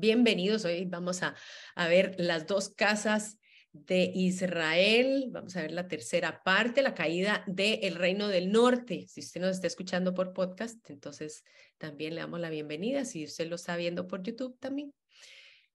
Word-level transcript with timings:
Bienvenidos. 0.00 0.64
Hoy 0.64 0.86
vamos 0.86 1.22
a, 1.22 1.34
ver 1.76 2.14
las 2.16 2.46
dos 2.46 2.70
casas 2.70 3.38
de 3.72 4.10
Israel. 4.14 5.26
Vamos 5.28 5.54
a 5.56 5.60
ver 5.60 5.72
la 5.72 5.88
tercera 5.88 6.42
parte, 6.42 6.80
la 6.80 6.94
caída 6.94 7.44
del 7.46 7.96
reino 7.96 8.28
del 8.28 8.50
norte. 8.50 9.04
Si 9.08 9.20
usted 9.20 9.42
nos 9.42 9.56
está 9.56 9.66
escuchando 9.66 10.14
por 10.14 10.32
podcast, 10.32 10.88
entonces 10.88 11.44
también 11.76 12.14
le 12.14 12.22
damos 12.22 12.40
la 12.40 12.48
bienvenida. 12.48 13.04
Si 13.04 13.24
usted 13.24 13.46
lo 13.48 13.56
está 13.56 13.76
viendo 13.76 14.08
por 14.08 14.22
YouTube 14.22 14.58
también, 14.58 14.94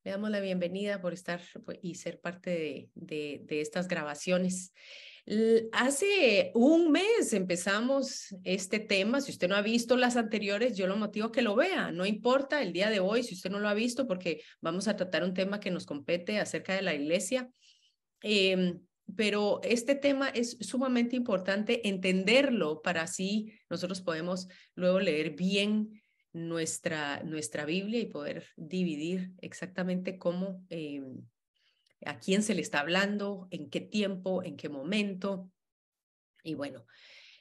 le 0.04 0.10
damos 0.10 0.32
la 0.32 0.40
bienvenida 0.40 1.00
por 1.00 1.14
estar 1.14 1.44
pues, 1.64 1.78
y 1.84 1.94
ser 1.94 2.20
parte 2.20 2.90
de 2.96 3.46
estas 3.62 3.88
grabaciones. 3.88 4.74
Hace 5.72 6.52
un 6.54 6.92
mes 6.92 7.34
empezamos 7.34 8.36
este 8.44 8.80
tema. 8.80 9.22
Si 9.22 9.32
usted 9.32 9.48
no 9.48 9.56
ha 9.56 9.64
visto 9.64 9.98
las 9.98 10.18
anteriores, 10.18 10.78
yo 10.78 10.86
lo 10.86 10.98
motivo 10.98 11.32
que 11.32 11.42
lo 11.42 11.56
vea. 11.56 11.92
No 11.92 12.06
importa 12.06 12.62
el 12.62 12.74
día 12.74 12.92
de 12.92 13.00
hoy 13.00 13.24
si 13.24 13.34
usted 13.34 13.50
no 13.50 13.60
lo 13.60 13.68
ha 13.68 13.74
visto, 13.74 14.06
porque 14.06 14.44
vamos 14.62 14.88
a 14.88 14.96
tratar 14.96 15.24
un 15.24 15.34
tema 15.34 15.60
que 15.60 15.72
nos 15.72 15.88
compete 15.88 16.40
acerca 16.40 16.76
de 16.76 16.84
la 16.84 16.94
iglesia. 16.94 17.50
Em, 18.22 18.80
pero 19.16 19.62
este 19.64 19.96
tema 19.96 20.30
es 20.30 20.58
sumamente 20.62 21.16
importante 21.16 21.88
entenderlo 21.88 22.82
para 22.82 23.04
así 23.04 23.54
nosotros 23.70 24.02
podemos 24.02 24.48
luego 24.74 25.00
leer 25.00 25.32
bien 25.32 26.02
nuestra, 26.34 27.24
nuestra 27.24 27.66
Biblia 27.66 28.00
y 28.00 28.08
poder 28.08 28.48
dividir 28.58 29.32
exactamente 29.42 30.18
cómo 30.18 30.64
eh, 30.70 31.02
a 32.06 32.20
quién 32.20 32.44
se 32.44 32.56
le 32.56 32.62
está 32.62 32.80
hablando, 32.80 33.48
en 33.52 33.70
qué 33.70 33.82
tiempo, 33.82 34.44
en 34.44 34.58
qué 34.58 34.70
momento. 34.70 35.50
Y 36.44 36.54
bueno, 36.54 36.86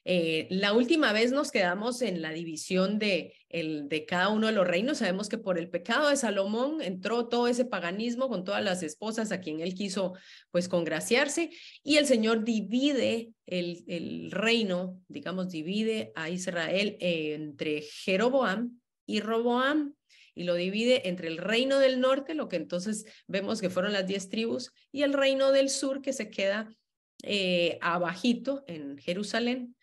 eh, 0.07 0.47
la 0.51 0.75
última 0.75 1.13
vez 1.13 1.33
nos 1.33 1.51
quedamos 1.51 2.03
en 2.03 2.21
la 2.21 2.31
división 2.31 2.99
de, 2.99 3.35
el, 3.49 3.89
de 3.89 4.05
cada 4.05 4.29
uno 4.29 4.49
de 4.49 4.53
los 4.53 4.67
reinos. 4.67 4.99
Sabemos 4.99 5.31
que 5.31 5.39
por 5.39 5.59
el 5.59 5.71
pecado 5.71 6.11
de 6.11 6.17
Salomón 6.17 6.83
entró 6.83 7.29
todo 7.29 7.49
ese 7.49 7.65
paganismo 7.65 8.29
con 8.29 8.45
todas 8.45 8.63
las 8.63 8.83
esposas 8.83 9.33
a 9.33 9.41
quien 9.41 9.61
él 9.61 9.75
quiso 9.75 10.13
pues 10.51 10.69
congraciarse 10.69 11.51
y 11.83 11.97
el 11.97 12.07
Señor 12.07 12.45
divide 12.45 13.33
el, 13.47 13.83
el 13.87 14.31
reino, 14.31 15.01
digamos, 15.09 15.49
divide 15.49 16.13
a 16.15 16.29
Israel 16.29 16.97
entre 17.01 17.81
Jeroboam 17.81 18.79
y 19.07 19.21
Roboam 19.21 19.95
y 20.35 20.45
lo 20.45 20.55
divide 20.55 21.09
entre 21.09 21.29
el 21.29 21.39
reino 21.39 21.79
del 21.79 22.01
norte, 22.01 22.35
lo 22.35 22.49
que 22.49 22.57
entonces 22.57 23.05
vemos 23.27 23.61
que 23.61 23.71
fueron 23.71 23.93
las 23.93 24.07
diez 24.07 24.29
tribus, 24.29 24.73
y 24.91 25.03
el 25.03 25.13
reino 25.13 25.53
del 25.53 25.71
sur 25.71 26.03
que 26.03 26.13
se 26.13 26.31
queda 26.31 26.69
eh, 27.23 27.79
abajito 27.81 28.65
en 28.67 28.99
Jerusalén. 28.99 29.77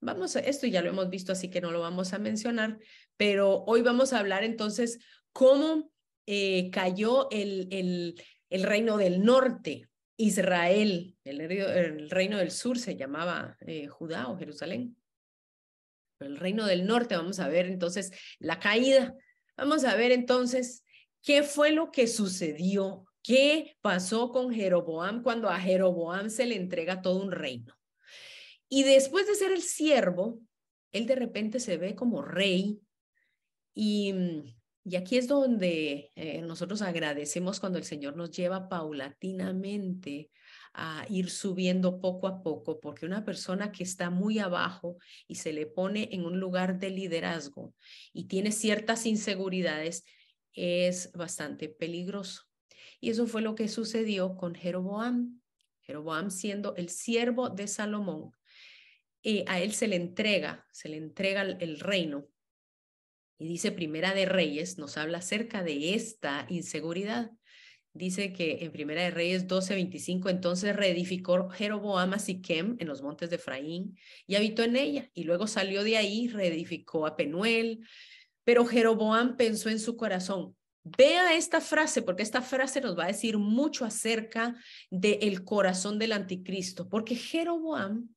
Vamos 0.00 0.34
a 0.36 0.40
esto 0.40 0.66
ya 0.66 0.82
lo 0.82 0.90
hemos 0.90 1.08
visto, 1.08 1.32
así 1.32 1.48
que 1.48 1.60
no 1.60 1.70
lo 1.70 1.80
vamos 1.80 2.12
a 2.12 2.18
mencionar, 2.18 2.78
pero 3.16 3.64
hoy 3.66 3.82
vamos 3.82 4.12
a 4.12 4.18
hablar 4.18 4.42
entonces 4.42 4.98
cómo 5.32 5.92
eh, 6.26 6.70
cayó 6.70 7.30
el, 7.30 7.68
el, 7.70 8.22
el, 8.50 8.62
reino 8.64 8.96
del 8.96 9.24
norte, 9.24 9.88
Israel, 10.16 11.16
el, 11.24 12.10
reino 12.10 12.38
del 12.38 12.50
sur 12.50 12.78
se 12.78 12.96
llamaba 12.96 13.56
eh, 13.60 13.86
Judá 13.86 14.28
o 14.28 14.36
Jerusalén. 14.36 14.96
el 16.20 16.36
reino 16.36 16.66
del 16.66 16.86
norte, 16.86 17.16
vamos 17.16 17.40
a 17.40 17.48
ver 17.48 17.66
entonces 17.66 18.12
la 18.38 18.58
caída 18.58 19.14
Vamos 19.56 19.84
a 19.84 19.94
ver 19.96 20.12
entonces 20.12 20.84
qué 21.22 21.42
fue 21.42 21.72
lo 21.72 21.90
que 21.90 22.06
sucedió, 22.06 23.04
qué 23.22 23.76
pasó 23.80 24.30
con 24.30 24.52
Jeroboam 24.52 25.22
cuando 25.22 25.48
a 25.48 25.60
Jeroboam 25.60 26.30
se 26.30 26.46
le 26.46 26.56
entrega 26.56 27.02
todo 27.02 27.22
un 27.22 27.32
reino. 27.32 27.74
Y 28.68 28.84
después 28.84 29.26
de 29.26 29.34
ser 29.34 29.52
el 29.52 29.62
siervo, 29.62 30.40
él 30.92 31.06
de 31.06 31.14
repente 31.14 31.60
se 31.60 31.76
ve 31.76 31.94
como 31.94 32.22
rey 32.22 32.80
y, 33.74 34.14
y 34.84 34.96
aquí 34.96 35.16
es 35.16 35.28
donde 35.28 36.10
eh, 36.16 36.42
nosotros 36.42 36.82
agradecemos 36.82 37.60
cuando 37.60 37.78
el 37.78 37.84
Señor 37.84 38.16
nos 38.16 38.30
lleva 38.30 38.68
paulatinamente 38.68 40.30
a 40.74 41.04
ir 41.08 41.30
subiendo 41.30 42.00
poco 42.00 42.26
a 42.26 42.42
poco, 42.42 42.80
porque 42.80 43.06
una 43.06 43.24
persona 43.24 43.72
que 43.72 43.82
está 43.82 44.10
muy 44.10 44.38
abajo 44.38 44.96
y 45.26 45.36
se 45.36 45.52
le 45.52 45.66
pone 45.66 46.08
en 46.12 46.24
un 46.24 46.40
lugar 46.40 46.78
de 46.78 46.90
liderazgo 46.90 47.74
y 48.12 48.24
tiene 48.24 48.52
ciertas 48.52 49.06
inseguridades, 49.06 50.04
es 50.54 51.12
bastante 51.12 51.68
peligroso. 51.68 52.42
Y 53.00 53.10
eso 53.10 53.26
fue 53.26 53.42
lo 53.42 53.54
que 53.54 53.68
sucedió 53.68 54.36
con 54.36 54.54
Jeroboam. 54.54 55.40
Jeroboam 55.82 56.30
siendo 56.30 56.76
el 56.76 56.88
siervo 56.88 57.50
de 57.50 57.66
Salomón, 57.66 58.32
eh, 59.24 59.44
a 59.48 59.60
él 59.60 59.72
se 59.72 59.88
le 59.88 59.96
entrega, 59.96 60.66
se 60.72 60.88
le 60.88 60.96
entrega 60.96 61.42
el 61.42 61.80
reino. 61.80 62.26
Y 63.38 63.48
dice 63.48 63.72
Primera 63.72 64.14
de 64.14 64.26
Reyes, 64.26 64.78
nos 64.78 64.96
habla 64.96 65.18
acerca 65.18 65.64
de 65.64 65.94
esta 65.94 66.46
inseguridad 66.48 67.32
dice 67.94 68.32
que 68.32 68.64
en 68.64 68.72
Primera 68.72 69.02
de 69.02 69.10
Reyes 69.10 69.46
12:25, 69.46 70.30
entonces 70.30 70.74
reedificó 70.74 71.48
Jeroboam 71.50 72.14
a 72.14 72.18
Siquem 72.18 72.76
en 72.78 72.88
los 72.88 73.02
montes 73.02 73.30
de 73.30 73.36
Efraín 73.36 73.96
y 74.26 74.34
habitó 74.34 74.62
en 74.62 74.76
ella, 74.76 75.10
y 75.14 75.24
luego 75.24 75.46
salió 75.46 75.84
de 75.84 75.96
ahí, 75.96 76.28
reedificó 76.28 77.06
a 77.06 77.16
Penuel, 77.16 77.86
pero 78.44 78.66
Jeroboam 78.66 79.36
pensó 79.36 79.68
en 79.68 79.78
su 79.78 79.96
corazón. 79.96 80.56
Vea 80.84 81.36
esta 81.36 81.60
frase, 81.60 82.02
porque 82.02 82.24
esta 82.24 82.42
frase 82.42 82.80
nos 82.80 82.98
va 82.98 83.04
a 83.04 83.08
decir 83.08 83.38
mucho 83.38 83.84
acerca 83.84 84.56
del 84.90 85.44
corazón 85.44 85.98
del 85.98 86.12
anticristo, 86.12 86.88
porque 86.88 87.14
Jeroboam, 87.14 88.08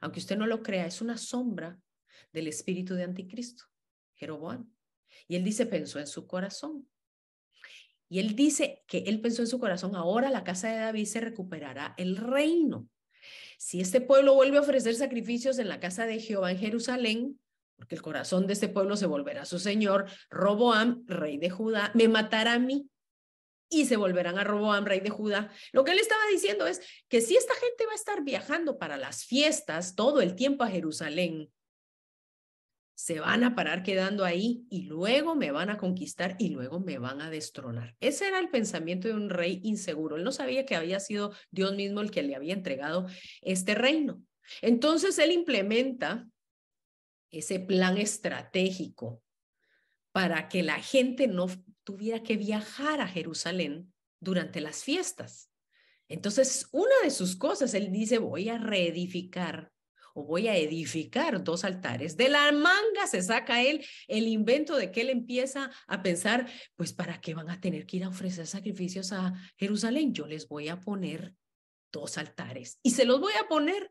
aunque 0.00 0.18
usted 0.18 0.36
no 0.36 0.46
lo 0.46 0.62
crea, 0.62 0.86
es 0.86 1.00
una 1.00 1.16
sombra 1.16 1.78
del 2.32 2.48
espíritu 2.48 2.94
de 2.94 3.04
anticristo, 3.04 3.64
Jeroboam. 4.16 4.72
Y 5.28 5.36
él 5.36 5.44
dice, 5.44 5.66
pensó 5.66 6.00
en 6.00 6.08
su 6.08 6.26
corazón. 6.26 6.88
Y 8.10 8.18
él 8.18 8.34
dice 8.34 8.82
que 8.88 9.04
él 9.06 9.20
pensó 9.20 9.42
en 9.42 9.48
su 9.48 9.60
corazón, 9.60 9.94
ahora 9.94 10.30
la 10.30 10.42
casa 10.42 10.68
de 10.68 10.78
David 10.78 11.06
se 11.06 11.20
recuperará 11.20 11.94
el 11.96 12.16
reino. 12.16 12.88
Si 13.56 13.80
este 13.80 14.00
pueblo 14.00 14.34
vuelve 14.34 14.58
a 14.58 14.62
ofrecer 14.62 14.96
sacrificios 14.96 15.60
en 15.60 15.68
la 15.68 15.78
casa 15.78 16.06
de 16.06 16.18
Jehová 16.18 16.50
en 16.50 16.58
Jerusalén, 16.58 17.40
porque 17.76 17.94
el 17.94 18.02
corazón 18.02 18.48
de 18.48 18.54
este 18.54 18.68
pueblo 18.68 18.96
se 18.96 19.06
volverá 19.06 19.42
a 19.42 19.46
su 19.46 19.60
señor, 19.60 20.06
Roboam, 20.28 21.04
rey 21.06 21.38
de 21.38 21.50
Judá, 21.50 21.92
me 21.94 22.08
matará 22.08 22.54
a 22.54 22.58
mí 22.58 22.90
y 23.70 23.86
se 23.86 23.96
volverán 23.96 24.38
a 24.38 24.44
Roboam, 24.44 24.84
rey 24.84 24.98
de 24.98 25.10
Judá. 25.10 25.52
Lo 25.70 25.84
que 25.84 25.92
él 25.92 26.00
estaba 26.00 26.22
diciendo 26.32 26.66
es 26.66 26.80
que 27.08 27.20
si 27.20 27.36
esta 27.36 27.54
gente 27.54 27.86
va 27.86 27.92
a 27.92 27.94
estar 27.94 28.24
viajando 28.24 28.76
para 28.76 28.96
las 28.96 29.24
fiestas 29.24 29.94
todo 29.94 30.20
el 30.20 30.34
tiempo 30.34 30.64
a 30.64 30.68
Jerusalén, 30.68 31.52
se 33.00 33.18
van 33.18 33.44
a 33.44 33.54
parar 33.54 33.82
quedando 33.82 34.26
ahí 34.26 34.66
y 34.68 34.82
luego 34.82 35.34
me 35.34 35.52
van 35.52 35.70
a 35.70 35.78
conquistar 35.78 36.36
y 36.38 36.50
luego 36.50 36.80
me 36.80 36.98
van 36.98 37.22
a 37.22 37.30
destronar. 37.30 37.96
Ese 37.98 38.28
era 38.28 38.38
el 38.38 38.50
pensamiento 38.50 39.08
de 39.08 39.14
un 39.14 39.30
rey 39.30 39.58
inseguro. 39.64 40.16
Él 40.16 40.22
no 40.22 40.32
sabía 40.32 40.66
que 40.66 40.76
había 40.76 41.00
sido 41.00 41.32
Dios 41.50 41.74
mismo 41.74 42.02
el 42.02 42.10
que 42.10 42.22
le 42.22 42.36
había 42.36 42.52
entregado 42.52 43.06
este 43.40 43.74
reino. 43.74 44.22
Entonces 44.60 45.18
él 45.18 45.32
implementa 45.32 46.28
ese 47.30 47.58
plan 47.58 47.96
estratégico 47.96 49.22
para 50.12 50.50
que 50.50 50.62
la 50.62 50.78
gente 50.78 51.26
no 51.26 51.46
tuviera 51.84 52.22
que 52.22 52.36
viajar 52.36 53.00
a 53.00 53.08
Jerusalén 53.08 53.94
durante 54.20 54.60
las 54.60 54.84
fiestas. 54.84 55.50
Entonces, 56.06 56.68
una 56.70 56.96
de 57.02 57.10
sus 57.10 57.34
cosas, 57.34 57.72
él 57.72 57.90
dice, 57.90 58.18
voy 58.18 58.50
a 58.50 58.58
reedificar 58.58 59.72
voy 60.24 60.48
a 60.48 60.56
edificar 60.56 61.42
dos 61.42 61.64
altares. 61.64 62.16
De 62.16 62.28
la 62.28 62.50
manga 62.52 63.06
se 63.06 63.22
saca 63.22 63.62
él 63.62 63.84
el 64.08 64.28
invento 64.28 64.76
de 64.76 64.90
que 64.90 65.02
él 65.02 65.10
empieza 65.10 65.70
a 65.86 66.02
pensar, 66.02 66.48
pues 66.76 66.92
para 66.92 67.20
qué 67.20 67.34
van 67.34 67.50
a 67.50 67.60
tener 67.60 67.86
que 67.86 67.98
ir 67.98 68.04
a 68.04 68.08
ofrecer 68.08 68.46
sacrificios 68.46 69.12
a 69.12 69.34
Jerusalén. 69.56 70.12
Yo 70.12 70.26
les 70.26 70.48
voy 70.48 70.68
a 70.68 70.80
poner 70.80 71.34
dos 71.92 72.18
altares 72.18 72.78
y 72.82 72.90
se 72.90 73.04
los 73.04 73.20
voy 73.20 73.32
a 73.40 73.48
poner 73.48 73.90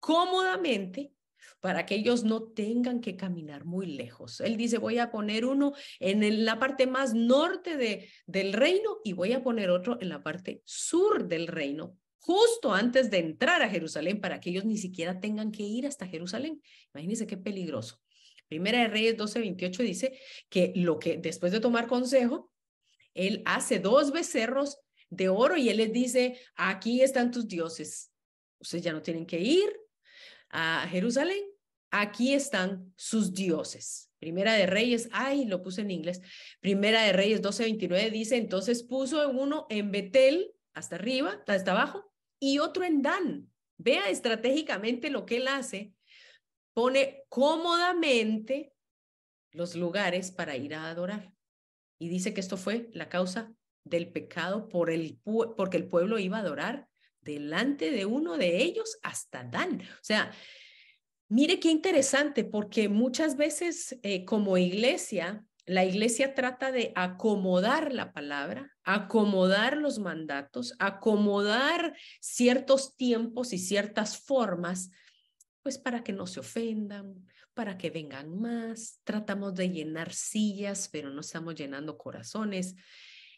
cómodamente 0.00 1.12
para 1.60 1.86
que 1.86 1.96
ellos 1.96 2.24
no 2.24 2.42
tengan 2.42 3.00
que 3.00 3.16
caminar 3.16 3.64
muy 3.64 3.86
lejos. 3.86 4.40
Él 4.40 4.56
dice, 4.56 4.78
voy 4.78 4.98
a 4.98 5.10
poner 5.10 5.44
uno 5.44 5.72
en 5.98 6.44
la 6.44 6.58
parte 6.58 6.86
más 6.86 7.14
norte 7.14 7.76
de, 7.76 8.08
del 8.26 8.52
reino 8.52 8.98
y 9.04 9.12
voy 9.12 9.32
a 9.32 9.42
poner 9.42 9.70
otro 9.70 9.98
en 10.00 10.08
la 10.08 10.22
parte 10.22 10.62
sur 10.64 11.26
del 11.26 11.46
reino 11.46 11.96
justo 12.18 12.72
antes 12.72 13.10
de 13.10 13.18
entrar 13.18 13.62
a 13.62 13.70
Jerusalén 13.70 14.20
para 14.20 14.40
que 14.40 14.50
ellos 14.50 14.64
ni 14.64 14.76
siquiera 14.76 15.20
tengan 15.20 15.50
que 15.50 15.62
ir 15.62 15.86
hasta 15.86 16.06
Jerusalén. 16.06 16.62
Imagínense 16.94 17.26
qué 17.26 17.36
peligroso. 17.36 18.00
Primera 18.48 18.80
de 18.80 18.88
Reyes 18.88 19.16
12:28 19.16 19.82
dice 19.82 20.18
que 20.48 20.72
lo 20.74 20.98
que 20.98 21.18
después 21.18 21.52
de 21.52 21.60
tomar 21.60 21.86
consejo, 21.86 22.50
él 23.14 23.42
hace 23.44 23.78
dos 23.78 24.12
becerros 24.12 24.78
de 25.10 25.28
oro 25.28 25.56
y 25.56 25.68
él 25.68 25.78
les 25.78 25.92
dice, 25.92 26.38
aquí 26.56 27.02
están 27.02 27.30
tus 27.30 27.48
dioses. 27.48 28.12
Ustedes 28.58 28.84
ya 28.84 28.92
no 28.92 29.02
tienen 29.02 29.26
que 29.26 29.40
ir 29.40 29.68
a 30.50 30.86
Jerusalén. 30.88 31.44
Aquí 31.90 32.34
están 32.34 32.92
sus 32.96 33.32
dioses. 33.32 34.10
Primera 34.18 34.54
de 34.54 34.66
Reyes, 34.66 35.08
ay, 35.12 35.46
lo 35.46 35.62
puse 35.62 35.82
en 35.82 35.90
inglés. 35.90 36.20
Primera 36.60 37.02
de 37.02 37.12
Reyes 37.12 37.40
12:29 37.40 38.10
dice, 38.10 38.36
entonces 38.36 38.82
puso 38.82 39.28
uno 39.30 39.66
en 39.70 39.90
Betel, 39.90 40.52
hasta 40.74 40.96
arriba, 40.96 41.42
hasta 41.46 41.70
abajo, 41.72 42.07
y 42.40 42.58
otro 42.58 42.84
en 42.84 43.02
Dan. 43.02 43.50
Vea 43.78 44.08
estratégicamente 44.08 45.10
lo 45.10 45.24
que 45.24 45.36
él 45.36 45.48
hace. 45.48 45.92
Pone 46.74 47.24
cómodamente 47.28 48.72
los 49.52 49.74
lugares 49.74 50.30
para 50.30 50.56
ir 50.56 50.74
a 50.74 50.88
adorar. 50.88 51.32
Y 51.98 52.08
dice 52.08 52.34
que 52.34 52.40
esto 52.40 52.56
fue 52.56 52.88
la 52.92 53.08
causa 53.08 53.52
del 53.84 54.12
pecado 54.12 54.68
por 54.68 54.90
el, 54.90 55.18
porque 55.56 55.76
el 55.76 55.88
pueblo 55.88 56.18
iba 56.18 56.38
a 56.38 56.40
adorar 56.40 56.88
delante 57.20 57.90
de 57.90 58.06
uno 58.06 58.36
de 58.36 58.62
ellos 58.62 58.98
hasta 59.02 59.44
Dan. 59.44 59.80
O 59.80 60.02
sea, 60.02 60.32
mire 61.28 61.58
qué 61.58 61.70
interesante, 61.70 62.44
porque 62.44 62.88
muchas 62.88 63.36
veces 63.36 63.98
eh, 64.02 64.24
como 64.24 64.56
iglesia, 64.56 65.44
la 65.68 65.84
iglesia 65.84 66.34
trata 66.34 66.72
de 66.72 66.92
acomodar 66.94 67.92
la 67.92 68.14
palabra, 68.14 68.74
acomodar 68.84 69.76
los 69.76 69.98
mandatos, 69.98 70.74
acomodar 70.78 71.94
ciertos 72.20 72.96
tiempos 72.96 73.52
y 73.52 73.58
ciertas 73.58 74.16
formas, 74.16 74.90
pues 75.62 75.76
para 75.76 76.02
que 76.02 76.14
no 76.14 76.26
se 76.26 76.40
ofendan, 76.40 77.26
para 77.52 77.76
que 77.76 77.90
vengan 77.90 78.40
más. 78.40 79.00
Tratamos 79.04 79.54
de 79.54 79.68
llenar 79.68 80.14
sillas, 80.14 80.88
pero 80.90 81.10
no 81.10 81.20
estamos 81.20 81.54
llenando 81.54 81.98
corazones. 81.98 82.74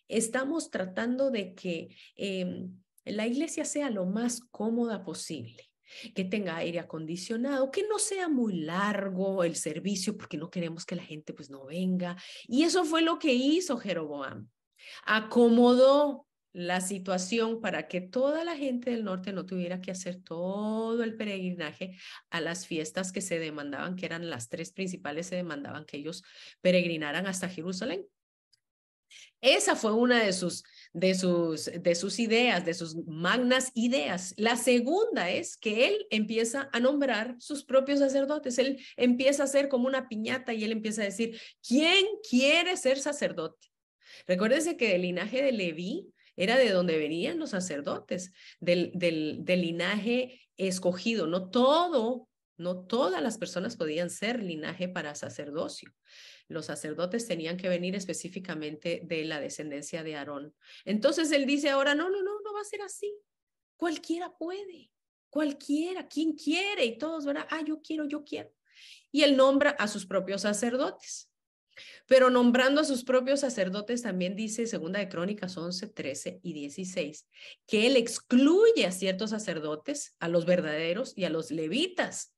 Estamos 0.06 0.70
tratando 0.70 1.32
de 1.32 1.54
que 1.54 1.96
em, 2.14 2.80
la 3.04 3.26
iglesia 3.26 3.64
sea 3.64 3.90
lo 3.90 4.06
más 4.06 4.40
cómoda 4.40 5.02
posible 5.02 5.69
que 6.14 6.24
tenga 6.24 6.56
aire 6.56 6.78
acondicionado, 6.78 7.70
que 7.70 7.86
no 7.88 7.98
sea 7.98 8.28
muy 8.28 8.60
largo 8.60 9.44
el 9.44 9.56
servicio 9.56 10.16
porque 10.16 10.36
no 10.36 10.50
queremos 10.50 10.84
que 10.84 10.96
la 10.96 11.04
gente 11.04 11.32
pues 11.32 11.50
no 11.50 11.66
venga. 11.66 12.16
Y 12.46 12.62
eso 12.62 12.84
fue 12.84 13.02
lo 13.02 13.18
que 13.18 13.32
hizo 13.32 13.78
Jeroboam. 13.78 14.48
Acomodó 15.04 16.26
la 16.52 16.80
situación 16.80 17.60
para 17.60 17.86
que 17.86 18.00
toda 18.00 18.44
la 18.44 18.56
gente 18.56 18.90
del 18.90 19.04
norte 19.04 19.32
no 19.32 19.46
tuviera 19.46 19.80
que 19.80 19.92
hacer 19.92 20.20
todo 20.22 21.02
el 21.02 21.16
peregrinaje 21.16 21.96
a 22.30 22.40
las 22.40 22.66
fiestas 22.66 23.12
que 23.12 23.20
se 23.20 23.38
demandaban, 23.38 23.96
que 23.96 24.06
eran 24.06 24.28
las 24.28 24.48
tres 24.48 24.72
principales, 24.72 25.28
se 25.28 25.36
demandaban 25.36 25.84
que 25.84 25.98
ellos 25.98 26.24
peregrinaran 26.60 27.26
hasta 27.26 27.48
Jerusalén. 27.48 28.04
Esa 29.40 29.74
fue 29.76 29.92
una 29.92 30.22
de 30.22 30.32
sus, 30.32 30.64
de 30.92 31.14
sus, 31.14 31.70
de 31.72 31.94
sus 31.94 32.18
ideas, 32.18 32.64
de 32.64 32.74
sus 32.74 32.96
magnas 33.06 33.70
ideas. 33.74 34.34
La 34.36 34.56
segunda 34.56 35.30
es 35.30 35.56
que 35.56 35.88
él 35.88 36.06
empieza 36.10 36.68
a 36.72 36.80
nombrar 36.80 37.36
sus 37.38 37.64
propios 37.64 38.00
sacerdotes. 38.00 38.58
Él 38.58 38.78
empieza 38.96 39.44
a 39.44 39.48
ser 39.48 39.68
como 39.68 39.86
una 39.86 40.08
piñata 40.08 40.52
y 40.52 40.64
él 40.64 40.72
empieza 40.72 41.02
a 41.02 41.06
decir, 41.06 41.40
¿quién 41.66 42.04
quiere 42.28 42.76
ser 42.76 42.98
sacerdote? 42.98 43.68
Recuérdense 44.26 44.76
que 44.76 44.94
el 44.94 45.02
linaje 45.02 45.42
de 45.42 45.52
Leví 45.52 46.12
era 46.36 46.56
de 46.56 46.70
donde 46.70 46.96
venían 46.98 47.38
los 47.38 47.50
sacerdotes, 47.50 48.32
del, 48.60 48.92
del, 48.94 49.40
del 49.42 49.60
linaje 49.60 50.40
escogido. 50.56 51.26
No 51.26 51.50
todo, 51.50 52.29
no 52.60 52.84
todas 52.84 53.22
las 53.22 53.38
personas 53.38 53.76
podían 53.76 54.10
ser 54.10 54.42
linaje 54.42 54.88
para 54.88 55.14
sacerdocio 55.14 55.92
los 56.50 56.66
sacerdotes 56.66 57.26
tenían 57.26 57.56
que 57.56 57.68
venir 57.68 57.94
específicamente 57.94 59.02
de 59.04 59.24
la 59.24 59.40
descendencia 59.40 60.02
de 60.02 60.16
Aarón. 60.16 60.54
Entonces 60.84 61.30
él 61.30 61.46
dice 61.46 61.70
ahora, 61.70 61.94
no, 61.94 62.10
no, 62.10 62.22
no, 62.22 62.40
no 62.40 62.52
va 62.52 62.60
a 62.60 62.64
ser 62.64 62.82
así. 62.82 63.14
Cualquiera 63.76 64.36
puede, 64.36 64.90
cualquiera, 65.30 66.08
quien 66.08 66.32
quiere 66.32 66.84
y 66.84 66.98
todos, 66.98 67.24
¿verdad? 67.24 67.46
Ah, 67.50 67.62
yo 67.64 67.80
quiero, 67.80 68.04
yo 68.04 68.24
quiero. 68.24 68.52
Y 69.12 69.22
él 69.22 69.36
nombra 69.36 69.70
a 69.70 69.86
sus 69.86 70.06
propios 70.06 70.42
sacerdotes. 70.42 71.30
Pero 72.06 72.30
nombrando 72.30 72.80
a 72.80 72.84
sus 72.84 73.04
propios 73.04 73.40
sacerdotes 73.40 74.02
también 74.02 74.34
dice, 74.34 74.66
segunda 74.66 74.98
de 74.98 75.08
Crónicas 75.08 75.56
11, 75.56 75.86
13 75.86 76.40
y 76.42 76.52
16, 76.52 77.28
que 77.66 77.86
él 77.86 77.96
excluye 77.96 78.86
a 78.86 78.92
ciertos 78.92 79.30
sacerdotes, 79.30 80.16
a 80.18 80.28
los 80.28 80.44
verdaderos 80.46 81.16
y 81.16 81.24
a 81.24 81.30
los 81.30 81.52
levitas, 81.52 82.34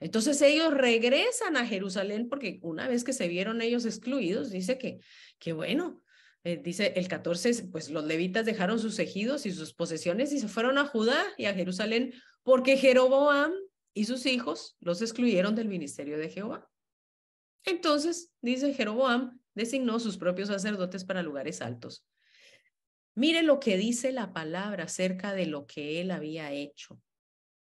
entonces 0.00 0.40
ellos 0.42 0.72
regresan 0.72 1.56
a 1.56 1.66
Jerusalén 1.66 2.28
porque 2.28 2.60
una 2.62 2.88
vez 2.88 3.04
que 3.04 3.12
se 3.12 3.28
vieron 3.28 3.60
ellos 3.62 3.84
excluidos, 3.84 4.50
dice 4.50 4.78
que, 4.78 5.00
que 5.38 5.52
bueno, 5.52 6.02
eh, 6.44 6.60
dice 6.62 6.92
el 6.96 7.08
14, 7.08 7.64
pues 7.72 7.90
los 7.90 8.04
levitas 8.04 8.46
dejaron 8.46 8.78
sus 8.78 8.98
ejidos 8.98 9.44
y 9.44 9.52
sus 9.52 9.74
posesiones 9.74 10.32
y 10.32 10.38
se 10.38 10.48
fueron 10.48 10.78
a 10.78 10.86
Judá 10.86 11.24
y 11.36 11.46
a 11.46 11.54
Jerusalén 11.54 12.14
porque 12.42 12.76
Jeroboam 12.76 13.52
y 13.92 14.04
sus 14.04 14.26
hijos 14.26 14.76
los 14.80 15.02
excluyeron 15.02 15.56
del 15.56 15.68
ministerio 15.68 16.16
de 16.16 16.28
Jehová. 16.28 16.68
Entonces, 17.64 18.32
dice 18.40 18.72
Jeroboam, 18.72 19.40
designó 19.54 19.98
sus 19.98 20.16
propios 20.16 20.48
sacerdotes 20.48 21.04
para 21.04 21.22
lugares 21.22 21.60
altos. 21.60 22.06
Mire 23.16 23.42
lo 23.42 23.58
que 23.58 23.76
dice 23.76 24.12
la 24.12 24.32
palabra 24.32 24.84
acerca 24.84 25.34
de 25.34 25.46
lo 25.46 25.66
que 25.66 26.00
él 26.00 26.12
había 26.12 26.52
hecho. 26.52 27.00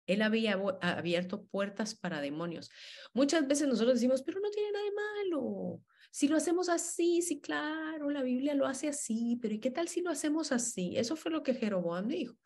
Él 0.06 0.23
había 0.23 0.61
abierto 0.81 1.44
puertas 1.47 1.94
para 1.94 2.20
demonios. 2.20 2.70
Muchas 3.12 3.47
veces 3.47 3.69
nosotros 3.69 3.94
decimos, 3.94 4.23
pero 4.23 4.41
no 4.41 4.50
tiene 4.50 4.73
nada 4.73 4.85
de 4.85 4.93
malo. 4.93 5.82
Si 6.11 6.29
lo 6.29 6.37
hacemos 6.37 6.69
así, 6.69 7.20
sí, 7.23 7.41
claro, 7.41 8.11
la 8.11 8.23
Biblia 8.23 8.55
lo 8.55 8.67
hace 8.67 8.88
así, 8.88 9.38
pero 9.43 9.55
¿y 9.55 9.58
qué 9.58 9.70
tal 9.70 9.88
si 9.88 10.00
lo 10.00 10.11
hacemos 10.11 10.53
así? 10.53 10.97
Eso 10.97 11.17
fue 11.17 11.31
lo 11.31 11.43
que 11.43 11.55
Jeroboam 11.55 12.08
dijo. 12.08 12.37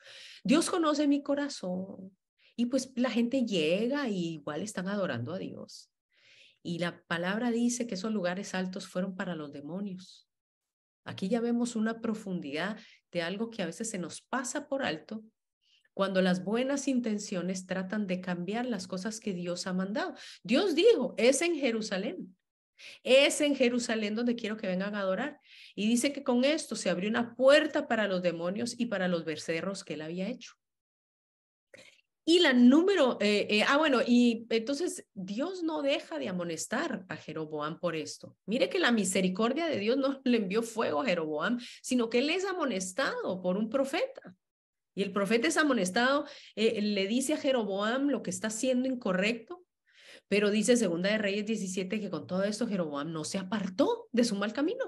Dios 0.42 0.70
conoce 0.70 1.06
mi 1.06 1.22
corazón. 1.22 2.16
Y 2.56 2.66
pues 2.66 2.92
la 2.96 3.10
gente 3.10 3.44
llega 3.44 4.08
y 4.08 4.34
igual 4.34 4.62
están 4.62 4.88
adorando 4.88 5.32
a 5.32 5.38
Dios. 5.38 5.90
Y 6.62 6.78
la 6.78 7.02
palabra 7.06 7.50
dice 7.50 7.86
que 7.86 7.94
esos 7.94 8.12
lugares 8.12 8.54
altos 8.54 8.86
fueron 8.86 9.14
para 9.14 9.34
los 9.34 9.52
demonios. 9.52 10.28
Aquí 11.04 11.28
ya 11.28 11.40
vemos 11.40 11.76
una 11.76 12.00
profundidad 12.00 12.78
de 13.10 13.22
algo 13.22 13.50
que 13.50 13.62
a 13.62 13.66
veces 13.66 13.88
se 13.88 13.98
nos 13.98 14.20
pasa 14.20 14.68
por 14.68 14.82
alto 14.82 15.24
cuando 16.00 16.22
las 16.22 16.44
buenas 16.44 16.88
intenciones 16.88 17.66
tratan 17.66 18.06
de 18.06 18.22
cambiar 18.22 18.64
las 18.64 18.86
cosas 18.86 19.20
que 19.20 19.34
Dios 19.34 19.66
ha 19.66 19.74
mandado. 19.74 20.14
Dios 20.42 20.74
dijo, 20.74 21.14
es 21.18 21.42
en 21.42 21.56
Jerusalén. 21.56 22.34
Es 23.02 23.42
en 23.42 23.54
Jerusalén 23.54 24.14
donde 24.14 24.34
quiero 24.34 24.56
que 24.56 24.66
vengan 24.66 24.94
a 24.94 25.00
adorar. 25.00 25.38
Y 25.74 25.86
dice 25.86 26.10
que 26.10 26.24
con 26.24 26.42
esto 26.46 26.74
se 26.74 26.88
abrió 26.88 27.10
una 27.10 27.36
puerta 27.36 27.86
para 27.86 28.08
los 28.08 28.22
demonios 28.22 28.80
y 28.80 28.86
para 28.86 29.08
los 29.08 29.26
becerros 29.26 29.84
que 29.84 29.92
él 29.92 30.00
había 30.00 30.28
hecho. 30.28 30.54
Y 32.24 32.38
la 32.38 32.54
número, 32.54 33.18
eh, 33.20 33.46
eh, 33.50 33.64
ah, 33.68 33.76
bueno, 33.76 33.98
y 34.00 34.46
entonces 34.48 35.06
Dios 35.12 35.62
no 35.62 35.82
deja 35.82 36.18
de 36.18 36.28
amonestar 36.28 37.04
a 37.10 37.16
Jeroboam 37.16 37.78
por 37.78 37.94
esto. 37.94 38.38
Mire 38.46 38.70
que 38.70 38.78
la 38.78 38.90
misericordia 38.90 39.66
de 39.66 39.78
Dios 39.78 39.98
no 39.98 40.18
le 40.24 40.38
envió 40.38 40.62
fuego 40.62 41.02
a 41.02 41.04
Jeroboam, 41.04 41.60
sino 41.82 42.08
que 42.08 42.20
él 42.20 42.30
es 42.30 42.46
amonestado 42.46 43.42
por 43.42 43.58
un 43.58 43.68
profeta. 43.68 44.34
Y 45.00 45.02
el 45.02 45.12
profeta 45.12 45.48
es 45.48 45.56
amonestado, 45.56 46.26
eh, 46.56 46.78
le 46.82 47.06
dice 47.06 47.32
a 47.32 47.38
Jeroboam 47.38 48.08
lo 48.10 48.22
que 48.22 48.28
está 48.28 48.48
haciendo 48.48 48.86
incorrecto, 48.86 49.64
pero 50.28 50.50
dice 50.50 50.76
Segunda 50.76 51.08
de 51.08 51.16
Reyes 51.16 51.46
17 51.46 52.00
que 52.00 52.10
con 52.10 52.26
todo 52.26 52.44
esto 52.44 52.66
Jeroboam 52.66 53.10
no 53.10 53.24
se 53.24 53.38
apartó 53.38 54.10
de 54.12 54.24
su 54.24 54.36
mal 54.36 54.52
camino, 54.52 54.84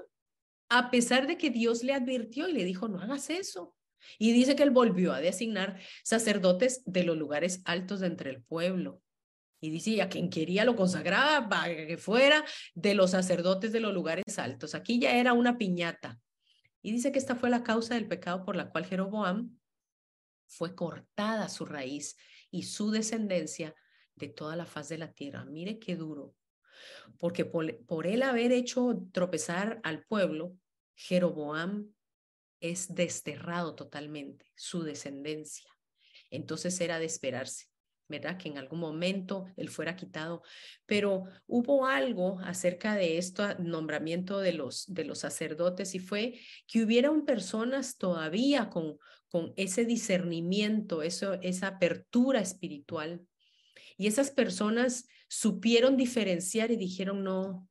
a 0.69 0.91
pesar 0.91 1.25
de 1.25 1.35
que 1.39 1.49
Dios 1.49 1.83
le 1.83 1.95
advirtió 1.95 2.47
y 2.47 2.53
le 2.53 2.63
dijo, 2.63 2.87
no 2.87 2.99
hagas 2.99 3.31
eso. 3.31 3.75
Y 4.19 4.33
dice 4.33 4.55
que 4.55 4.61
él 4.61 4.69
volvió 4.69 5.13
a 5.13 5.19
designar 5.19 5.79
sacerdotes 6.03 6.83
de 6.85 7.05
los 7.05 7.17
lugares 7.17 7.63
altos 7.65 7.99
de 7.99 8.05
entre 8.05 8.29
el 8.29 8.43
pueblo. 8.43 9.01
Y 9.61 9.71
dice, 9.71 9.99
a 10.03 10.09
quien 10.09 10.29
quería 10.29 10.63
lo 10.63 10.75
consagraba 10.75 11.49
para 11.49 11.75
que 11.75 11.97
fuera 11.97 12.45
de 12.75 12.93
los 12.93 13.09
sacerdotes 13.09 13.71
de 13.71 13.79
los 13.79 13.95
lugares 13.95 14.37
altos. 14.37 14.75
Aquí 14.75 14.99
ya 14.99 15.17
era 15.17 15.33
una 15.33 15.57
piñata. 15.57 16.19
Y 16.83 16.91
dice 16.91 17.11
que 17.11 17.17
esta 17.17 17.35
fue 17.35 17.49
la 17.49 17.63
causa 17.63 17.95
del 17.95 18.07
pecado 18.07 18.45
por 18.45 18.55
la 18.55 18.69
cual 18.69 18.85
Jeroboam 18.85 19.57
fue 20.47 20.75
cortada 20.75 21.49
su 21.49 21.65
raíz 21.65 22.17
y 22.51 22.63
su 22.63 22.91
descendencia 22.91 23.75
de 24.15 24.29
toda 24.29 24.55
la 24.55 24.65
faz 24.65 24.89
de 24.89 24.97
la 24.97 25.11
tierra. 25.11 25.45
Mire 25.45 25.79
qué 25.79 25.95
duro, 25.95 26.35
porque 27.17 27.45
por, 27.45 28.07
él 28.07 28.23
haber 28.23 28.51
hecho 28.51 29.07
tropezar 29.11 29.79
al 29.83 30.03
pueblo, 30.05 30.55
Jeroboam 30.95 31.93
es 32.59 32.93
desterrado 32.93 33.75
totalmente, 33.75 34.51
su 34.55 34.83
descendencia. 34.83 35.69
Entonces 36.29 36.79
era 36.81 36.99
de 36.99 37.05
esperarse. 37.05 37.67
¿verdad? 38.09 38.37
Que 38.37 38.49
en 38.49 38.57
algún 38.57 38.79
momento 38.79 39.45
él 39.55 39.69
fuera 39.69 39.95
quitado. 39.95 40.43
Pero 40.85 41.23
hubo 41.47 41.87
algo 41.87 42.39
acerca 42.41 42.95
de 42.95 43.17
esto, 43.17 43.55
nombramiento 43.59 44.39
de 44.39 44.53
los, 44.53 44.85
de 44.93 45.05
los 45.05 45.19
sacerdotes, 45.19 45.95
y 45.95 45.99
fue 45.99 46.39
que 46.67 46.83
hubieran 46.83 47.25
personas 47.25 47.97
todavía 47.97 48.69
con, 48.69 48.99
con 49.33 49.51
ese 49.55 49.83
discernimiento, 49.83 51.01
eso, 51.01 51.33
esa 51.41 51.65
apertura 51.65 52.39
espiritual. 52.39 53.25
Y 53.97 54.05
esas 54.05 54.29
personas 54.29 55.07
supieron 55.27 55.97
diferenciar 55.97 56.69
y 56.69 56.75
dijeron, 56.75 57.23
no, 57.23 57.67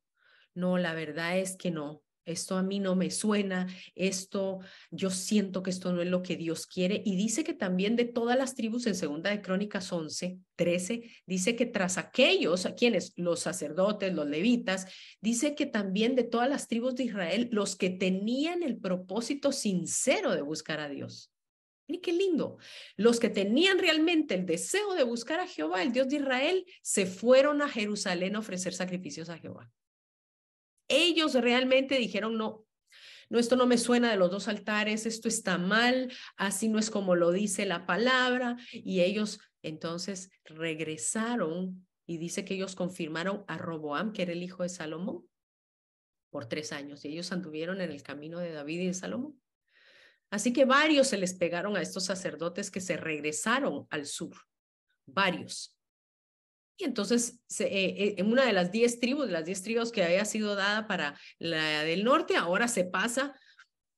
no, 0.54 0.76
la 0.76 0.92
verdad 0.92 1.38
es 1.38 1.56
que 1.56 1.70
no, 1.70 2.02
esto 2.24 2.56
a 2.56 2.64
mí 2.64 2.80
no 2.80 2.96
me 2.96 3.12
suena, 3.12 3.68
esto, 3.94 4.58
yo 4.90 5.10
siento 5.10 5.62
que 5.62 5.70
esto 5.70 5.92
no 5.92 6.02
es 6.02 6.08
lo 6.08 6.24
que 6.24 6.34
Dios 6.34 6.66
quiere. 6.66 7.00
Y 7.04 7.14
dice 7.14 7.44
que 7.44 7.54
también 7.54 7.94
de 7.94 8.06
todas 8.06 8.36
las 8.36 8.56
tribus 8.56 8.88
en 8.88 8.96
Segunda 8.96 9.30
de 9.30 9.40
Crónicas 9.40 9.92
11, 9.92 10.40
13, 10.56 11.04
dice 11.26 11.54
que 11.54 11.66
tras 11.66 11.96
aquellos, 11.96 12.66
a 12.66 12.74
quienes, 12.74 13.12
los 13.14 13.38
sacerdotes, 13.38 14.12
los 14.12 14.26
levitas, 14.26 14.88
dice 15.20 15.54
que 15.54 15.66
también 15.66 16.16
de 16.16 16.24
todas 16.24 16.48
las 16.48 16.66
tribus 16.66 16.96
de 16.96 17.04
Israel, 17.04 17.48
los 17.52 17.76
que 17.76 17.90
tenían 17.90 18.64
el 18.64 18.78
propósito 18.78 19.52
sincero 19.52 20.34
de 20.34 20.42
buscar 20.42 20.80
a 20.80 20.88
Dios. 20.88 21.31
Y 21.94 22.00
qué 22.00 22.12
lindo. 22.12 22.58
Los 22.96 23.20
que 23.20 23.28
tenían 23.28 23.78
realmente 23.78 24.34
el 24.34 24.46
deseo 24.46 24.94
de 24.94 25.04
buscar 25.04 25.40
a 25.40 25.46
Jehová, 25.46 25.82
el 25.82 25.92
Dios 25.92 26.08
de 26.08 26.16
Israel, 26.16 26.64
se 26.82 27.06
fueron 27.06 27.62
a 27.62 27.68
Jerusalén 27.68 28.36
a 28.36 28.40
ofrecer 28.40 28.72
sacrificios 28.72 29.28
a 29.28 29.38
Jehová. 29.38 29.70
Ellos 30.88 31.34
realmente 31.34 31.98
dijeron, 31.98 32.36
no, 32.36 32.66
no, 33.28 33.38
esto 33.38 33.56
no 33.56 33.66
me 33.66 33.78
suena 33.78 34.10
de 34.10 34.16
los 34.16 34.30
dos 34.30 34.48
altares, 34.48 35.06
esto 35.06 35.26
está 35.26 35.56
mal, 35.56 36.12
así 36.36 36.68
no 36.68 36.78
es 36.78 36.90
como 36.90 37.14
lo 37.14 37.30
dice 37.30 37.64
la 37.64 37.86
palabra. 37.86 38.56
Y 38.72 39.00
ellos 39.00 39.40
entonces 39.62 40.30
regresaron 40.44 41.86
y 42.06 42.18
dice 42.18 42.44
que 42.44 42.54
ellos 42.54 42.74
confirmaron 42.74 43.44
a 43.48 43.58
Roboam, 43.58 44.12
que 44.12 44.22
era 44.22 44.32
el 44.32 44.42
hijo 44.42 44.62
de 44.62 44.68
Salomón, 44.68 45.26
por 46.30 46.46
tres 46.46 46.72
años. 46.72 47.04
Y 47.04 47.08
ellos 47.08 47.32
anduvieron 47.32 47.80
en 47.80 47.90
el 47.90 48.02
camino 48.02 48.38
de 48.38 48.52
David 48.52 48.80
y 48.80 48.86
de 48.88 48.94
Salomón. 48.94 49.41
Así 50.32 50.54
que 50.54 50.64
varios 50.64 51.08
se 51.08 51.18
les 51.18 51.34
pegaron 51.34 51.76
a 51.76 51.82
estos 51.82 52.06
sacerdotes 52.06 52.70
que 52.70 52.80
se 52.80 52.96
regresaron 52.96 53.86
al 53.90 54.06
sur, 54.06 54.34
varios. 55.04 55.76
Y 56.78 56.84
entonces, 56.84 57.42
eh, 57.58 57.66
eh, 57.68 58.14
en 58.16 58.32
una 58.32 58.46
de 58.46 58.54
las 58.54 58.72
diez 58.72 58.98
tribus, 58.98 59.26
de 59.26 59.32
las 59.32 59.44
diez 59.44 59.62
tribus 59.62 59.92
que 59.92 60.02
había 60.02 60.24
sido 60.24 60.54
dada 60.54 60.86
para 60.88 61.18
la 61.38 61.84
del 61.84 62.02
norte, 62.02 62.36
ahora 62.36 62.66
se 62.66 62.84
pasa 62.84 63.38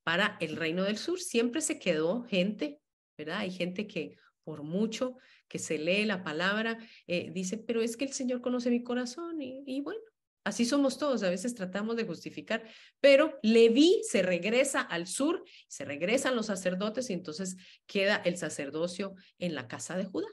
para 0.02 0.36
el 0.40 0.56
reino 0.56 0.82
del 0.82 0.98
sur. 0.98 1.20
Siempre 1.20 1.60
se 1.60 1.78
quedó 1.78 2.24
gente, 2.24 2.80
¿verdad? 3.16 3.38
Hay 3.38 3.52
gente 3.52 3.86
que 3.86 4.16
por 4.42 4.64
mucho 4.64 5.16
que 5.46 5.60
se 5.60 5.78
lee 5.78 6.04
la 6.04 6.24
palabra, 6.24 6.78
eh, 7.06 7.30
dice, 7.32 7.58
pero 7.58 7.80
es 7.80 7.96
que 7.96 8.06
el 8.06 8.12
Señor 8.12 8.40
conoce 8.40 8.70
mi 8.70 8.82
corazón 8.82 9.40
y 9.40 9.80
bueno, 9.82 10.00
Así 10.44 10.66
somos 10.66 10.98
todos, 10.98 11.22
a 11.22 11.30
veces 11.30 11.54
tratamos 11.54 11.96
de 11.96 12.04
justificar, 12.04 12.62
pero 13.00 13.38
Leví 13.42 14.02
se 14.06 14.22
regresa 14.22 14.82
al 14.82 15.06
sur, 15.06 15.42
se 15.68 15.86
regresan 15.86 16.36
los 16.36 16.46
sacerdotes 16.46 17.08
y 17.08 17.14
entonces 17.14 17.56
queda 17.86 18.16
el 18.16 18.36
sacerdocio 18.36 19.14
en 19.38 19.54
la 19.54 19.66
casa 19.68 19.96
de 19.96 20.04
Judá. 20.04 20.28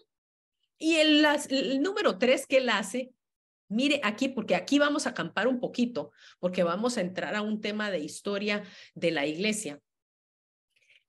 Y 0.78 0.96
el, 0.96 1.82
número 1.82 2.18
tres 2.18 2.46
que 2.46 2.58
él 2.58 2.68
hace, 2.70 3.14
mire 3.70 4.02
aquí, 4.04 4.28
porque 4.28 4.56
aquí 4.56 4.80
vamos 4.80 5.08
a 5.08 5.12
acampar 5.12 5.48
un 5.48 5.62
poquito, 5.62 6.12
porque 6.40 6.64
vamos 6.64 6.98
a 6.98 7.02
entrar 7.02 7.36
a 7.36 7.42
un 7.42 7.62
tema 7.62 7.90
de 7.90 8.00
historia 8.00 8.64
de 8.94 9.12
la 9.12 9.26
iglesia. 9.26 9.80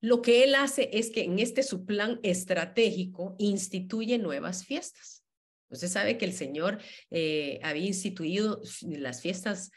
Lo 0.01 0.23
que 0.23 0.45
él 0.45 0.55
hace 0.55 0.91
es 0.93 1.11
que 1.11 1.25
en 1.25 1.41
este 1.41 1.65
su 1.65 1.85
plan 1.87 2.21
estratégico 2.23 3.35
instituye 3.39 4.19
nuevas 4.19 4.65
fiestas. 4.65 5.22
Usted 5.73 5.89
sabe 5.89 6.19
que 6.19 6.27
el 6.27 6.35
Señor 6.35 6.79
eh, 7.11 7.59
había 7.63 7.87
instituido 7.87 8.61
las 8.83 9.23
fiestas 9.23 9.71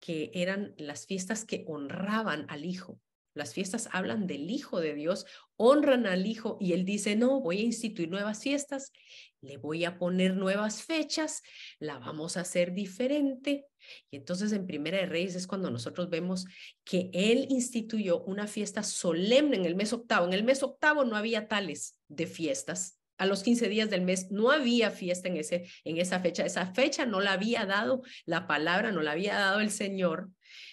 que 0.00 0.30
eran 0.34 0.74
las 0.76 1.06
fiestas 1.06 1.44
que 1.44 1.64
honraban 1.66 2.46
al 2.48 2.64
Hijo. 2.64 3.00
Las 3.34 3.54
fiestas 3.54 3.88
hablan 3.92 4.26
del 4.26 4.50
Hijo 4.50 4.80
de 4.80 4.94
Dios, 4.94 5.24
honran 5.56 6.06
al 6.06 6.26
Hijo 6.26 6.58
y 6.60 6.72
Él 6.72 6.84
dice, 6.84 7.16
no, 7.16 7.40
voy 7.40 7.60
a 7.60 7.62
instituir 7.62 8.08
nuevas 8.08 8.42
fiestas, 8.42 8.92
le 9.40 9.56
voy 9.56 9.84
a 9.84 9.96
poner 9.96 10.34
nuevas 10.34 10.82
fechas, 10.82 11.42
la 11.78 11.98
vamos 11.98 12.36
a 12.36 12.40
hacer 12.40 12.74
diferente. 12.74 13.66
Y 14.10 14.16
entonces 14.16 14.52
en 14.52 14.66
Primera 14.66 14.98
de 14.98 15.06
Reyes 15.06 15.36
es 15.36 15.46
cuando 15.46 15.70
nosotros 15.70 16.10
vemos 16.10 16.46
que 16.84 17.10
Él 17.12 17.46
instituyó 17.48 18.22
una 18.24 18.46
fiesta 18.48 18.82
solemne 18.82 19.56
en 19.56 19.64
el 19.64 19.76
mes 19.76 19.92
octavo. 19.92 20.26
En 20.26 20.32
el 20.32 20.44
mes 20.44 20.62
octavo 20.62 21.04
no 21.04 21.16
había 21.16 21.46
tales 21.46 21.96
de 22.08 22.26
fiestas, 22.26 22.97
a 23.18 23.26
los 23.26 23.42
15 23.42 23.68
días 23.68 23.90
del 23.90 24.02
mes 24.02 24.30
no 24.30 24.50
había 24.50 24.90
fiesta 24.90 25.28
en, 25.28 25.36
ese, 25.36 25.68
en 25.84 25.98
esa 25.98 26.20
fecha. 26.20 26.46
Esa 26.46 26.72
fecha 26.72 27.04
no 27.04 27.20
la 27.20 27.32
había 27.32 27.66
dado 27.66 28.02
la 28.24 28.46
palabra, 28.46 28.92
no 28.92 29.02
la 29.02 29.12
había 29.12 29.34
dado 29.34 29.60
el 29.60 29.70
Señor. 29.70 30.30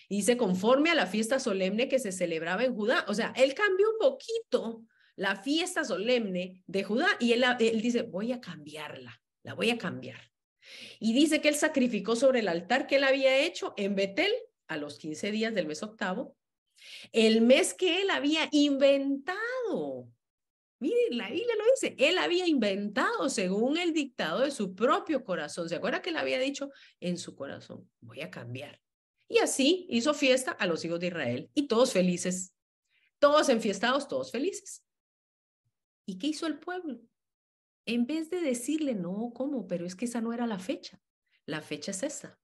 Y 0.08 0.18
dice, 0.18 0.38
conforme 0.38 0.92
a 0.92 0.96
la 0.96 1.08
fiesta 1.08 1.40
solemne 1.40 1.90
que 1.90 2.00
se 2.00 2.12
celebraba 2.12 2.64
en 2.64 2.76
Judá. 2.76 3.04
O 3.08 3.14
sea, 3.14 3.34
él 3.36 3.54
cambió 3.56 3.90
un 3.90 3.98
poquito 3.98 4.84
la 5.16 5.36
fiesta 5.36 5.84
solemne 5.84 6.64
de 6.68 6.84
Judá 6.84 7.08
y 7.20 7.34
él, 7.34 7.44
él 7.60 7.82
dice, 7.82 8.04
voy 8.04 8.32
a 8.32 8.40
cambiarla, 8.40 9.20
la 9.44 9.54
voy 9.56 9.72
a 9.72 9.78
cambiar. 9.78 10.20
Y 11.00 11.14
dice 11.14 11.42
que 11.42 11.50
él 11.50 11.56
sacrificó 11.56 12.16
sobre 12.16 12.40
el 12.40 12.48
altar 12.48 12.88
que 12.88 12.98
él 12.98 13.04
había 13.04 13.38
hecho 13.40 13.74
en 13.78 13.96
Betel 13.96 14.32
a 14.68 14.78
los 14.78 14.98
15 14.98 15.32
días 15.32 15.54
del 15.54 15.68
mes 15.68 15.84
octavo, 15.84 16.36
el 17.12 17.42
mes 17.42 17.74
que 17.74 18.02
él 18.02 18.10
había 18.10 18.48
inventado 18.52 20.10
Miren, 20.80 21.18
la 21.18 21.30
Biblia 21.30 21.56
lo 21.58 21.64
dice, 21.72 21.96
él 21.98 22.18
había 22.18 22.48
inventado 22.48 23.30
según 23.30 23.78
el 23.78 23.94
dictado 23.94 24.42
de 24.42 24.52
su 24.52 24.76
propio 24.76 25.24
corazón. 25.24 25.70
¿Se 25.70 25.76
acuerda 25.76 26.02
que 26.02 26.10
él 26.10 26.18
había 26.18 26.38
dicho 26.40 26.70
en 27.00 27.18
su 27.18 27.36
corazón, 27.36 27.90
voy 28.02 28.22
a 28.22 28.30
cambiar? 28.30 28.82
Y 29.28 29.40
así 29.40 29.88
hizo 29.90 30.14
fiesta 30.14 30.52
a 30.52 30.68
los 30.68 30.84
hijos 30.86 31.00
de 31.00 31.08
Israel 31.08 31.50
y 31.54 31.68
todos 31.68 31.94
felices, 31.94 32.54
todos 33.20 33.50
enfiestados, 33.50 34.08
todos 34.08 34.32
felices. 34.32 34.84
¿Y 36.06 36.18
qué 36.18 36.28
hizo 36.28 36.46
el 36.46 36.60
pueblo? 36.60 37.00
En 37.86 38.06
vez 38.06 38.30
de 38.30 38.42
decirle, 38.42 38.96
no, 38.96 39.32
¿cómo? 39.34 39.68
Pero 39.68 39.86
es 39.86 39.96
que 39.96 40.06
esa 40.06 40.22
no 40.22 40.34
era 40.34 40.46
la 40.46 40.60
fecha. 40.60 41.02
La 41.46 41.62
fecha 41.62 41.92
es 41.92 42.04
esa. 42.04 42.40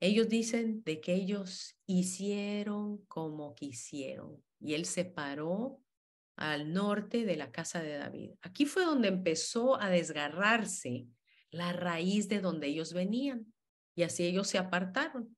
Ellos 0.00 0.28
dicen 0.28 0.82
de 0.84 1.00
que 1.00 1.14
ellos 1.14 1.76
hicieron 1.86 3.04
como 3.06 3.54
quisieron. 3.54 4.42
Y 4.58 4.74
él 4.74 4.84
se 4.86 5.04
paró 5.04 5.80
al 6.40 6.72
norte 6.72 7.24
de 7.24 7.36
la 7.36 7.52
casa 7.52 7.82
de 7.82 7.98
David. 7.98 8.32
Aquí 8.40 8.64
fue 8.64 8.84
donde 8.84 9.08
empezó 9.08 9.80
a 9.80 9.90
desgarrarse 9.90 11.06
la 11.50 11.72
raíz 11.72 12.28
de 12.28 12.40
donde 12.40 12.68
ellos 12.68 12.92
venían 12.94 13.52
y 13.94 14.02
así 14.02 14.24
ellos 14.24 14.48
se 14.48 14.58
apartaron. 14.58 15.36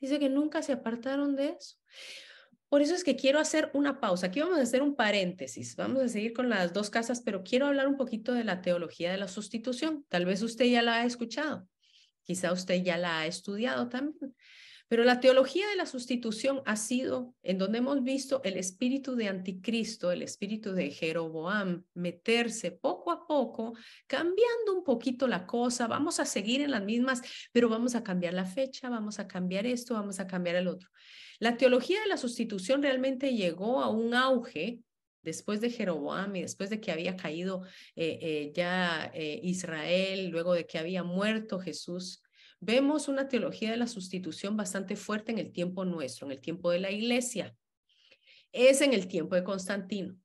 Dice 0.00 0.18
que 0.18 0.30
nunca 0.30 0.62
se 0.62 0.72
apartaron 0.72 1.36
de 1.36 1.50
eso. 1.50 1.76
Por 2.70 2.80
eso 2.80 2.94
es 2.94 3.04
que 3.04 3.16
quiero 3.16 3.38
hacer 3.38 3.70
una 3.74 4.00
pausa. 4.00 4.28
Aquí 4.28 4.40
vamos 4.40 4.58
a 4.58 4.62
hacer 4.62 4.80
un 4.80 4.96
paréntesis. 4.96 5.76
Vamos 5.76 6.02
a 6.02 6.08
seguir 6.08 6.32
con 6.32 6.48
las 6.48 6.72
dos 6.72 6.88
casas, 6.88 7.20
pero 7.20 7.44
quiero 7.44 7.66
hablar 7.66 7.86
un 7.86 7.98
poquito 7.98 8.32
de 8.32 8.44
la 8.44 8.62
teología 8.62 9.12
de 9.12 9.18
la 9.18 9.28
sustitución. 9.28 10.06
Tal 10.08 10.24
vez 10.24 10.40
usted 10.40 10.64
ya 10.64 10.80
la 10.80 11.00
ha 11.00 11.04
escuchado. 11.04 11.68
Quizá 12.22 12.50
usted 12.50 12.82
ya 12.82 12.96
la 12.96 13.18
ha 13.18 13.26
estudiado 13.26 13.90
también. 13.90 14.34
Pero 14.92 15.04
la 15.04 15.20
teología 15.20 15.66
de 15.68 15.76
la 15.76 15.86
sustitución 15.86 16.60
ha 16.66 16.76
sido 16.76 17.34
en 17.42 17.56
donde 17.56 17.78
hemos 17.78 18.04
visto 18.04 18.42
el 18.44 18.58
espíritu 18.58 19.16
de 19.16 19.26
anticristo, 19.26 20.12
el 20.12 20.20
espíritu 20.20 20.74
de 20.74 20.90
Jeroboam, 20.90 21.86
meterse 21.94 22.72
poco 22.72 23.10
a 23.10 23.26
poco, 23.26 23.72
cambiando 24.06 24.74
un 24.76 24.84
poquito 24.84 25.26
la 25.26 25.46
cosa. 25.46 25.86
Vamos 25.86 26.20
a 26.20 26.26
seguir 26.26 26.60
en 26.60 26.72
las 26.72 26.84
mismas, 26.84 27.22
pero 27.52 27.70
vamos 27.70 27.94
a 27.94 28.02
cambiar 28.02 28.34
la 28.34 28.44
fecha, 28.44 28.90
vamos 28.90 29.18
a 29.18 29.26
cambiar 29.26 29.64
esto, 29.64 29.94
vamos 29.94 30.20
a 30.20 30.26
cambiar 30.26 30.56
el 30.56 30.68
otro. 30.68 30.90
La 31.38 31.56
teología 31.56 31.98
de 32.02 32.08
la 32.08 32.18
sustitución 32.18 32.82
realmente 32.82 33.34
llegó 33.34 33.80
a 33.80 33.88
un 33.88 34.12
auge 34.12 34.80
después 35.22 35.62
de 35.62 35.70
Jeroboam 35.70 36.36
y 36.36 36.42
después 36.42 36.68
de 36.68 36.82
que 36.82 36.92
había 36.92 37.16
caído 37.16 37.62
eh, 37.96 38.18
eh, 38.20 38.52
ya 38.54 39.10
eh, 39.14 39.40
Israel, 39.42 40.28
luego 40.28 40.52
de 40.52 40.66
que 40.66 40.78
había 40.78 41.02
muerto 41.02 41.58
Jesús, 41.60 42.21
vemos 42.62 43.08
una 43.08 43.28
teología 43.28 43.72
de 43.72 43.76
la 43.76 43.88
sustitución 43.88 44.56
bastante 44.56 44.94
fuerte 44.94 45.32
en 45.32 45.38
el 45.38 45.52
tiempo 45.52 45.84
nuestro, 45.84 46.26
en 46.26 46.32
el 46.32 46.40
tiempo 46.40 46.70
de 46.70 46.78
la 46.78 46.92
iglesia. 46.92 47.54
Es 48.52 48.80
en 48.80 48.92
el 48.94 49.08
tiempo 49.08 49.34
de 49.34 49.42
Constantino. 49.42 50.16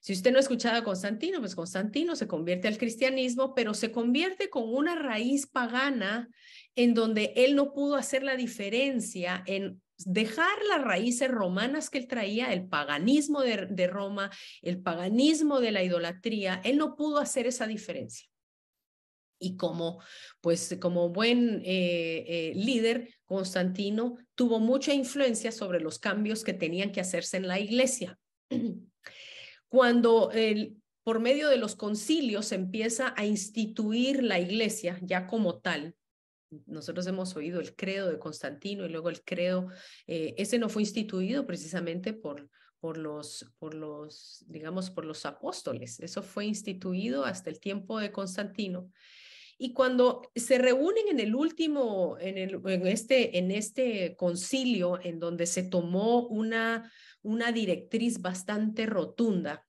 Si 0.00 0.14
usted 0.14 0.30
no 0.30 0.38
ha 0.38 0.40
escuchado 0.40 0.78
a 0.78 0.84
Constantino, 0.84 1.40
pues 1.40 1.54
Constantino 1.54 2.16
se 2.16 2.26
convierte 2.26 2.66
al 2.66 2.78
cristianismo, 2.78 3.54
pero 3.54 3.74
se 3.74 3.92
convierte 3.92 4.48
con 4.48 4.72
una 4.72 4.94
raíz 4.94 5.46
pagana 5.46 6.30
en 6.76 6.94
donde 6.94 7.34
él 7.36 7.54
no 7.54 7.74
pudo 7.74 7.96
hacer 7.96 8.22
la 8.22 8.36
diferencia 8.36 9.42
en 9.46 9.82
dejar 9.98 10.56
las 10.70 10.82
raíces 10.82 11.30
romanas 11.30 11.90
que 11.90 11.98
él 11.98 12.06
traía, 12.06 12.52
el 12.54 12.68
paganismo 12.68 13.42
de, 13.42 13.66
de 13.68 13.86
Roma, 13.86 14.30
el 14.62 14.80
paganismo 14.80 15.60
de 15.60 15.72
la 15.72 15.82
idolatría, 15.82 16.60
él 16.64 16.78
no 16.78 16.96
pudo 16.96 17.18
hacer 17.18 17.46
esa 17.46 17.66
diferencia 17.66 18.28
y 19.38 19.56
como, 19.56 20.00
pues, 20.40 20.76
como 20.80 21.10
buen 21.10 21.62
eh, 21.64 22.24
eh, 22.26 22.52
líder, 22.54 23.14
Constantino 23.24 24.16
tuvo 24.34 24.60
mucha 24.60 24.94
influencia 24.94 25.52
sobre 25.52 25.80
los 25.80 25.98
cambios 25.98 26.44
que 26.44 26.54
tenían 26.54 26.92
que 26.92 27.00
hacerse 27.00 27.36
en 27.36 27.48
la 27.48 27.58
iglesia. 27.58 28.18
Cuando 29.68 30.30
por 31.02 31.20
medio 31.20 31.48
de 31.48 31.56
los 31.56 31.76
concilios 31.76 32.52
empieza 32.52 33.14
a 33.16 33.26
instituir 33.26 34.22
la 34.22 34.38
iglesia 34.38 34.98
ya 35.02 35.26
como 35.26 35.58
tal, 35.58 35.94
nosotros 36.66 37.06
hemos 37.06 37.34
oído 37.36 37.60
el 37.60 37.74
credo 37.74 38.10
de 38.10 38.18
Constantino 38.18 38.84
y 38.84 38.88
luego 38.88 39.08
el 39.08 39.22
credo, 39.22 39.68
eh, 40.06 40.34
ese 40.38 40.58
no 40.58 40.68
fue 40.68 40.82
instituido 40.82 41.46
precisamente 41.46 42.12
por, 42.12 42.48
por 42.80 42.98
los, 42.98 43.52
por 43.58 43.74
los, 43.74 44.44
digamos, 44.46 44.90
por 44.90 45.04
los 45.04 45.26
apóstoles. 45.26 46.00
Eso 46.00 46.22
fue 46.22 46.46
instituido 46.46 47.24
hasta 47.24 47.50
el 47.50 47.60
tiempo 47.60 47.98
de 47.98 48.12
Constantino. 48.12 48.90
Y 49.58 49.72
cuando 49.72 50.22
se 50.34 50.58
reúnen 50.58 51.08
en 51.08 51.20
el 51.20 51.34
último, 51.34 52.18
en, 52.20 52.86
este, 52.86 53.38
en 53.38 53.50
este 53.50 54.14
concilio, 54.16 55.00
en 55.02 55.18
donde 55.18 55.46
se 55.46 55.62
tomó 55.62 56.26
una, 56.26 56.92
una 57.22 57.52
directriz 57.52 58.20
bastante 58.20 58.84
rotunda, 58.84 59.66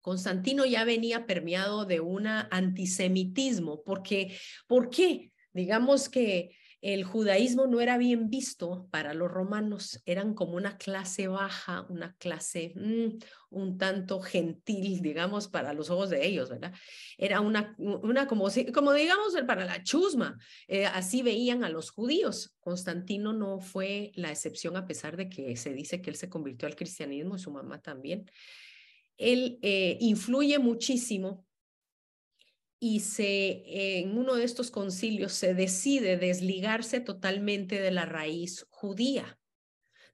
Constantino 0.00 0.64
ya 0.64 0.84
venía 0.84 1.26
permeado 1.26 1.84
de 1.84 2.00
un 2.00 2.26
antisemitismo, 2.26 3.82
porque, 3.84 4.38
¿por 4.66 4.88
qué? 4.88 5.32
Digamos 5.52 6.08
que 6.08 6.56
el 6.80 7.02
judaísmo 7.02 7.66
no 7.66 7.80
era 7.80 7.98
bien 7.98 8.30
visto 8.30 8.86
para 8.90 9.12
los 9.12 9.30
romanos, 9.30 10.00
eran 10.06 10.34
como 10.34 10.56
una 10.56 10.76
clase 10.78 11.26
baja, 11.26 11.86
una 11.88 12.14
clase 12.16 12.72
mm, 12.76 13.18
un 13.50 13.78
tanto 13.78 14.20
gentil, 14.20 15.00
digamos, 15.00 15.48
para 15.48 15.72
los 15.72 15.90
ojos 15.90 16.10
de 16.10 16.24
ellos, 16.24 16.50
¿verdad? 16.50 16.72
Era 17.16 17.40
una, 17.40 17.74
una 17.78 18.28
como, 18.28 18.48
como 18.72 18.92
digamos, 18.92 19.34
para 19.46 19.64
la 19.64 19.82
chusma, 19.82 20.38
eh, 20.68 20.86
así 20.86 21.22
veían 21.22 21.64
a 21.64 21.68
los 21.68 21.90
judíos. 21.90 22.54
Constantino 22.60 23.32
no 23.32 23.60
fue 23.60 24.12
la 24.14 24.30
excepción 24.30 24.76
a 24.76 24.86
pesar 24.86 25.16
de 25.16 25.28
que 25.28 25.56
se 25.56 25.72
dice 25.72 26.00
que 26.00 26.10
él 26.10 26.16
se 26.16 26.28
convirtió 26.28 26.68
al 26.68 26.76
cristianismo 26.76 27.36
y 27.36 27.40
su 27.40 27.50
mamá 27.50 27.80
también. 27.80 28.30
Él 29.16 29.58
eh, 29.62 29.96
influye 30.00 30.60
muchísimo 30.60 31.47
y 32.80 33.00
se, 33.00 33.98
en 33.98 34.16
uno 34.16 34.36
de 34.36 34.44
estos 34.44 34.70
concilios 34.70 35.32
se 35.32 35.54
decide 35.54 36.16
desligarse 36.16 37.00
totalmente 37.00 37.80
de 37.80 37.90
la 37.90 38.04
raíz 38.04 38.66
judía, 38.70 39.38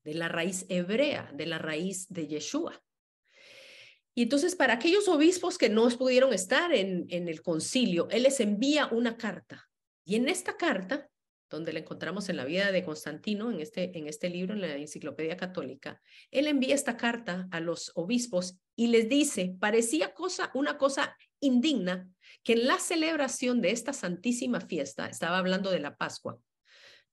de 0.02 0.14
la 0.14 0.28
raíz 0.28 0.66
hebrea, 0.68 1.30
de 1.34 1.46
la 1.46 1.58
raíz 1.58 2.06
de 2.08 2.26
Yeshua. 2.26 2.82
Y 4.14 4.22
entonces 4.22 4.54
para 4.54 4.74
aquellos 4.74 5.08
obispos 5.08 5.58
que 5.58 5.68
no 5.68 5.88
pudieron 5.90 6.32
estar 6.32 6.72
en, 6.72 7.06
en 7.10 7.28
el 7.28 7.42
concilio, 7.42 8.08
él 8.10 8.22
les 8.22 8.40
envía 8.40 8.86
una 8.86 9.16
carta. 9.16 9.68
Y 10.04 10.14
en 10.14 10.28
esta 10.28 10.56
carta, 10.56 11.10
donde 11.50 11.72
la 11.72 11.80
encontramos 11.80 12.28
en 12.28 12.36
la 12.36 12.44
vida 12.44 12.72
de 12.72 12.84
Constantino, 12.84 13.50
en 13.50 13.60
este, 13.60 13.96
en 13.96 14.06
este 14.06 14.28
libro, 14.28 14.54
en 14.54 14.60
la 14.60 14.74
Enciclopedia 14.76 15.36
Católica, 15.36 16.00
él 16.30 16.46
envía 16.46 16.74
esta 16.74 16.96
carta 16.96 17.48
a 17.50 17.60
los 17.60 17.92
obispos 17.94 18.58
y 18.76 18.88
les 18.88 19.08
dice, 19.08 19.56
parecía 19.60 20.14
cosa, 20.14 20.50
una 20.54 20.78
cosa 20.78 21.16
indigna 21.44 22.08
que 22.42 22.52
en 22.52 22.66
la 22.66 22.78
celebración 22.78 23.60
de 23.60 23.70
esta 23.70 23.92
santísima 23.92 24.60
fiesta, 24.60 25.06
estaba 25.06 25.38
hablando 25.38 25.70
de 25.70 25.80
la 25.80 25.96
Pascua, 25.96 26.38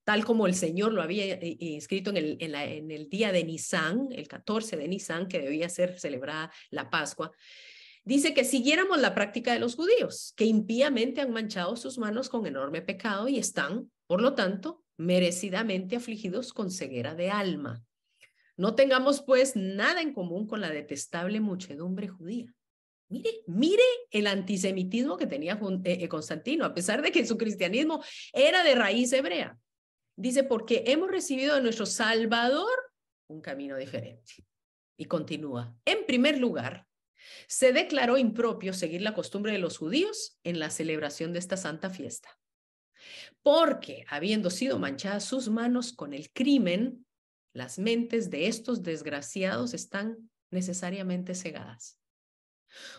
tal 0.03 0.25
como 0.25 0.45
el 0.45 0.55
Señor 0.55 0.93
lo 0.93 1.01
había 1.01 1.39
inscrito 1.41 2.11
eh, 2.11 2.19
en 2.19 2.41
el, 2.41 2.55
en, 2.55 2.91
el 2.91 3.09
día 3.09 3.31
de 3.31 3.43
Nisan, 3.43 4.09
el 4.11 4.27
14 4.27 4.77
de 4.77 4.87
Nisan, 4.87 5.27
que 5.27 5.39
debía 5.39 5.69
ser 5.69 5.99
celebrada 5.99 6.51
la 6.69 6.89
Pascua, 6.89 7.31
dice 8.03 8.33
que 8.33 8.43
siguiéramos 8.43 8.99
la 8.99 9.15
práctica 9.15 9.53
de 9.53 9.59
los 9.59 9.75
judíos, 9.75 10.33
que 10.35 10.45
impíamente 10.45 11.21
han 11.21 11.31
manchado 11.31 11.75
sus 11.77 11.97
manos 11.97 12.27
con 12.29 12.45
enorme 12.45 12.81
pecado 12.81 13.29
y 13.29 13.37
están, 13.37 13.89
por 14.07 14.21
lo 14.21 14.33
tanto, 14.33 14.83
merecidamente 14.97 15.95
afligidos 15.95 16.51
con 16.51 16.71
ceguera 16.71 17.15
de 17.15 17.31
alma. 17.31 17.83
No 18.57 18.75
tengamos, 18.75 19.21
pues, 19.21 19.55
nada 19.55 20.01
en 20.01 20.13
común 20.13 20.45
con 20.45 20.59
la 20.61 20.69
detestable 20.69 21.39
muchedumbre 21.39 22.09
judía 22.09 22.53
Mire, 23.11 23.43
mire 23.45 23.83
el 24.09 24.25
antisemitismo 24.25 25.17
que 25.17 25.27
tenía 25.27 25.59
eh, 25.83 25.97
eh, 26.01 26.07
Constantino, 26.07 26.63
a 26.63 26.73
pesar 26.73 27.01
de 27.01 27.11
que 27.11 27.25
su 27.25 27.37
cristianismo 27.37 28.01
era 28.31 28.63
de 28.63 28.73
raíz 28.73 29.11
hebrea. 29.11 29.59
Dice, 30.15 30.45
porque 30.45 30.85
hemos 30.87 31.11
recibido 31.11 31.55
de 31.55 31.61
nuestro 31.61 31.85
Salvador 31.85 32.69
un 33.27 33.41
camino 33.41 33.75
diferente. 33.75 34.45
Y 34.97 35.05
continúa. 35.05 35.75
En 35.83 36.05
primer 36.05 36.37
lugar, 36.37 36.87
se 37.47 37.73
declaró 37.73 38.17
impropio 38.17 38.73
seguir 38.73 39.01
la 39.01 39.13
costumbre 39.13 39.51
de 39.51 39.59
los 39.59 39.77
judíos 39.77 40.39
en 40.43 40.59
la 40.59 40.69
celebración 40.69 41.33
de 41.33 41.39
esta 41.39 41.57
santa 41.57 41.89
fiesta. 41.89 42.39
Porque, 43.43 44.05
habiendo 44.07 44.49
sido 44.49 44.79
manchadas 44.79 45.25
sus 45.25 45.49
manos 45.49 45.91
con 45.91 46.13
el 46.13 46.31
crimen, 46.31 47.05
las 47.53 47.77
mentes 47.77 48.29
de 48.29 48.47
estos 48.47 48.83
desgraciados 48.83 49.73
están 49.73 50.29
necesariamente 50.49 51.35
cegadas. 51.35 52.00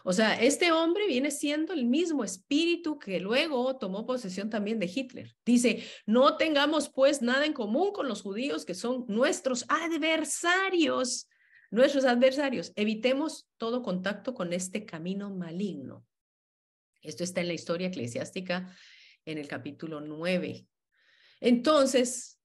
O 0.04 0.12
sea, 0.12 0.40
este 0.40 0.72
hombre 0.72 1.06
viene 1.06 1.30
siendo 1.30 1.72
el 1.72 1.84
mismo 1.84 2.24
espíritu 2.24 2.98
que 2.98 3.20
luego 3.20 3.76
tomó 3.78 4.06
posesión 4.06 4.50
también 4.50 4.78
de 4.78 4.90
Hitler. 4.92 5.34
Dice, 5.44 5.84
no 6.06 6.36
tengamos 6.36 6.90
pues 6.90 7.22
nada 7.22 7.46
en 7.46 7.52
común 7.52 7.92
con 7.92 8.08
los 8.08 8.22
judíos 8.22 8.64
que 8.64 8.74
son 8.74 9.04
nuestros 9.08 9.64
adversarios, 9.68 11.28
nuestros 11.70 12.04
adversarios. 12.04 12.72
Evitemos 12.76 13.48
todo 13.56 13.82
contacto 13.82 14.34
con 14.34 14.52
este 14.52 14.84
camino 14.84 15.30
maligno. 15.30 16.04
Esto 17.00 17.24
está 17.24 17.40
en 17.40 17.48
la 17.48 17.54
historia 17.54 17.88
eclesiástica 17.88 18.74
en 19.24 19.38
el 19.38 19.48
capítulo 19.48 20.00
9. 20.00 20.66
Entonces, 21.40 22.38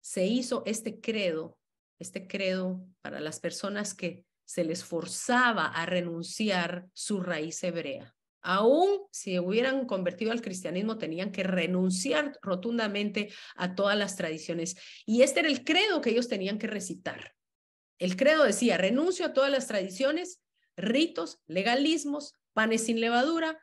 se 0.00 0.26
hizo 0.26 0.62
este 0.66 1.00
credo, 1.00 1.58
este 1.98 2.26
credo 2.26 2.84
para 3.00 3.20
las 3.20 3.40
personas 3.40 3.94
que 3.94 4.24
se 4.44 4.64
les 4.64 4.84
forzaba 4.84 5.66
a 5.66 5.86
renunciar 5.86 6.86
su 6.92 7.20
raíz 7.20 7.62
hebrea. 7.62 8.14
Aún 8.42 9.02
si 9.12 9.38
hubieran 9.38 9.86
convertido 9.86 10.32
al 10.32 10.42
cristianismo, 10.42 10.98
tenían 10.98 11.30
que 11.30 11.44
renunciar 11.44 12.36
rotundamente 12.42 13.32
a 13.54 13.76
todas 13.76 13.96
las 13.96 14.16
tradiciones. 14.16 14.76
Y 15.06 15.22
este 15.22 15.40
era 15.40 15.48
el 15.48 15.64
credo 15.64 16.00
que 16.00 16.10
ellos 16.10 16.28
tenían 16.28 16.58
que 16.58 16.66
recitar. 16.66 17.34
El 17.98 18.16
credo 18.16 18.42
decía, 18.42 18.76
renuncio 18.78 19.26
a 19.26 19.32
todas 19.32 19.50
las 19.50 19.68
tradiciones, 19.68 20.40
ritos, 20.76 21.40
legalismos, 21.46 22.34
panes 22.52 22.84
sin 22.84 23.00
levadura, 23.00 23.60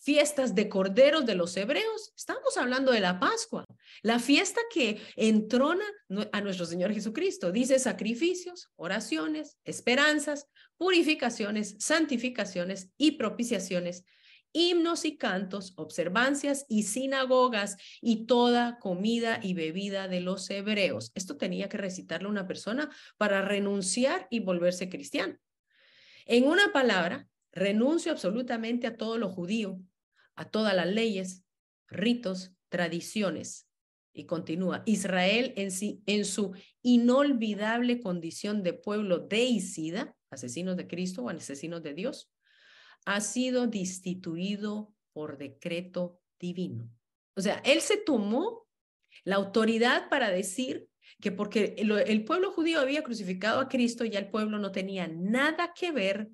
fiestas 0.00 0.54
de 0.54 0.68
corderos 0.68 1.26
de 1.26 1.34
los 1.34 1.56
hebreos. 1.56 2.12
Estamos 2.16 2.56
hablando 2.56 2.90
de 2.90 3.00
la 3.00 3.20
Pascua, 3.20 3.64
la 4.02 4.18
fiesta 4.18 4.60
que 4.72 5.00
entrona 5.14 5.84
a 6.32 6.40
nuestro 6.40 6.64
Señor 6.66 6.92
Jesucristo. 6.92 7.52
Dice 7.52 7.78
sacrificios, 7.78 8.70
oraciones, 8.76 9.58
esperanzas, 9.64 10.48
purificaciones, 10.78 11.76
santificaciones 11.78 12.90
y 12.96 13.12
propiciaciones, 13.12 14.04
himnos 14.52 15.04
y 15.04 15.16
cantos, 15.18 15.74
observancias 15.76 16.64
y 16.68 16.84
sinagogas 16.84 17.76
y 18.00 18.26
toda 18.26 18.78
comida 18.78 19.38
y 19.42 19.54
bebida 19.54 20.08
de 20.08 20.20
los 20.20 20.48
hebreos. 20.50 21.12
Esto 21.14 21.36
tenía 21.36 21.68
que 21.68 21.76
recitarlo 21.76 22.30
una 22.30 22.46
persona 22.46 22.90
para 23.18 23.42
renunciar 23.42 24.26
y 24.30 24.40
volverse 24.40 24.88
cristiano. 24.88 25.36
En 26.24 26.46
una 26.46 26.72
palabra, 26.72 27.28
renuncio 27.52 28.12
absolutamente 28.12 28.86
a 28.86 28.96
todo 28.96 29.18
lo 29.18 29.28
judío, 29.28 29.78
a 30.40 30.50
todas 30.50 30.74
las 30.74 30.86
leyes, 30.86 31.44
ritos, 31.86 32.56
tradiciones. 32.70 33.68
Y 34.14 34.24
continúa, 34.24 34.82
Israel 34.86 35.52
en, 35.56 35.70
sí, 35.70 36.02
en 36.06 36.24
su 36.24 36.54
inolvidable 36.82 38.00
condición 38.00 38.62
de 38.62 38.72
pueblo 38.72 39.18
deicida, 39.18 40.16
asesinos 40.30 40.78
de 40.78 40.88
Cristo 40.88 41.22
o 41.22 41.28
asesinos 41.28 41.82
de 41.82 41.92
Dios, 41.92 42.32
ha 43.04 43.20
sido 43.20 43.66
destituido 43.66 44.94
por 45.12 45.36
decreto 45.36 46.22
divino. 46.38 46.90
O 47.36 47.42
sea, 47.42 47.60
él 47.64 47.82
se 47.82 47.98
tomó 47.98 48.66
la 49.24 49.36
autoridad 49.36 50.08
para 50.08 50.30
decir 50.30 50.88
que 51.20 51.32
porque 51.32 51.74
el, 51.76 52.24
pueblo 52.24 52.50
judío 52.50 52.80
había 52.80 53.02
crucificado 53.02 53.60
a 53.60 53.68
Cristo, 53.68 54.06
ya 54.06 54.18
el 54.18 54.30
pueblo 54.30 54.58
no 54.58 54.72
tenía 54.72 55.06
nada 55.06 55.74
que 55.74 55.92
ver 55.92 56.30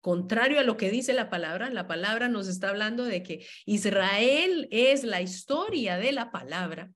Contrario 0.00 0.60
a 0.60 0.62
lo 0.62 0.76
que 0.76 0.90
dice 0.90 1.12
la 1.12 1.28
palabra, 1.28 1.70
la 1.70 1.88
palabra 1.88 2.28
nos 2.28 2.46
está 2.46 2.68
hablando 2.68 3.04
de 3.04 3.22
que 3.22 3.46
Israel 3.66 4.68
es 4.70 5.02
la 5.02 5.20
historia 5.20 5.98
de 5.98 6.12
la 6.12 6.30
palabra. 6.30 6.92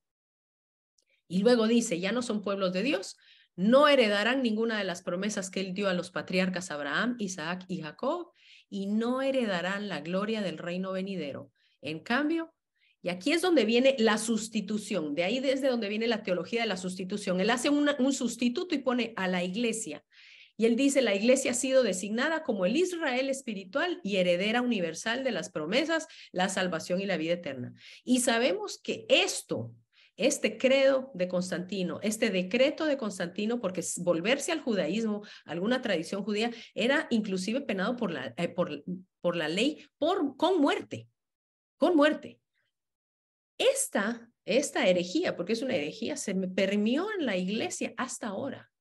Y 1.27 1.41
luego 1.41 1.67
dice, 1.67 1.99
ya 1.99 2.13
no 2.13 2.23
son 2.23 2.43
pueblos 2.43 2.73
de 2.73 2.83
Dios, 2.83 3.17
no 3.57 3.89
heredarán 3.89 4.43
ninguna 4.43 4.79
de 4.79 4.85
las 4.85 5.03
promesas 5.03 5.51
que 5.51 5.61
él 5.61 5.75
dio 5.75 5.89
a 5.89 5.95
los 5.95 6.11
patriarcas 6.11 6.71
Abraham, 6.71 7.17
Isaac 7.19 7.65
y 7.69 7.83
Jacob, 7.83 8.31
y 8.71 8.87
no 8.87 9.21
heredarán 9.21 9.89
la 9.89 10.01
gloria 10.01 10.41
del 10.41 10.59
reino 10.59 10.93
venidero. 10.93 11.51
En 11.81 12.01
cambio, 12.01 12.55
y 13.03 13.09
aquí 13.09 13.33
es 13.33 13.43
donde 13.43 13.65
viene 13.65 13.97
la 13.99 14.17
sustitución, 14.17 15.15
de 15.15 15.25
ahí 15.25 15.41
desde 15.41 15.69
donde 15.69 15.89
viene 15.89 16.07
la 16.07 16.23
teología 16.23 16.63
de 16.63 16.69
la 16.69 16.77
sustitución. 16.77 17.41
Él 17.41 17.51
hace 17.51 17.69
un 17.69 18.13
sustituto 18.13 18.77
y 18.77 18.79
pone 18.79 19.13
a 19.17 19.27
la 19.27 19.43
iglesia 19.43 20.05
y 20.57 20.67
él 20.67 20.77
dice, 20.77 21.03
la 21.03 21.15
iglesia 21.15 21.53
ha 21.53 21.55
sido 21.55 21.83
designada 21.83 22.43
como 22.43 22.67
el 22.67 22.77
Israel 22.77 23.31
espiritual 23.31 24.01
y 24.03 24.17
heredera 24.17 24.61
universal 24.61 25.25
de 25.25 25.33
las 25.33 25.51
promesas, 25.51 26.07
la 26.31 26.49
salvación 26.49 27.01
y 27.01 27.07
la 27.07 27.17
vida 27.17 27.35
eterna. 27.35 27.75
Y 28.05 28.21
sabemos 28.21 28.79
que 28.79 29.07
esto, 29.09 29.75
este 30.17 30.59
credo 30.59 31.11
de 31.15 31.29
Constantino, 31.29 32.01
este 32.03 32.31
decreto 32.31 32.87
de 32.87 32.99
Constantino, 32.99 33.61
porque 33.61 33.83
volverse 33.99 34.53
al 34.53 34.61
judaísmo, 34.61 35.23
alguna 35.45 35.81
tradición 35.81 36.23
judía, 36.23 36.51
era 36.75 37.07
inclusive 37.11 37.63
penado 37.63 37.97
por 37.97 38.11
la, 38.11 38.35
eh, 38.37 38.49
por, 38.49 38.85
por 39.21 39.37
la 39.37 39.49
ley 39.49 39.87
con 39.99 40.61
muerte, 40.61 41.09
con 41.79 41.97
muerte. 41.97 42.39
Esta, 43.57 44.31
esta 44.45 44.87
herejía, 44.87 45.35
porque 45.35 45.55
es 45.55 45.63
una 45.63 45.77
herejía, 45.77 46.17
se 46.17 46.35
me 46.35 46.49
permió 46.49 47.07
en 47.19 47.27
la 47.27 47.37
iglesia 47.37 47.95
hasta 47.97 48.29
ahora 48.29 48.72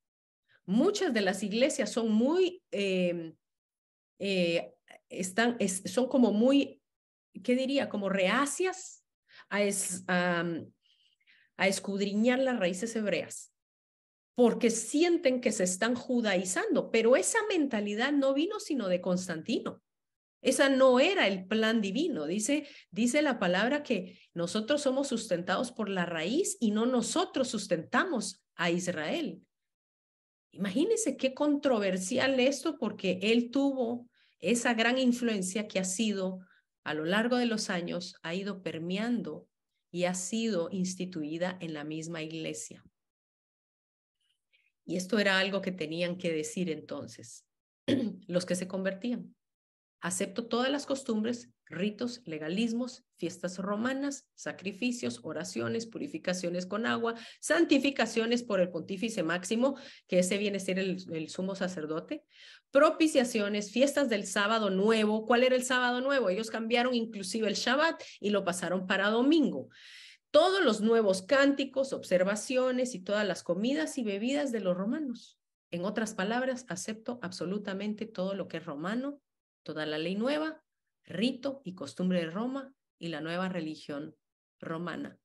muchas 0.66 1.14
de 1.14 1.22
las 1.22 1.44
iglesias 1.44 1.92
son 1.92 2.12
muy, 2.12 2.64
em, 2.72 3.36
eh, 4.20 4.74
están, 5.10 5.58
son 5.86 6.08
como 6.08 6.32
muy, 6.32 6.82
¿qué 7.44 7.56
diría? 7.56 7.90
Como 7.90 8.10
reacias 8.10 9.04
a, 9.50 9.60
a 11.58 11.68
escudriñar 11.68 12.40
las 12.40 12.60
raíces 12.60 12.96
hebreas, 12.96 13.54
porque 14.36 14.70
sienten 14.70 15.42
que 15.42 15.52
se 15.52 15.64
están 15.64 15.96
judaizando, 15.96 16.92
pero 16.92 17.16
esa 17.16 17.40
mentalidad 17.50 18.12
no 18.12 18.34
vino 18.34 18.60
sino 18.60 18.88
de 18.88 19.02
Constantino. 19.02 19.82
Esa 20.42 20.70
no 20.70 21.00
era 21.00 21.28
el 21.28 21.46
plan 21.46 21.82
divino. 21.82 22.26
Dice, 22.26 22.68
dice 22.90 23.22
la 23.22 23.38
palabra 23.38 23.84
que 23.84 24.20
nosotros 24.34 24.82
somos 24.82 25.08
sustentados 25.08 25.72
por 25.72 25.88
la 25.88 26.06
raíz 26.06 26.58
y 26.60 26.72
no 26.72 26.86
nosotros 26.86 27.48
sustentamos 27.50 28.44
a 28.56 28.72
Israel. 28.72 29.42
Imagínense 30.52 31.18
qué 31.18 31.34
controversial 31.34 32.40
esto 32.40 32.78
porque 32.78 33.20
él 33.22 33.52
tuvo 33.52 34.10
esa 34.40 34.74
gran 34.74 34.98
influencia 34.98 35.68
que 35.68 35.80
ha 35.80 35.86
sido 35.86 36.40
a 36.84 36.94
lo 36.94 37.06
largo 37.06 37.38
de 37.38 37.46
los 37.46 37.70
años, 37.70 38.16
ha 38.24 38.34
ido 38.34 38.62
permeando 38.62 39.48
y 39.92 40.06
ha 40.06 40.14
sido 40.14 40.70
instituida 40.72 41.58
en 41.62 41.74
la 41.74 41.84
misma 41.84 42.22
iglesia. 42.22 42.84
Y 44.86 44.98
esto 44.98 45.20
era 45.20 45.40
algo 45.40 45.62
que 45.62 45.72
tenían 45.72 46.18
que 46.18 46.34
decir 46.34 46.70
entonces 46.70 47.46
los 48.28 48.46
que 48.46 48.56
se 48.56 48.68
convertían. 48.68 49.36
Acepto 50.02 50.48
todas 50.48 50.72
las 50.72 50.88
costumbres, 50.88 51.52
ritos, 51.68 52.22
legalismos, 52.26 53.06
fiestas 53.18 53.60
romanas, 53.60 54.28
sacrificios, 54.34 55.20
oraciones, 55.24 55.86
purificaciones 55.86 56.66
con 56.66 56.88
agua, 56.88 57.16
santificaciones 57.40 58.42
por 58.42 58.60
el 58.60 58.70
pontífice 58.70 59.22
máximo, 59.22 59.78
que 60.08 60.20
ese 60.20 60.40
viene 60.40 60.58
a 60.58 60.60
ser 60.60 60.80
el, 60.80 61.30
sumo 61.30 61.56
sacerdote, 61.56 62.24
propiciaciones, 62.72 63.72
fiestas 63.72 64.10
del 64.10 64.26
sábado 64.26 64.72
nuevo. 64.72 65.26
¿Cuál 65.26 65.44
era 65.44 65.56
el 65.56 65.64
sábado 65.64 66.02
nuevo? 66.02 66.30
Ellos 66.30 66.50
cambiaron 66.50 66.96
inclusive 66.96 67.48
el 67.48 67.56
Shabbat 67.56 68.02
y 68.20 68.32
lo 68.32 68.44
pasaron 68.44 68.88
para 68.88 69.10
domingo 69.10 69.70
todos 70.32 70.64
los 70.64 70.80
nuevos 70.80 71.22
cánticos, 71.22 71.92
observaciones 71.92 72.96
y 72.96 73.00
todas 73.02 73.28
las 73.28 73.44
comidas 73.44 73.98
y 73.98 74.04
bebidas 74.04 74.54
de 74.54 74.62
los 74.62 74.78
romanos. 74.78 75.38
En 75.72 75.84
otras 75.84 76.14
palabras, 76.14 76.66
acepto 76.70 77.20
absolutamente 77.22 78.06
todo 78.06 78.34
lo 78.34 78.48
que 78.48 78.58
es 78.58 78.66
romano, 78.66 79.22
toda 79.64 79.86
la 79.86 79.98
ley 79.98 80.16
nueva, 80.16 80.64
rito 81.04 81.62
y 81.64 81.76
costumbre 81.76 82.22
de 82.22 82.32
Roma 82.32 82.74
y 83.00 83.10
la 83.10 83.22
nueva 83.22 83.50
religión 83.50 84.16
romana. 84.60 85.20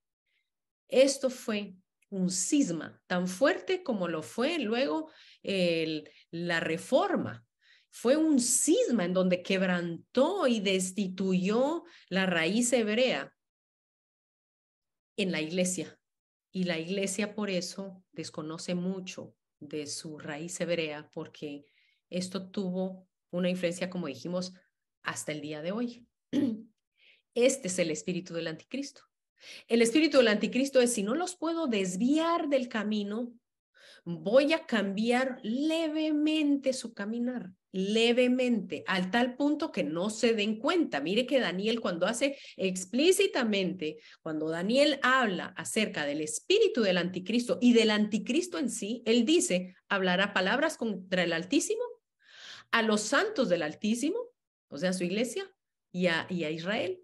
Esto 0.88 1.31
fue 1.31 1.77
un 2.09 2.31
cisma 2.31 3.03
tan 3.07 3.27
fuerte 3.29 3.83
como 3.83 4.09
lo 4.09 4.22
fue 4.22 4.59
luego 4.59 5.11
la 5.42 6.61
reforma. 6.61 7.44
Fue 7.90 8.16
un 8.16 8.40
cisma 8.40 9.05
en 9.05 9.12
donde 9.12 9.42
quebrantó 9.42 10.46
y 10.46 10.61
destituyó 10.61 11.85
la 12.09 12.27
raíz 12.27 12.72
hebrea 12.72 13.35
en 15.16 15.33
la 15.33 15.40
iglesia. 15.40 15.99
Y 16.53 16.64
la 16.64 16.79
iglesia 16.79 17.35
por 17.35 17.51
eso 17.51 18.05
desconoce 18.12 18.75
mucho 18.75 19.35
de 19.61 19.87
su 19.87 20.18
raíz 20.18 20.61
hebrea, 20.61 21.11
porque 21.12 21.64
esto 22.09 22.51
tuvo 22.51 23.09
una 23.37 23.51
influencia, 23.51 23.90
como 23.90 24.07
dijimos, 24.07 24.53
hasta 25.03 25.33
el 25.33 25.40
día 25.40 25.62
de 25.62 25.72
hoy. 25.72 26.07
Este 27.35 27.68
es 27.68 27.79
el 27.79 27.90
espíritu 27.90 28.35
del 28.35 28.46
anticristo. 28.46 29.03
El 29.68 29.83
espíritu 29.83 30.18
del 30.18 30.29
anticristo 30.29 30.81
es, 30.81 30.92
si 30.92 31.03
no 31.03 31.14
los 31.14 31.37
puedo 31.37 31.66
desviar 31.66 32.49
del 32.49 32.68
camino, 32.68 33.35
voy 34.05 34.53
a 34.53 34.66
cambiar 34.66 35.40
levemente 35.42 36.72
su 36.72 36.94
caminar, 36.94 37.51
levemente, 37.72 38.85
al 38.87 39.11
tal 39.11 39.37
punto 39.37 39.72
que 39.72 39.83
no 39.83 40.11
se 40.11 40.33
den 40.33 40.59
cuenta. 40.59 41.01
Mire 41.01 41.27
que 41.27 41.40
Daniel 41.40 41.81
cuando 41.81 42.07
hace 42.07 42.38
explícitamente, 42.57 43.99
cuando 44.22 44.49
Daniel 44.49 45.01
habla 45.03 45.46
acerca 45.57 46.07
del 46.07 46.20
espíritu 46.20 46.83
del 46.83 46.99
anticristo 46.99 47.59
y 47.61 47.72
del 47.72 47.90
anticristo 47.90 48.59
en 48.59 48.70
sí, 48.70 49.03
él 49.07 49.25
dice, 49.25 49.75
hablará 49.88 50.33
palabras 50.33 50.77
contra 50.77 51.25
el 51.25 51.33
Altísimo, 51.33 51.83
a 52.70 52.83
los 52.83 53.02
santos 53.02 53.48
del 53.48 53.62
Altísimo, 53.62 54.18
o 54.68 54.79
sea, 54.79 54.92
su 54.92 55.05
iglesia, 55.05 55.50
y 55.92 56.09
a, 56.09 56.50
Israel, 56.50 57.00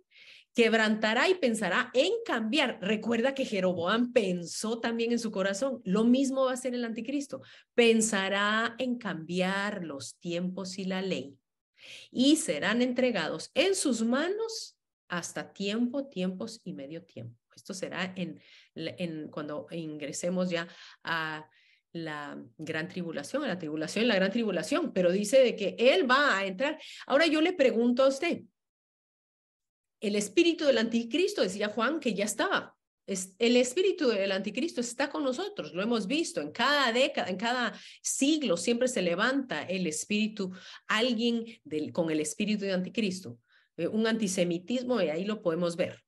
quebrantará 0.54 1.28
y 1.28 1.34
pensará 1.34 1.90
en 1.94 2.12
cambiar. 2.26 2.78
Recuerda 2.82 3.34
que 3.34 3.46
Jeroboam 3.46 4.12
pensó 4.12 4.80
también 4.80 5.12
en 5.12 5.18
su 5.18 5.30
corazón, 5.30 5.80
lo 5.84 6.04
mismo 6.04 6.44
va 6.44 6.52
a 6.52 6.56
ser 6.58 6.74
el 6.74 6.84
anticristo, 6.84 7.40
pensará 7.74 8.74
en 8.78 8.98
cambiar 8.98 9.84
los 9.84 10.18
tiempos 10.18 10.78
y 10.78 10.84
la 10.84 11.00
ley 11.00 11.38
y 12.10 12.36
serán 12.36 12.82
entregados 12.82 13.50
en 13.54 13.74
sus 13.74 14.02
manos 14.02 14.76
hasta 15.08 15.52
tiempo, 15.52 16.06
tiempos 16.06 16.60
y 16.64 16.74
medio 16.74 17.04
tiempo. 17.04 17.38
Esto 17.54 17.74
será 17.74 18.12
en, 18.16 18.40
en 18.74 19.28
cuando 19.28 19.66
ingresemos 19.70 20.50
ya 20.50 20.68
a 21.02 21.48
la 21.92 22.42
gran 22.56 22.88
tribulación, 22.88 23.46
la 23.46 23.58
tribulación, 23.58 24.08
la 24.08 24.14
gran 24.14 24.30
tribulación, 24.30 24.92
pero 24.92 25.12
dice 25.12 25.40
de 25.40 25.56
que 25.56 25.76
él 25.78 26.10
va 26.10 26.38
a 26.38 26.46
entrar. 26.46 26.80
Ahora 27.06 27.26
yo 27.26 27.40
le 27.40 27.52
pregunto 27.52 28.02
a 28.02 28.08
usted, 28.08 28.42
el 30.00 30.16
espíritu 30.16 30.64
del 30.64 30.78
anticristo, 30.78 31.42
decía 31.42 31.68
Juan, 31.68 32.00
que 32.00 32.14
ya 32.14 32.24
estaba. 32.24 32.76
Es, 33.06 33.34
el 33.38 33.56
espíritu 33.56 34.08
del 34.08 34.32
anticristo 34.32 34.80
está 34.80 35.10
con 35.10 35.24
nosotros, 35.24 35.72
lo 35.74 35.82
hemos 35.82 36.06
visto 36.06 36.40
en 36.40 36.52
cada 36.52 36.92
década, 36.92 37.28
en 37.28 37.36
cada 37.36 37.72
siglo, 38.00 38.56
siempre 38.56 38.88
se 38.88 39.02
levanta 39.02 39.62
el 39.62 39.86
espíritu, 39.86 40.52
alguien 40.86 41.44
del, 41.64 41.92
con 41.92 42.10
el 42.10 42.20
espíritu 42.20 42.64
de 42.64 42.72
anticristo, 42.72 43.38
eh, 43.76 43.88
un 43.88 44.06
antisemitismo, 44.06 45.00
y 45.02 45.08
ahí 45.08 45.24
lo 45.24 45.42
podemos 45.42 45.76
ver. 45.76 46.00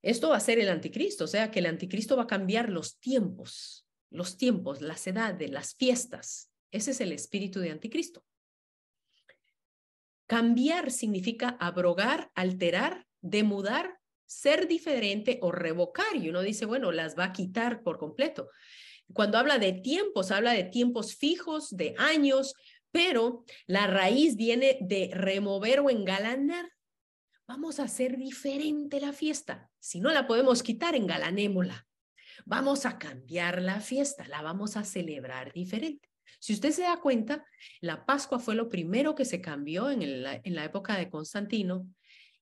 Esto 0.00 0.30
va 0.30 0.36
a 0.36 0.40
ser 0.40 0.58
el 0.58 0.68
anticristo, 0.68 1.24
o 1.24 1.28
sea 1.28 1.50
que 1.50 1.58
el 1.58 1.66
anticristo 1.66 2.16
va 2.16 2.24
a 2.24 2.28
cambiar 2.28 2.68
los 2.70 2.98
tiempos, 2.98 3.83
los 4.14 4.36
tiempos, 4.36 4.80
las 4.80 5.06
edades, 5.06 5.50
las 5.50 5.74
fiestas. 5.74 6.50
Ese 6.70 6.92
es 6.92 7.00
el 7.00 7.12
espíritu 7.12 7.58
de 7.60 7.70
anticristo. 7.70 8.24
Cambiar 10.26 10.90
significa 10.90 11.56
abrogar, 11.60 12.30
alterar, 12.34 13.06
demudar, 13.20 13.98
ser 14.24 14.68
diferente 14.68 15.38
o 15.42 15.50
revocar. 15.50 16.16
Y 16.16 16.28
uno 16.30 16.42
dice, 16.42 16.64
bueno, 16.64 16.92
las 16.92 17.18
va 17.18 17.24
a 17.24 17.32
quitar 17.32 17.82
por 17.82 17.98
completo. 17.98 18.48
Cuando 19.12 19.36
habla 19.36 19.58
de 19.58 19.72
tiempos, 19.72 20.30
habla 20.30 20.52
de 20.52 20.64
tiempos 20.64 21.16
fijos, 21.16 21.76
de 21.76 21.94
años, 21.98 22.54
pero 22.92 23.44
la 23.66 23.88
raíz 23.88 24.36
viene 24.36 24.78
de 24.80 25.10
remover 25.12 25.80
o 25.80 25.90
engalanar. 25.90 26.70
Vamos 27.48 27.80
a 27.80 27.84
hacer 27.84 28.16
diferente 28.16 29.00
la 29.00 29.12
fiesta. 29.12 29.70
Si 29.80 30.00
no 30.00 30.10
la 30.12 30.26
podemos 30.28 30.62
quitar, 30.62 30.94
engalanémosla. 30.94 31.86
Vamos 32.44 32.86
a 32.86 32.98
cambiar 32.98 33.62
la 33.62 33.80
fiesta, 33.80 34.26
la 34.28 34.42
vamos 34.42 34.76
a 34.76 34.84
celebrar 34.84 35.52
diferente. 35.52 36.08
Si 36.40 36.52
usted 36.52 36.72
se 36.72 36.82
da 36.82 37.00
cuenta, 37.00 37.44
la 37.80 38.04
Pascua 38.04 38.38
fue 38.38 38.54
lo 38.54 38.68
primero 38.68 39.14
que 39.14 39.24
se 39.24 39.40
cambió 39.40 39.90
en, 39.90 40.22
la 40.22 40.64
época 40.64 40.96
de 40.96 41.08
Constantino. 41.08 41.86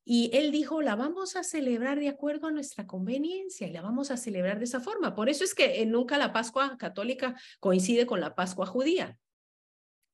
Y 0.05 0.31
él 0.33 0.51
dijo, 0.51 0.83
la 0.83 0.97
vamos 0.97 1.37
a 1.37 1.45
celebrar 1.45 2.01
de 2.01 2.09
acuerdo 2.09 2.49
a 2.49 2.51
nuestra 2.51 2.87
conveniencia 2.87 3.69
y 3.69 3.73
la 3.73 3.83
vamos 3.83 4.11
a 4.11 4.17
celebrar 4.17 4.59
de 4.59 4.65
esa 4.65 4.81
forma. 4.81 5.15
Por 5.15 5.29
eso 5.29 5.45
es 5.45 5.55
que 5.55 5.81
eh, 5.81 5.87
nunca 5.87 6.19
la 6.19 6.33
Pascua 6.33 6.77
católica 6.77 7.37
coincide 7.61 8.05
con 8.05 8.21
la 8.21 8.35
Pascua 8.35 8.67
judía, 8.67 9.17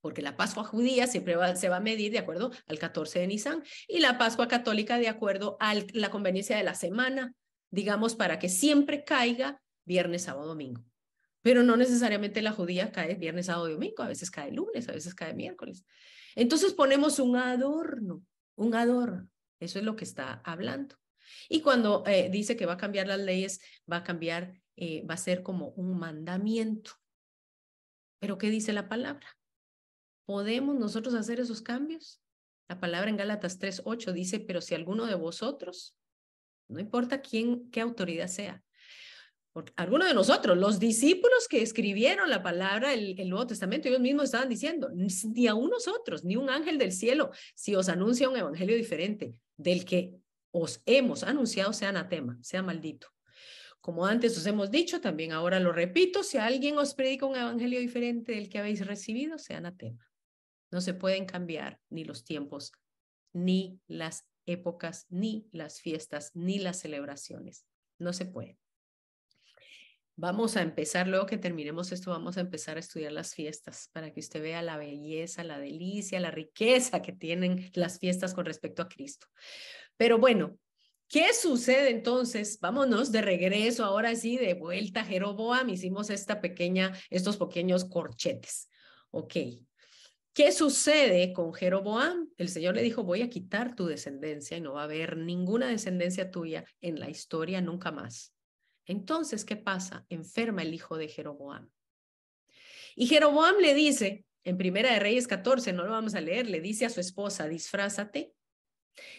porque 0.01 0.21
la 0.21 0.37
Pascua 0.37 0.63
judía 0.63 1.07
siempre 1.07 1.35
se 1.55 1.69
va 1.69 1.77
a 1.77 1.81
medir 1.81 2.11
de 2.11 2.19
acuerdo 2.19 2.51
al 2.67 2.77
14 2.77 3.19
de 3.19 3.27
Nisan 3.27 3.63
y 3.87 3.99
la 3.99 4.17
Pascua 4.17 4.47
católica 4.47 4.99
de 4.99 5.09
acuerdo 5.09 5.57
a 5.59 5.73
la 5.93 6.11
conveniencia 6.11 6.55
de 6.55 6.63
la 6.63 6.75
semana, 6.75 7.33
digamos, 7.71 8.15
para 8.15 8.37
que 8.37 8.49
siempre 8.49 9.03
caiga 9.03 9.59
viernes, 9.89 10.21
sábado, 10.21 10.47
domingo. 10.47 10.85
Pero 11.41 11.63
no 11.63 11.75
necesariamente 11.75 12.41
la 12.41 12.51
judía 12.51 12.91
cae 12.91 13.15
viernes, 13.15 13.47
sábado 13.47 13.69
domingo, 13.69 14.03
a 14.03 14.07
veces 14.07 14.29
cae 14.29 14.51
lunes, 14.51 14.87
a 14.87 14.93
veces 14.93 15.15
cae 15.15 15.33
miércoles. 15.33 15.83
Entonces 16.35 16.73
ponemos 16.73 17.19
un 17.19 17.35
adorno, 17.35 18.23
un 18.55 18.75
adorno. 18.75 19.27
Eso 19.59 19.79
es 19.79 19.85
lo 19.85 19.95
que 19.95 20.05
está 20.05 20.41
hablando. 20.45 20.95
Y 21.49 21.61
cuando 21.61 22.03
eh, 22.05 22.29
dice 22.29 22.55
que 22.55 22.67
va 22.67 22.73
a 22.73 22.77
cambiar 22.77 23.07
las 23.07 23.19
leyes, 23.19 23.61
va 23.91 23.97
a 23.97 24.03
cambiar, 24.03 24.61
eh, 24.75 25.03
va 25.05 25.15
a 25.15 25.17
ser 25.17 25.41
como 25.41 25.69
un 25.69 25.97
mandamiento. 25.97 26.91
Pero 28.19 28.37
¿qué 28.37 28.49
dice 28.49 28.71
la 28.71 28.87
palabra? 28.87 29.27
¿Podemos 30.25 30.75
nosotros 30.75 31.15
hacer 31.15 31.39
esos 31.39 31.61
cambios? 31.61 32.21
La 32.67 32.79
palabra 32.79 33.09
en 33.09 33.17
Gálatas 33.17 33.59
3.8 33.59 34.13
dice, 34.13 34.39
pero 34.39 34.61
si 34.61 34.75
alguno 34.75 35.07
de 35.07 35.15
vosotros, 35.15 35.97
no 36.67 36.79
importa 36.79 37.21
quién, 37.21 37.71
qué 37.71 37.81
autoridad 37.81 38.27
sea, 38.27 38.63
algunos 39.75 40.07
de 40.07 40.13
nosotros, 40.13 40.57
los 40.57 40.79
discípulos 40.79 41.47
que 41.49 41.61
escribieron 41.61 42.29
la 42.29 42.43
palabra, 42.43 42.93
el, 42.93 43.15
Nuevo 43.29 43.47
Testamento, 43.47 43.87
ellos 43.87 43.99
mismos 43.99 44.25
estaban 44.25 44.49
diciendo, 44.49 44.89
ni 44.93 45.47
a 45.47 45.53
nosotros, 45.53 46.23
ni 46.23 46.35
un 46.35 46.49
ángel 46.49 46.77
del 46.77 46.91
cielo, 46.91 47.31
si 47.55 47.75
os 47.75 47.89
anuncia 47.89 48.29
un 48.29 48.37
evangelio 48.37 48.75
diferente 48.75 49.33
del 49.57 49.85
que 49.85 50.13
os 50.51 50.81
hemos 50.85 51.23
anunciado, 51.23 51.73
sea 51.73 51.89
anatema, 51.89 52.37
sea 52.41 52.61
maldito. 52.61 53.07
Como 53.81 54.05
antes 54.05 54.37
os 54.37 54.45
hemos 54.45 54.71
dicho, 54.71 54.99
también 54.99 55.31
ahora 55.31 55.59
lo 55.59 55.71
repito, 55.71 56.23
si 56.23 56.37
alguien 56.37 56.77
os 56.77 56.93
predica 56.93 57.25
un 57.25 57.35
evangelio 57.35 57.79
diferente 57.79 58.33
del 58.33 58.49
que 58.49 58.59
habéis 58.59 58.85
recibido, 58.85 59.37
sea 59.37 59.57
anatema. 59.57 60.07
No 60.71 60.81
se 60.81 60.93
pueden 60.93 61.25
cambiar 61.25 61.79
ni 61.89 62.03
los 62.03 62.23
tiempos, 62.23 62.71
ni 63.33 63.79
las 63.87 64.25
épocas, 64.45 65.05
ni 65.09 65.47
las 65.51 65.81
fiestas, 65.81 66.31
ni 66.35 66.59
las 66.59 66.79
celebraciones. 66.79 67.65
No 67.97 68.13
se 68.13 68.25
puede. 68.25 68.57
Vamos 70.21 70.57
a 70.57 70.63
empezar, 70.63 71.07
luego 71.07 71.25
que 71.25 71.37
terminemos 71.37 71.93
esto, 71.93 72.11
vamos 72.11 72.35
a 72.35 72.41
empezar 72.41 72.75
a 72.75 72.81
estudiar 72.81 73.13
las 73.13 73.33
fiestas 73.33 73.89
para 73.93 74.11
que 74.11 74.19
usted 74.19 74.41
vea 74.41 74.61
la 74.61 74.75
belleza, 74.75 75.45
la 75.45 75.59
delicia, 75.59 76.19
la 76.19 76.29
riqueza 76.29 77.01
que 77.01 77.13
tienen 77.13 77.71
las 77.73 77.99
fiestas 77.99 78.33
con 78.33 78.45
respecto 78.45 78.81
a 78.81 78.89
Cristo. 78.89 79.27
Pero 79.95 80.17
bueno, 80.17 80.57
¿qué 81.07 81.33
sucede 81.33 81.91
entonces? 81.91 82.59
Vámonos 82.59 83.13
de 83.13 83.21
regreso, 83.21 83.85
ahora 83.85 84.13
sí, 84.13 84.35
de 84.35 84.55
vuelta 84.55 84.99
a 84.99 85.05
Jeroboam. 85.05 85.69
Hicimos 85.69 86.09
esta 86.09 86.41
pequeña, 86.41 86.91
estos 87.09 87.37
pequeños 87.37 87.85
corchetes. 87.85 88.67
Ok. 89.11 89.35
¿Qué 90.33 90.51
sucede 90.51 91.31
con 91.31 91.53
Jeroboam? 91.53 92.27
El 92.35 92.49
Señor 92.49 92.75
le 92.75 92.81
dijo, 92.81 93.05
voy 93.05 93.21
a 93.21 93.29
quitar 93.29 93.73
tu 93.73 93.85
descendencia 93.85 94.57
y 94.57 94.61
no 94.61 94.73
va 94.73 94.81
a 94.81 94.83
haber 94.83 95.15
ninguna 95.15 95.69
descendencia 95.69 96.29
tuya 96.29 96.65
en 96.81 96.99
la 96.99 97.09
historia 97.09 97.61
nunca 97.61 97.93
más. 97.93 98.33
Entonces, 98.89 99.45
¿qué 99.45 99.55
pasa? 99.55 100.07
Enferma 100.09 100.63
el 100.63 100.73
hijo 100.73 100.97
de 100.97 101.07
Jeroboam. 101.07 101.69
Y 102.95 103.05
Jeroboam 103.05 103.57
le 103.61 103.75
dice, 103.75 104.25
en 104.43 104.57
Primera 104.57 104.91
de 104.91 104.99
Reyes 104.99 105.27
14, 105.27 105.73
no 105.73 105.83
lo 105.83 105.91
vamos 105.91 106.15
a 106.15 106.21
leer, 106.21 106.49
le 106.49 106.59
dice 106.59 106.87
a 106.87 106.89
su 106.89 106.99
esposa, 106.99 107.47
disfrázate, 107.47 108.33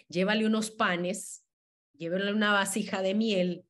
llévale 0.08 0.44
unos 0.44 0.72
panes, 0.72 1.44
llévale 1.92 2.32
una 2.32 2.52
vasija 2.52 3.00
de 3.00 3.14
miel 3.14 3.64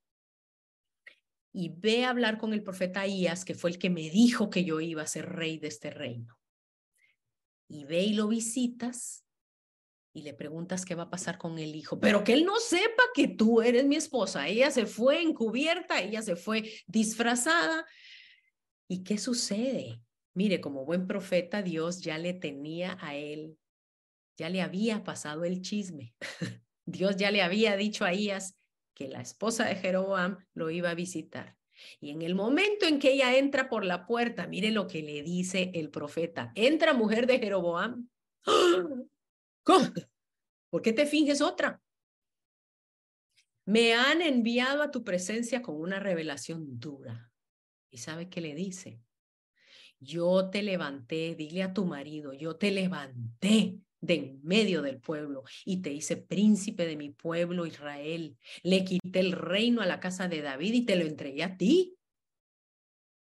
y 1.52 1.68
ve 1.68 2.06
a 2.06 2.10
hablar 2.10 2.38
con 2.38 2.54
el 2.54 2.62
profeta 2.62 3.02
Ahías, 3.02 3.44
que 3.44 3.54
fue 3.54 3.68
el 3.68 3.78
que 3.78 3.90
me 3.90 4.08
dijo 4.08 4.48
que 4.48 4.64
yo 4.64 4.80
iba 4.80 5.02
a 5.02 5.06
ser 5.06 5.28
rey 5.28 5.58
de 5.58 5.68
este 5.68 5.90
reino. 5.90 6.40
Y 7.68 7.84
ve 7.84 8.04
y 8.04 8.14
lo 8.14 8.26
visitas 8.26 9.26
y 10.14 10.22
le 10.22 10.32
preguntas 10.32 10.86
qué 10.86 10.94
va 10.94 11.04
a 11.04 11.10
pasar 11.10 11.36
con 11.36 11.58
el 11.58 11.76
hijo, 11.76 12.00
pero 12.00 12.24
que 12.24 12.32
él 12.32 12.46
no 12.46 12.58
sepa 12.58 12.99
que 13.14 13.28
tú 13.28 13.62
eres 13.62 13.84
mi 13.86 13.96
esposa. 13.96 14.48
Ella 14.48 14.70
se 14.70 14.86
fue 14.86 15.22
encubierta, 15.22 16.00
ella 16.00 16.22
se 16.22 16.36
fue 16.36 16.70
disfrazada. 16.86 17.86
¿Y 18.88 19.02
qué 19.02 19.18
sucede? 19.18 20.00
Mire, 20.34 20.60
como 20.60 20.84
buen 20.84 21.06
profeta, 21.06 21.62
Dios 21.62 22.00
ya 22.00 22.18
le 22.18 22.34
tenía 22.34 22.96
a 23.00 23.16
él, 23.16 23.58
ya 24.36 24.48
le 24.48 24.62
había 24.62 25.04
pasado 25.04 25.44
el 25.44 25.60
chisme. 25.60 26.14
Dios 26.86 27.16
ya 27.16 27.30
le 27.30 27.42
había 27.42 27.76
dicho 27.76 28.04
a 28.04 28.12
que 28.94 29.08
la 29.08 29.20
esposa 29.20 29.64
de 29.66 29.76
Jeroboam 29.76 30.44
lo 30.54 30.70
iba 30.70 30.90
a 30.90 30.94
visitar. 30.94 31.56
Y 32.00 32.10
en 32.10 32.22
el 32.22 32.34
momento 32.34 32.86
en 32.86 32.98
que 32.98 33.12
ella 33.12 33.36
entra 33.36 33.68
por 33.68 33.84
la 33.84 34.06
puerta, 34.06 34.46
mire 34.46 34.70
lo 34.70 34.86
que 34.86 35.02
le 35.02 35.22
dice 35.22 35.70
el 35.74 35.90
profeta. 35.90 36.52
Entra 36.54 36.92
mujer 36.92 37.26
de 37.26 37.38
Jeroboam. 37.38 38.08
¿Cómo? 39.62 39.86
¿Por 40.70 40.82
qué 40.82 40.92
te 40.92 41.06
finges 41.06 41.40
otra? 41.40 41.80
Me 43.70 43.94
han 43.94 44.20
enviado 44.20 44.82
a 44.82 44.90
tu 44.90 45.04
presencia 45.04 45.62
con 45.62 45.80
una 45.80 46.00
revelación 46.00 46.80
dura. 46.80 47.30
¿Y 47.88 47.98
sabe 47.98 48.28
qué 48.28 48.40
le 48.40 48.56
dice? 48.56 49.00
Yo 50.00 50.50
te 50.50 50.64
levanté, 50.64 51.36
dile 51.36 51.62
a 51.62 51.72
tu 51.72 51.84
marido, 51.84 52.32
yo 52.32 52.56
te 52.56 52.72
levanté 52.72 53.78
de 54.00 54.14
en 54.14 54.40
medio 54.42 54.82
del 54.82 54.98
pueblo 54.98 55.44
y 55.64 55.82
te 55.82 55.92
hice 55.92 56.16
príncipe 56.16 56.84
de 56.84 56.96
mi 56.96 57.10
pueblo 57.10 57.64
Israel. 57.64 58.36
Le 58.64 58.84
quité 58.84 59.20
el 59.20 59.30
reino 59.30 59.82
a 59.82 59.86
la 59.86 60.00
casa 60.00 60.26
de 60.26 60.42
David 60.42 60.74
y 60.74 60.84
te 60.84 60.96
lo 60.96 61.04
entregué 61.04 61.44
a 61.44 61.56
ti. 61.56 61.96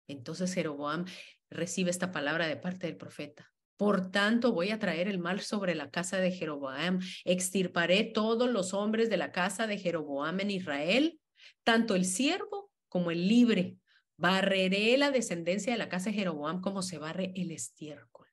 Entonces 0.07 0.53
Jeroboam 0.53 1.05
recibe 1.49 1.89
esta 1.89 2.11
palabra 2.11 2.45
de 2.45 2.57
parte 2.57 2.85
del 2.85 2.97
profeta. 2.97 3.54
Por 3.77 4.09
tanto, 4.09 4.53
voy 4.53 4.69
a 4.69 4.79
traer 4.79 5.07
el 5.07 5.19
mal 5.19 5.41
sobre 5.41 5.75
la 5.75 5.89
casa 5.89 6.17
de 6.17 6.31
Jeroboam. 6.31 6.99
Extirparé 7.25 8.03
todos 8.05 8.49
los 8.49 8.73
hombres 8.73 9.09
de 9.09 9.17
la 9.17 9.31
casa 9.31 9.67
de 9.67 9.77
Jeroboam 9.77 10.39
en 10.39 10.51
Israel, 10.51 11.19
tanto 11.63 11.95
el 11.95 12.05
siervo 12.05 12.71
como 12.87 13.11
el 13.11 13.27
libre. 13.27 13.77
Barreré 14.17 14.97
la 14.97 15.11
descendencia 15.11 15.73
de 15.73 15.79
la 15.79 15.89
casa 15.89 16.09
de 16.09 16.15
Jeroboam 16.15 16.61
como 16.61 16.81
se 16.81 16.97
barre 16.97 17.33
el 17.35 17.51
estiércol, 17.51 18.27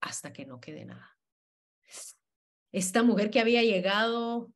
hasta 0.00 0.32
que 0.32 0.46
no 0.46 0.60
quede 0.60 0.86
nada. 0.86 1.10
Esta 2.72 3.02
mujer 3.02 3.30
que 3.30 3.40
había 3.40 3.62
llegado 3.62 4.50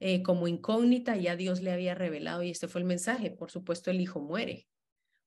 eh, 0.00 0.22
como 0.22 0.48
incógnita, 0.48 1.16
ya 1.16 1.36
Dios 1.36 1.60
le 1.60 1.70
había 1.70 1.94
revelado, 1.94 2.42
y 2.42 2.50
este 2.50 2.66
fue 2.66 2.80
el 2.80 2.86
mensaje. 2.86 3.30
Por 3.30 3.50
supuesto, 3.50 3.90
el 3.90 4.00
hijo 4.00 4.20
muere, 4.20 4.66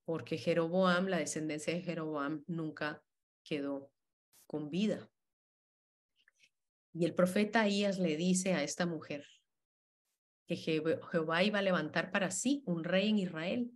porque 0.05 0.39
Jeroboam, 0.39 1.05
la 1.05 1.19
descendencia 1.19 1.71
de 1.73 1.81
Jeroboam, 1.81 2.43
nunca 2.47 3.03
quedó 3.43 3.91
con 4.53 4.69
vida. 4.69 5.09
Y 6.93 7.05
el 7.05 7.15
profeta 7.15 7.61
Ahías 7.61 7.97
le 7.97 8.15
dice 8.15 8.53
a 8.53 8.61
esta 8.61 8.85
mujer 8.85 9.25
que 10.45 10.55
Jehová 10.55 11.43
iba 11.43 11.57
a 11.57 11.63
levantar 11.63 12.11
para 12.11 12.29
sí 12.29 12.61
un 12.67 12.83
rey 12.83 13.09
en 13.09 13.17
Israel, 13.17 13.71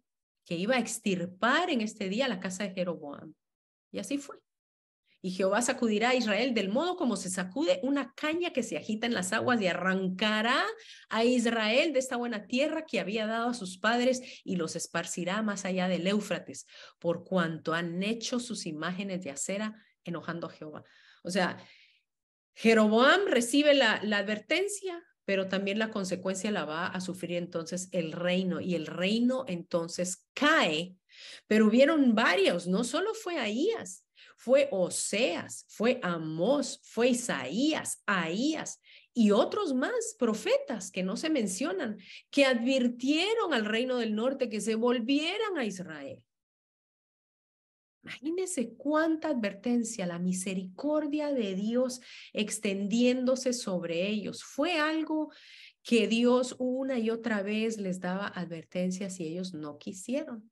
que 0.45 0.53
iba 0.53 0.75
a 0.75 0.79
extirpar 0.79 1.71
en 1.71 1.81
este 1.81 2.09
día 2.09 2.27
la 2.27 2.39
casa 2.39 2.63
de 2.63 2.75
Jeroboam. 2.75 3.33
Y 3.91 3.97
así 3.97 4.19
fue. 4.19 4.37
Y 5.19 5.31
Jehová 5.31 5.63
sacudirá 5.63 6.09
a 6.09 6.15
Israel 6.15 6.53
del 6.53 6.69
modo 6.69 6.95
como 6.95 7.15
se 7.15 7.31
sacude 7.31 7.79
una 7.81 8.13
caña 8.13 8.53
que 8.53 8.61
se 8.61 8.77
agita 8.77 9.07
en 9.07 9.15
las 9.15 9.33
aguas 9.33 9.59
y 9.59 9.65
arrancará 9.65 10.63
a 11.09 11.23
Israel 11.23 11.91
de 11.91 11.97
esta 11.97 12.17
buena 12.17 12.45
tierra 12.45 12.85
que 12.85 12.99
había 12.99 13.25
dado 13.25 13.49
a 13.49 13.55
sus 13.55 13.79
padres 13.79 14.21
y 14.43 14.57
los 14.57 14.75
esparcirá 14.75 15.41
más 15.41 15.65
allá 15.65 15.87
del 15.87 16.05
Éufrates, 16.05 16.67
por 16.99 17.23
cuanto 17.23 17.73
han 17.73 18.03
hecho 18.03 18.39
sus 18.39 18.67
imágenes 18.67 19.23
de 19.23 19.31
acera 19.31 19.83
enojando 20.07 20.47
a 20.47 20.51
Jehová. 20.51 20.83
O 21.23 21.29
sea, 21.29 21.57
Jeroboam 22.55 23.21
recibe 23.27 23.73
la, 23.73 24.01
la 24.03 24.19
advertencia, 24.19 25.03
pero 25.25 25.47
también 25.47 25.79
la 25.79 25.91
consecuencia 25.91 26.51
la 26.51 26.65
va 26.65 26.87
a 26.87 27.01
sufrir 27.01 27.33
entonces 27.37 27.89
el 27.91 28.11
reino 28.11 28.61
y 28.61 28.75
el 28.75 28.87
reino 28.87 29.45
entonces 29.47 30.27
cae. 30.33 30.95
Pero 31.47 31.67
hubieron 31.67 32.15
varios, 32.15 32.67
no 32.67 32.83
solo 32.83 33.13
fue 33.13 33.37
Ahías, 33.37 34.05
fue 34.37 34.69
Oseas, 34.71 35.65
fue 35.67 35.99
Amós, 36.03 36.79
fue 36.83 37.09
Isaías, 37.09 38.03
Ahías 38.05 38.79
y 39.17 39.31
otros 39.31 39.73
más 39.73 40.15
profetas 40.19 40.91
que 40.91 41.01
no 41.01 41.17
se 41.17 41.31
mencionan, 41.31 41.97
que 42.29 42.45
advirtieron 42.45 43.51
al 43.51 43.65
reino 43.65 43.97
del 43.97 44.13
norte 44.13 44.47
que 44.47 44.61
se 44.61 44.75
volvieran 44.75 45.57
a 45.57 45.65
Israel. 45.65 46.23
Imagínense 48.03 48.73
cuánta 48.75 49.29
advertencia, 49.29 50.05
la 50.05 50.19
misericordia 50.19 51.33
de 51.33 51.55
Dios 51.55 51.99
extendiéndose 52.33 53.53
sobre 53.53 54.07
ellos. 54.07 54.43
Fue 54.43 54.79
algo 54.79 55.31
que 55.83 56.07
Dios 56.07 56.55
una 56.59 56.99
y 56.99 57.09
otra 57.09 57.41
vez 57.41 57.77
les 57.77 57.99
daba 57.99 58.27
advertencias 58.27 59.19
y 59.19 59.27
ellos 59.27 59.53
no 59.53 59.77
quisieron. 59.77 60.51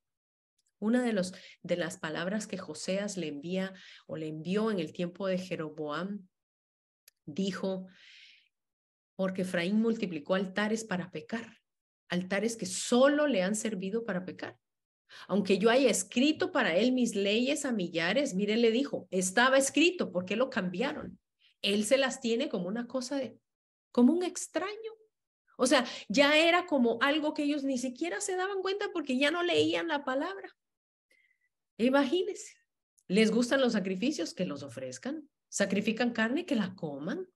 Una 0.79 1.03
de, 1.03 1.75
las 1.77 1.97
palabras 1.97 2.47
que 2.47 2.57
Joseas 2.57 3.17
le 3.17 3.27
envía 3.27 3.73
o 4.07 4.17
le 4.17 4.27
envió 4.27 4.71
en 4.71 4.79
el 4.79 4.91
tiempo 4.91 5.27
de 5.27 5.37
Jeroboam, 5.37 6.27
dijo, 7.25 7.87
porque 9.15 9.43
Efraín 9.43 9.81
multiplicó 9.81 10.35
altares 10.35 10.83
para 10.83 11.11
pecar, 11.11 11.59
altares 12.09 12.57
que 12.57 12.65
solo 12.65 13.27
le 13.27 13.41
han 13.41 13.55
servido 13.55 14.05
para 14.05 14.25
pecar. 14.25 14.59
Aunque 15.27 15.57
yo 15.57 15.69
haya 15.69 15.89
escrito 15.89 16.51
para 16.51 16.75
él 16.75 16.91
mis 16.91 17.15
leyes 17.15 17.65
a 17.65 17.71
millares, 17.71 18.33
mire, 18.33 18.57
le 18.57 18.71
dijo, 18.71 19.07
estaba 19.11 19.57
escrito, 19.57 20.11
¿por 20.11 20.25
qué 20.25 20.35
lo 20.35 20.49
cambiaron? 20.49 21.19
Él 21.61 21.85
se 21.85 21.97
las 21.97 22.21
tiene 22.21 22.49
como 22.49 22.67
una 22.67 22.87
cosa 22.87 23.17
de, 23.17 23.37
como 23.91 24.13
un 24.13 24.23
extraño. 24.23 24.93
O 25.57 25.67
sea, 25.67 25.85
ya 26.09 26.37
era 26.37 26.65
como 26.65 26.97
algo 27.01 27.33
que 27.33 27.43
ellos 27.43 27.63
ni 27.63 27.77
siquiera 27.77 28.19
se 28.19 28.35
daban 28.35 28.61
cuenta 28.61 28.89
porque 28.93 29.17
ya 29.17 29.31
no 29.31 29.41
leían 29.41 29.87
la 29.87 30.03
palabra. 30.03 30.55
Imagínense, 31.77 32.53
les 33.07 33.31
gustan 33.31 33.61
los 33.61 33.73
sacrificios, 33.73 34.33
que 34.33 34.45
los 34.45 34.63
ofrezcan. 34.63 35.29
Sacrifican 35.47 36.11
carne, 36.11 36.45
que 36.45 36.55
la 36.55 36.75
coman. 36.75 37.27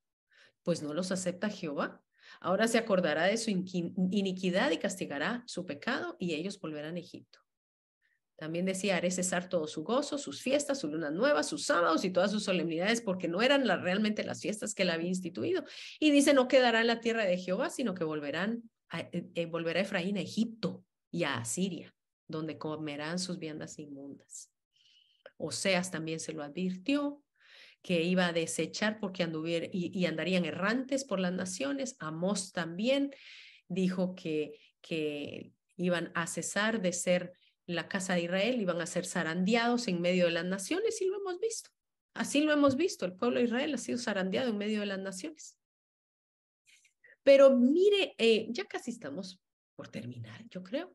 Pues 0.63 0.82
no 0.82 0.93
los 0.93 1.12
acepta 1.12 1.49
Jehová. 1.49 2.03
Ahora 2.41 2.67
se 2.67 2.77
acordará 2.77 3.23
de 3.23 3.38
su 3.38 3.49
iniquidad 3.51 4.71
y 4.71 4.77
castigará 4.77 5.43
su 5.47 5.65
pecado 5.65 6.15
y 6.19 6.34
ellos 6.34 6.60
volverán 6.60 6.95
a 6.95 6.99
Egipto. 6.99 7.39
También 8.39 8.65
decía, 8.65 8.95
haré 8.95 9.12
cesar 9.12 9.49
todo 9.49 9.67
su 9.67 9.84
gozo, 9.84 10.17
sus 10.17 10.41
fiestas, 10.41 10.80
sus 10.80 10.89
lunas 10.89 11.12
nuevas, 11.12 11.49
sus 11.49 11.65
sábados 11.65 12.06
y 12.06 12.10
todas 12.10 12.32
sus 12.32 12.45
solemnidades, 12.45 13.02
porque 13.02 13.28
no 13.28 13.41
eran 13.41 13.67
realmente 13.82 14.23
las 14.23 14.41
fiestas 14.41 14.73
que 14.73 14.84
él 14.84 14.91
había 14.91 15.10
instituido. 15.10 15.65
Y 15.99 16.12
dice, 16.12 16.34
no 16.34 16.47
quedará 16.47 16.80
en 16.80 16.88
la 16.88 17.02
tierra 17.02 17.25
de 17.25 17.38
Jehová, 17.38 17.69
sino 17.69 17.93
que 17.93 18.06
volverán 18.06 18.63
a, 18.88 19.02
eh, 19.02 19.28
eh, 19.36 19.45
volverá 19.45 19.82
Efraín 19.82 20.17
a 20.17 20.21
Egipto 20.21 20.86
y 21.12 21.23
a 21.23 21.36
Asiria, 21.36 21.93
donde 22.30 22.58
comerán 22.58 23.19
sus 23.19 23.39
viandas 23.39 23.78
inmundas. 23.78 24.49
Oseas 25.36 25.91
también 25.91 26.21
se 26.21 26.32
lo 26.32 26.41
advirtió, 26.41 27.21
que 27.82 28.04
iba 28.04 28.28
a 28.28 28.34
desechar 28.34 29.02
porque 29.02 29.23
anduviera 29.23 29.67
y, 29.69 29.91
y 29.93 30.06
andarían 30.06 30.45
errantes 30.45 31.04
por 31.04 31.19
las 31.19 31.34
naciones. 31.34 31.97
Amós 31.99 32.54
también 32.54 33.13
dijo 33.67 34.15
que, 34.15 34.58
que 34.80 35.52
iban 35.75 36.12
a 36.15 36.25
cesar 36.25 36.82
de 36.82 36.93
ser 36.93 37.34
la 37.73 37.88
casa 37.88 38.15
de 38.15 38.23
Israel 38.23 38.60
iban 38.60 38.82
a 38.82 38.88
ser 38.88 39.05
zarandeados 39.05 39.88
en 39.88 40.01
medio 40.01 40.25
de 40.25 40.32
las 40.32 40.45
naciones 40.45 41.01
y 41.01 41.05
lo 41.05 41.17
hemos 41.17 41.39
visto. 41.39 41.69
Así 42.13 42.41
lo 42.41 42.51
hemos 42.51 42.75
visto, 42.75 43.05
el 43.05 43.13
pueblo 43.13 43.39
de 43.39 43.45
Israel 43.45 43.73
ha 43.73 43.77
sido 43.77 43.97
zarandeado 43.97 44.49
en 44.49 44.58
medio 44.58 44.79
de 44.79 44.88
las 44.88 44.99
naciones. 44.99 45.58
Pero 47.23 47.55
mire, 47.55 48.15
eh, 48.17 48.47
ya 48.49 48.65
casi 48.65 48.91
estamos 48.91 49.39
por 49.75 49.88
terminar, 49.88 50.43
yo 50.49 50.63
creo. 50.63 50.93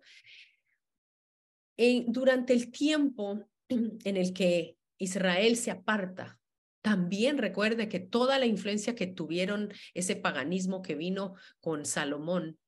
durante 2.09 2.53
el 2.53 2.71
tiempo 2.71 3.49
en 3.69 4.17
el 4.17 4.33
que 4.33 4.77
Israel 4.99 5.57
se 5.57 5.71
aparta, 5.71 6.39
también 6.83 7.39
recuerde 7.39 7.89
que 7.89 8.01
toda 8.01 8.39
la 8.39 8.47
influencia 8.47 8.95
que 8.95 9.07
tuvieron 9.07 9.73
ese 9.95 10.17
paganismo 10.17 10.83
que 10.83 10.97
vino 10.97 11.35
con 11.61 11.87
Salomón, 11.87 12.59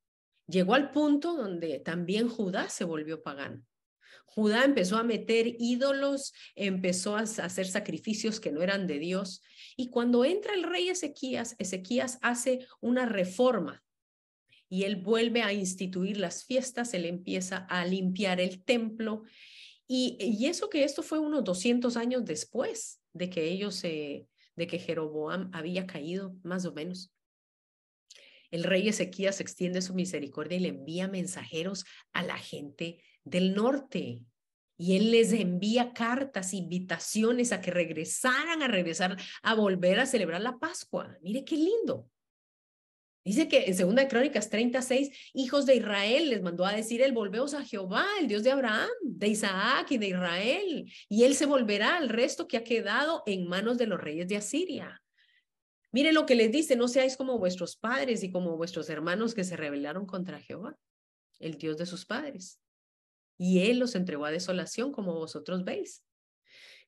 llegó 0.47 0.75
al 0.75 0.91
punto 0.91 1.35
donde 1.35 1.81
también 1.81 2.29
Judá 2.29 2.71
se 2.71 2.85
volvió 2.85 3.23
pagano. 3.23 3.63
Judá 4.27 4.65
empezó 4.65 4.99
a 4.99 5.03
meter 5.03 5.57
ídolos, 5.59 6.35
empezó 6.55 7.17
a 7.17 7.21
hacer 7.21 7.67
sacrificios 7.67 8.39
que 8.39 8.53
no 8.53 8.61
eran 8.61 8.87
de 8.87 8.99
Dios. 8.99 9.43
Y 9.77 9.89
cuando 9.89 10.25
entra 10.25 10.53
el 10.53 10.63
rey 10.63 10.91
Ezequías, 10.91 11.57
Ezequías 11.59 12.19
hace 12.21 12.67
una 12.81 13.07
reforma 13.07 13.83
y 14.69 14.85
él 14.85 14.97
vuelve 14.97 15.43
a 15.43 15.53
instituir 15.53 16.19
las 16.19 16.45
fiestas, 16.45 16.93
él 16.93 17.07
empieza 17.07 17.59
a 17.71 17.87
limpiar 17.87 18.41
el 18.41 18.63
templo. 18.63 19.23
Y, 19.87 20.19
y 20.21 20.47
eso 20.47 20.69
que 20.69 20.85
esto 20.85 21.03
fue 21.03 21.19
unos 21.19 21.45
200 21.45 21.97
años 21.97 22.25
después 22.25 23.01
de 23.13 23.31
que 23.31 23.45
ellos, 23.45 23.81
de 23.81 24.27
que 24.57 24.79
Jeroboam 24.79 25.51
había 25.55 25.87
caído, 25.87 26.37
más 26.43 26.67
o 26.67 26.73
menos. 26.73 27.13
El 28.51 28.65
rey 28.65 28.89
Ezequías 28.89 29.41
extiende 29.41 29.83
su 29.83 29.95
misericordia 29.95 30.59
y 30.59 30.61
le 30.61 30.69
envía 30.69 31.09
mensajeros 31.09 31.85
a 32.13 32.23
la 32.23 32.39
gente 32.39 32.99
del 33.27 33.55
norte. 33.55 34.23
Y 34.79 34.97
él 34.97 35.11
les 35.11 35.33
envía 35.33 35.93
cartas, 35.93 36.55
invitaciones 36.55 37.53
a 37.53 37.61
que 37.61 37.71
regresaran, 37.71 38.63
a 38.63 38.69
regresar, 38.69 39.17
a 39.43 39.55
volver 39.55 40.01
a 40.01 40.07
celebrar 40.07 40.41
la 40.41 40.59
Pascua. 40.59 41.17
Mire 41.23 41.45
qué 41.45 41.57
lindo. 41.57 42.09
Dice 43.25 43.49
que 43.49 43.65
en 43.65 43.75
Segunda 43.75 44.03
de 44.03 44.09
Crónicas 44.09 44.49
36, 44.51 45.33
hijos 45.35 45.67
de 45.67 45.75
Israel 45.75 46.31
les 46.31 46.43
mandó 46.43 46.65
a 46.65 46.73
decir, 46.73 47.03
él 47.03 47.11
volveos 47.11 47.55
a 47.55 47.65
Jehová, 47.65 48.07
el 48.21 48.29
Dios 48.29 48.45
de 48.45 48.53
Abraham, 48.53 48.89
de 49.03 49.27
Isaac 49.29 49.91
y 49.91 49.99
de 49.99 50.09
Israel, 50.09 50.93
y 51.09 51.25
él 51.25 51.35
se 51.35 51.47
volverá 51.47 51.97
al 51.97 52.09
resto 52.09 52.47
que 52.47 52.57
ha 52.57 52.63
quedado 52.63 53.25
en 53.27 53.49
manos 53.49 53.79
de 53.79 53.89
los 53.89 54.01
reyes 54.01 54.29
de 54.29 54.37
Asiria. 54.37 55.03
Mire 55.91 56.13
lo 56.13 56.25
que 56.25 56.37
les 56.37 56.53
dice, 56.53 56.77
no 56.77 56.87
seáis 56.87 57.17
como 57.17 57.39
vuestros 57.39 57.77
padres 57.77 58.23
y 58.23 58.31
como 58.31 58.57
vuestros 58.57 58.89
hermanos 58.91 59.35
que 59.35 59.43
se 59.43 59.57
rebelaron 59.57 60.07
contra 60.07 60.39
Jehová, 60.39 60.77
el 61.41 61.59
Dios 61.59 61.79
de 61.79 61.87
sus 61.87 62.07
padres 62.07 62.61
y 63.39 63.61
Él 63.71 63.79
los 63.79 63.95
entregó 63.95 64.25
a 64.25 64.31
desolación, 64.31 64.93
como 64.93 65.15
vosotros 65.15 65.65
veis. 65.65 66.03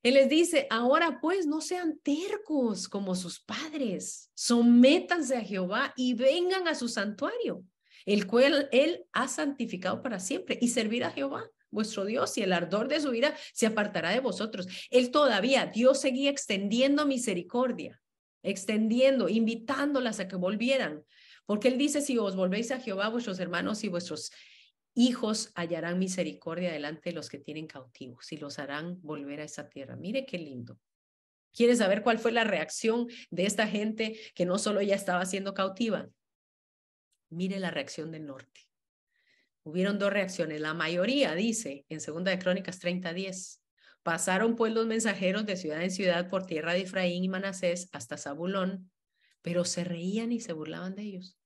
Él 0.01 0.13
les 0.13 0.29
dice, 0.29 0.65
ahora 0.69 1.19
pues 1.21 1.45
no 1.45 1.59
sean 1.59 1.99
tercos 1.99 2.87
como 2.87 3.15
sus 3.15 3.41
padres, 3.41 4.31
sométanse 4.33 5.35
a 5.35 5.41
Jehová 5.41 5.93
y 5.97 6.13
vengan 6.13 6.67
a 6.69 6.75
su 6.75 6.87
santuario, 6.87 7.65
el 8.05 8.25
cual 8.25 8.69
Él 8.71 9.05
ha 9.11 9.27
santificado 9.27 10.01
para 10.01 10.19
siempre, 10.19 10.57
y 10.61 10.69
servir 10.69 11.03
a 11.03 11.11
Jehová, 11.11 11.49
vuestro 11.69 12.05
Dios, 12.05 12.37
y 12.37 12.43
el 12.43 12.53
ardor 12.53 12.87
de 12.87 13.01
su 13.01 13.11
vida 13.11 13.35
se 13.53 13.65
apartará 13.65 14.11
de 14.11 14.21
vosotros. 14.21 14.67
Él 14.89 15.11
todavía, 15.11 15.65
Dios 15.65 15.99
seguía 15.99 16.29
extendiendo 16.29 17.05
misericordia, 17.05 18.01
extendiendo, 18.41 19.27
invitándolas 19.27 20.21
a 20.21 20.29
que 20.29 20.37
volvieran, 20.37 21.03
porque 21.45 21.67
Él 21.67 21.77
dice, 21.77 21.99
si 21.99 22.17
os 22.17 22.37
volvéis 22.37 22.71
a 22.71 22.79
Jehová, 22.79 23.09
vuestros 23.09 23.39
hermanos 23.39 23.83
y 23.83 23.89
vuestros 23.89 24.31
hijos 24.99 25.51
hallarán 25.55 25.97
misericordia 25.97 26.73
delante 26.73 27.09
de 27.09 27.15
los 27.15 27.29
que 27.29 27.39
tienen 27.39 27.67
cautivos 27.67 28.31
y 28.33 28.37
los 28.37 28.59
harán 28.59 29.01
volver 29.01 29.39
a 29.39 29.45
esa 29.45 29.69
tierra. 29.69 29.95
Mire 29.95 30.25
qué 30.25 30.37
lindo. 30.37 30.77
¿Quieres 31.53 31.77
saber 31.77 32.03
cuál 32.03 32.19
fue 32.19 32.33
la 32.33 32.43
reacción 32.43 33.07
de 33.31 33.45
esta 33.45 33.65
gente 33.65 34.19
que 34.35 34.45
no 34.45 34.59
solo 34.59 34.81
ya 34.81 34.95
estaba 34.95 35.25
siendo 35.25 35.53
cautiva? 35.53 36.09
Mire 37.29 37.59
la 37.59 37.71
reacción 37.71 38.11
del 38.11 38.25
norte. 38.25 38.67
Hubieron 39.63 39.99
dos 39.99 40.11
reacciones. 40.11 40.59
La 40.59 40.73
mayoría 40.73 41.33
dice 41.33 41.85
en 41.87 42.01
Segunda 42.01 42.31
de 42.31 42.39
Crónicas 42.39 42.79
30:10, 42.79 43.61
pasaron 44.03 44.57
pues 44.57 44.73
los 44.73 44.85
mensajeros 44.85 45.45
de 45.45 45.55
ciudad 45.55 45.81
en 45.81 45.91
ciudad 45.91 46.29
por 46.29 46.45
tierra 46.45 46.73
de 46.73 46.81
Efraín 46.81 47.23
y 47.23 47.29
Manasés 47.29 47.87
hasta 47.93 48.17
Zabulón, 48.17 48.91
pero 49.41 49.63
se 49.63 49.85
reían 49.85 50.33
y 50.33 50.41
se 50.41 50.51
burlaban 50.51 50.95
de 50.95 51.03
ellos. 51.03 51.37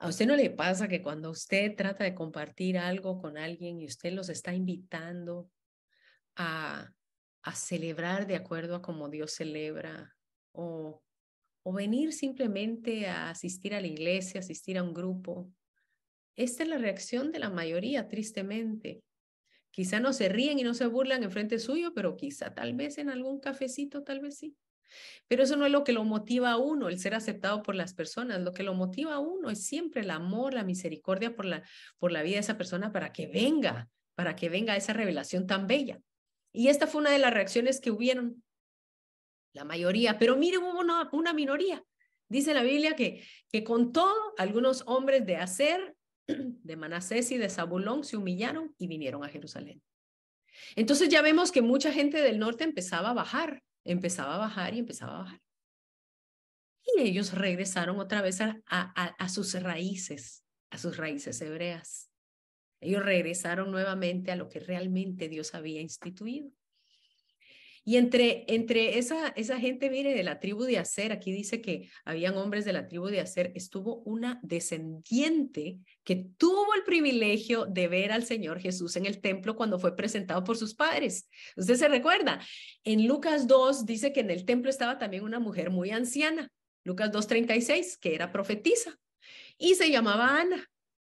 ¿A 0.00 0.08
usted 0.08 0.26
no 0.26 0.36
le 0.36 0.50
pasa 0.50 0.86
que 0.86 1.02
cuando 1.02 1.30
usted 1.30 1.74
trata 1.76 2.04
de 2.04 2.14
compartir 2.14 2.78
algo 2.78 3.20
con 3.20 3.36
alguien 3.36 3.80
y 3.80 3.86
usted 3.86 4.12
los 4.12 4.28
está 4.28 4.54
invitando 4.54 5.50
a, 6.36 6.92
a 7.42 7.54
celebrar 7.54 8.26
de 8.26 8.36
acuerdo 8.36 8.76
a 8.76 8.82
como 8.82 9.08
Dios 9.08 9.32
celebra 9.32 10.14
o, 10.52 11.02
o 11.64 11.72
venir 11.72 12.12
simplemente 12.12 13.08
a 13.08 13.30
asistir 13.30 13.74
a 13.74 13.80
la 13.80 13.88
iglesia, 13.88 14.38
asistir 14.38 14.78
a 14.78 14.84
un 14.84 14.94
grupo? 14.94 15.50
Esta 16.36 16.62
es 16.62 16.68
la 16.68 16.78
reacción 16.78 17.32
de 17.32 17.40
la 17.40 17.50
mayoría, 17.50 18.06
tristemente. 18.06 19.02
Quizá 19.72 19.98
no 19.98 20.12
se 20.12 20.28
ríen 20.28 20.60
y 20.60 20.62
no 20.62 20.74
se 20.74 20.86
burlan 20.86 21.24
en 21.24 21.32
frente 21.32 21.58
suyo, 21.58 21.92
pero 21.92 22.16
quizá 22.16 22.54
tal 22.54 22.74
vez 22.74 22.98
en 22.98 23.10
algún 23.10 23.40
cafecito, 23.40 24.04
tal 24.04 24.20
vez 24.20 24.38
sí. 24.38 24.56
Pero 25.26 25.42
eso 25.42 25.56
no 25.56 25.66
es 25.66 25.72
lo 25.72 25.84
que 25.84 25.92
lo 25.92 26.04
motiva 26.04 26.52
a 26.52 26.56
uno, 26.56 26.88
el 26.88 26.98
ser 26.98 27.14
aceptado 27.14 27.62
por 27.62 27.74
las 27.74 27.94
personas. 27.94 28.40
Lo 28.40 28.52
que 28.52 28.62
lo 28.62 28.74
motiva 28.74 29.14
a 29.14 29.18
uno 29.18 29.50
es 29.50 29.64
siempre 29.64 30.02
el 30.02 30.10
amor, 30.10 30.54
la 30.54 30.64
misericordia 30.64 31.34
por 31.34 31.44
la, 31.44 31.62
por 31.98 32.12
la 32.12 32.22
vida 32.22 32.34
de 32.34 32.40
esa 32.40 32.56
persona 32.56 32.92
para 32.92 33.12
que 33.12 33.26
venga, 33.26 33.88
para 34.14 34.36
que 34.36 34.48
venga 34.48 34.76
esa 34.76 34.92
revelación 34.92 35.46
tan 35.46 35.66
bella. 35.66 36.00
Y 36.52 36.68
esta 36.68 36.86
fue 36.86 37.00
una 37.02 37.10
de 37.10 37.18
las 37.18 37.32
reacciones 37.32 37.80
que 37.80 37.90
hubieron, 37.90 38.42
la 39.52 39.64
mayoría, 39.64 40.18
pero 40.18 40.36
miren, 40.36 40.62
hubo 40.62 40.80
una, 40.80 41.08
una 41.12 41.32
minoría. 41.32 41.82
Dice 42.28 42.52
la 42.54 42.62
Biblia 42.62 42.94
que, 42.94 43.24
que 43.50 43.64
con 43.64 43.92
todo, 43.92 44.34
algunos 44.36 44.82
hombres 44.86 45.24
de 45.26 45.36
Acer, 45.36 45.96
de 46.26 46.76
Manasés 46.76 47.30
y 47.32 47.38
de 47.38 47.48
Zabulón 47.48 48.04
se 48.04 48.16
humillaron 48.16 48.74
y 48.78 48.86
vinieron 48.86 49.24
a 49.24 49.28
Jerusalén. 49.28 49.82
Entonces 50.76 51.08
ya 51.08 51.22
vemos 51.22 51.52
que 51.52 51.62
mucha 51.62 51.92
gente 51.92 52.20
del 52.20 52.38
norte 52.38 52.64
empezaba 52.64 53.10
a 53.10 53.14
bajar 53.14 53.62
empezaba 53.92 54.34
a 54.34 54.38
bajar 54.38 54.74
y 54.74 54.78
empezaba 54.78 55.16
a 55.16 55.22
bajar. 55.22 55.40
Y 56.96 57.02
ellos 57.02 57.32
regresaron 57.32 57.98
otra 57.98 58.22
vez 58.22 58.40
a, 58.40 58.60
a, 58.66 59.28
sus 59.28 59.54
raíces, 59.60 60.44
a 60.70 60.78
sus 60.78 60.96
raíces 60.96 61.40
hebreas. 61.40 62.10
Ellos 62.80 63.04
regresaron 63.04 63.70
nuevamente 63.70 64.30
a 64.30 64.36
lo 64.36 64.48
que 64.48 64.60
realmente 64.60 65.28
Dios 65.28 65.54
había 65.54 65.80
instituido. 65.80 66.50
Y 67.84 67.96
entre, 67.96 68.44
entre 68.48 68.98
esa, 68.98 69.28
esa 69.28 69.58
gente, 69.58 69.90
mire, 69.90 70.14
de 70.14 70.22
la 70.22 70.40
tribu 70.40 70.64
de 70.64 70.78
Aser, 70.78 71.12
aquí 71.12 71.32
dice 71.32 71.60
que 71.60 71.88
habían 72.04 72.36
hombres 72.36 72.64
de 72.64 72.72
la 72.72 72.86
tribu 72.86 73.06
de 73.06 73.20
Aser, 73.20 73.52
estuvo 73.54 74.02
una 74.04 74.40
descendiente 74.42 75.78
que 76.04 76.26
tuvo 76.36 76.74
el 76.74 76.84
privilegio 76.84 77.66
de 77.66 77.88
ver 77.88 78.12
al 78.12 78.24
Señor 78.24 78.60
Jesús 78.60 78.96
en 78.96 79.06
el 79.06 79.20
templo 79.20 79.56
cuando 79.56 79.78
fue 79.78 79.96
presentado 79.96 80.44
por 80.44 80.56
sus 80.56 80.74
padres. 80.74 81.28
Usted 81.56 81.76
se 81.76 81.88
recuerda, 81.88 82.40
en 82.84 83.06
Lucas 83.06 83.46
2 83.46 83.86
dice 83.86 84.12
que 84.12 84.20
en 84.20 84.30
el 84.30 84.44
templo 84.44 84.70
estaba 84.70 84.98
también 84.98 85.24
una 85.24 85.40
mujer 85.40 85.70
muy 85.70 85.90
anciana, 85.90 86.50
Lucas 86.84 87.10
2.36, 87.12 87.98
que 87.98 88.14
era 88.14 88.32
profetisa, 88.32 88.98
y 89.58 89.74
se 89.74 89.90
llamaba 89.90 90.40
Ana, 90.40 90.64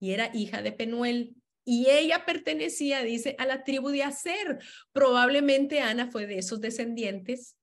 y 0.01 0.13
era 0.13 0.31
hija 0.35 0.63
de 0.63 0.73
Penuel, 0.73 1.35
y 1.65 1.89
ella 1.91 2.25
pertenecía, 2.25 3.03
dice, 3.03 3.37
a 3.39 3.47
la 3.47 3.65
tribu 3.65 3.91
de 3.91 4.03
Aser. 4.03 4.59
Probablemente 4.93 5.81
Ana 5.81 6.11
fue 6.11 6.27
de 6.27 6.39
esos 6.39 6.61
descendientes 6.61 7.57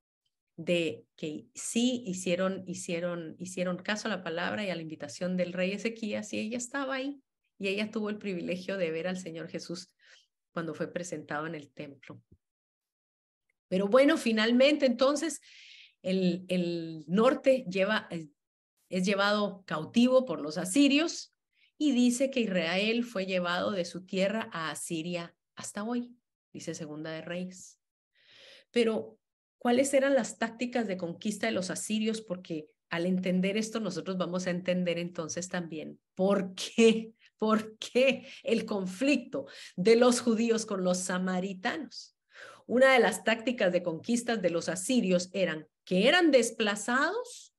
de 0.55 1.05
que 1.15 1.45
sí 1.53 2.03
hicieron, 2.05 2.63
hicieron, 2.67 3.35
hicieron 3.37 3.77
caso 3.77 4.07
a 4.07 4.11
la 4.11 4.23
palabra 4.23 4.63
y 4.65 4.69
a 4.69 4.75
la 4.75 4.81
invitación 4.81 5.37
del 5.37 5.53
rey 5.53 5.71
Ezequías 5.71 6.33
y 6.33 6.39
ella 6.39 6.57
estaba 6.57 6.95
ahí 6.95 7.21
y 7.59 7.67
ella 7.67 7.91
tuvo 7.91 8.09
el 8.09 8.17
privilegio 8.17 8.77
de 8.77 8.91
ver 8.91 9.07
al 9.07 9.17
Señor 9.17 9.49
Jesús 9.49 9.91
cuando 10.51 10.73
fue 10.73 10.91
presentado 10.91 11.45
en 11.45 11.55
el 11.55 11.71
templo. 11.71 12.21
Pero 13.67 13.87
bueno, 13.87 14.17
finalmente 14.17 14.85
entonces 14.85 15.41
el, 16.01 16.45
el 16.47 17.03
norte 17.07 17.65
lleva, 17.69 18.07
es 18.89 19.05
llevado 19.05 19.63
cautivo 19.65 20.25
por 20.25 20.41
los 20.41 20.57
asirios 20.57 21.33
y 21.77 21.91
dice 21.91 22.31
que 22.31 22.41
Israel 22.41 23.03
fue 23.03 23.25
llevado 23.25 23.71
de 23.71 23.85
su 23.85 24.05
tierra 24.05 24.49
a 24.51 24.71
Asiria 24.71 25.35
hasta 25.55 25.83
hoy, 25.83 26.15
dice 26.53 26.73
Segunda 26.73 27.11
de 27.11 27.21
Reyes. 27.21 27.79
Pero, 28.71 29.19
¿cuáles 29.57 29.93
eran 29.93 30.15
las 30.15 30.37
tácticas 30.37 30.87
de 30.87 30.97
conquista 30.97 31.47
de 31.47 31.53
los 31.53 31.69
asirios? 31.69 32.21
Porque 32.21 32.67
al 32.89 33.05
entender 33.05 33.57
esto, 33.57 33.79
nosotros 33.79 34.17
vamos 34.17 34.47
a 34.47 34.51
entender 34.51 34.97
entonces 34.97 35.49
también 35.49 35.99
por 36.15 36.53
qué, 36.55 37.13
por 37.37 37.77
qué 37.77 38.27
el 38.43 38.65
conflicto 38.65 39.45
de 39.75 39.95
los 39.95 40.21
judíos 40.21 40.65
con 40.65 40.83
los 40.83 40.97
samaritanos. 40.99 42.15
Una 42.65 42.93
de 42.93 42.99
las 42.99 43.23
tácticas 43.23 43.71
de 43.71 43.83
conquistas 43.83 44.41
de 44.41 44.49
los 44.49 44.67
asirios 44.67 45.29
eran 45.31 45.67
que 45.85 46.07
eran 46.07 46.31
desplazados 46.31 47.53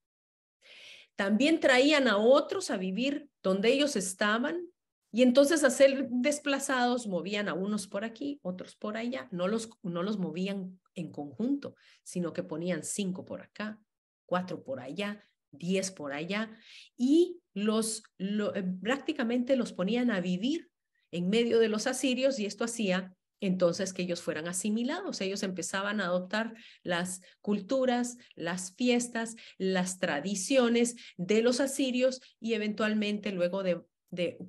también 1.19 1.59
traían 1.59 2.07
a 2.07 2.17
otros 2.17 2.71
a 2.71 2.77
vivir 2.77 3.29
donde 3.43 3.73
ellos 3.73 3.97
estaban 3.97 4.69
y 5.11 5.23
entonces 5.23 5.65
a 5.65 5.71
ser 5.71 6.07
desplazados 6.11 7.09
movían 7.09 7.49
a 7.49 7.55
unos 7.55 7.89
por 7.89 8.05
aquí, 8.05 8.39
otros 8.41 8.77
por 8.77 8.97
allá, 8.97 9.27
no 9.33 9.49
los, 9.49 9.69
no 9.83 10.05
los 10.05 10.17
movían 10.17 10.79
en 10.95 11.11
conjunto, 11.11 11.75
sino 12.05 12.33
que 12.33 12.45
ponían 12.45 12.85
cinco 12.85 13.25
por 13.25 13.41
acá, 13.43 13.81
cuatro 14.27 14.63
por 14.63 14.79
allá, 14.79 15.29
diez 15.51 15.91
por 15.91 16.13
allá 16.13 16.57
y 16.97 17.41
los 17.53 18.05
eh, 18.21 18.65
prácticamente 18.81 19.57
los 19.57 19.73
ponían 19.73 20.13
a 20.13 20.21
vivir 20.21 20.71
en 21.11 21.31
medio 21.31 21.59
de 21.59 21.69
los 21.69 21.89
asirios 21.89 22.39
y 22.39 22.47
esto 22.47 22.63
hacía 22.63 23.13
entonces 23.41 23.93
que 23.93 24.03
ellos 24.03 24.23
fueran 24.23 24.49
asimilados. 24.49 25.21
Ellos 25.21 25.43
empezaban 25.43 26.01
a 26.01 26.07
adoptar 26.07 26.55
las 26.83 27.21
culturas, 27.41 28.17
las 28.35 28.75
fiestas, 28.75 29.37
las 29.59 29.99
tradiciones 29.99 30.97
de 31.17 31.43
los 31.43 31.61
asirios 31.61 32.21
y 32.41 32.55
eventualmente 32.55 33.33
luego 33.33 33.63
de, 33.63 33.85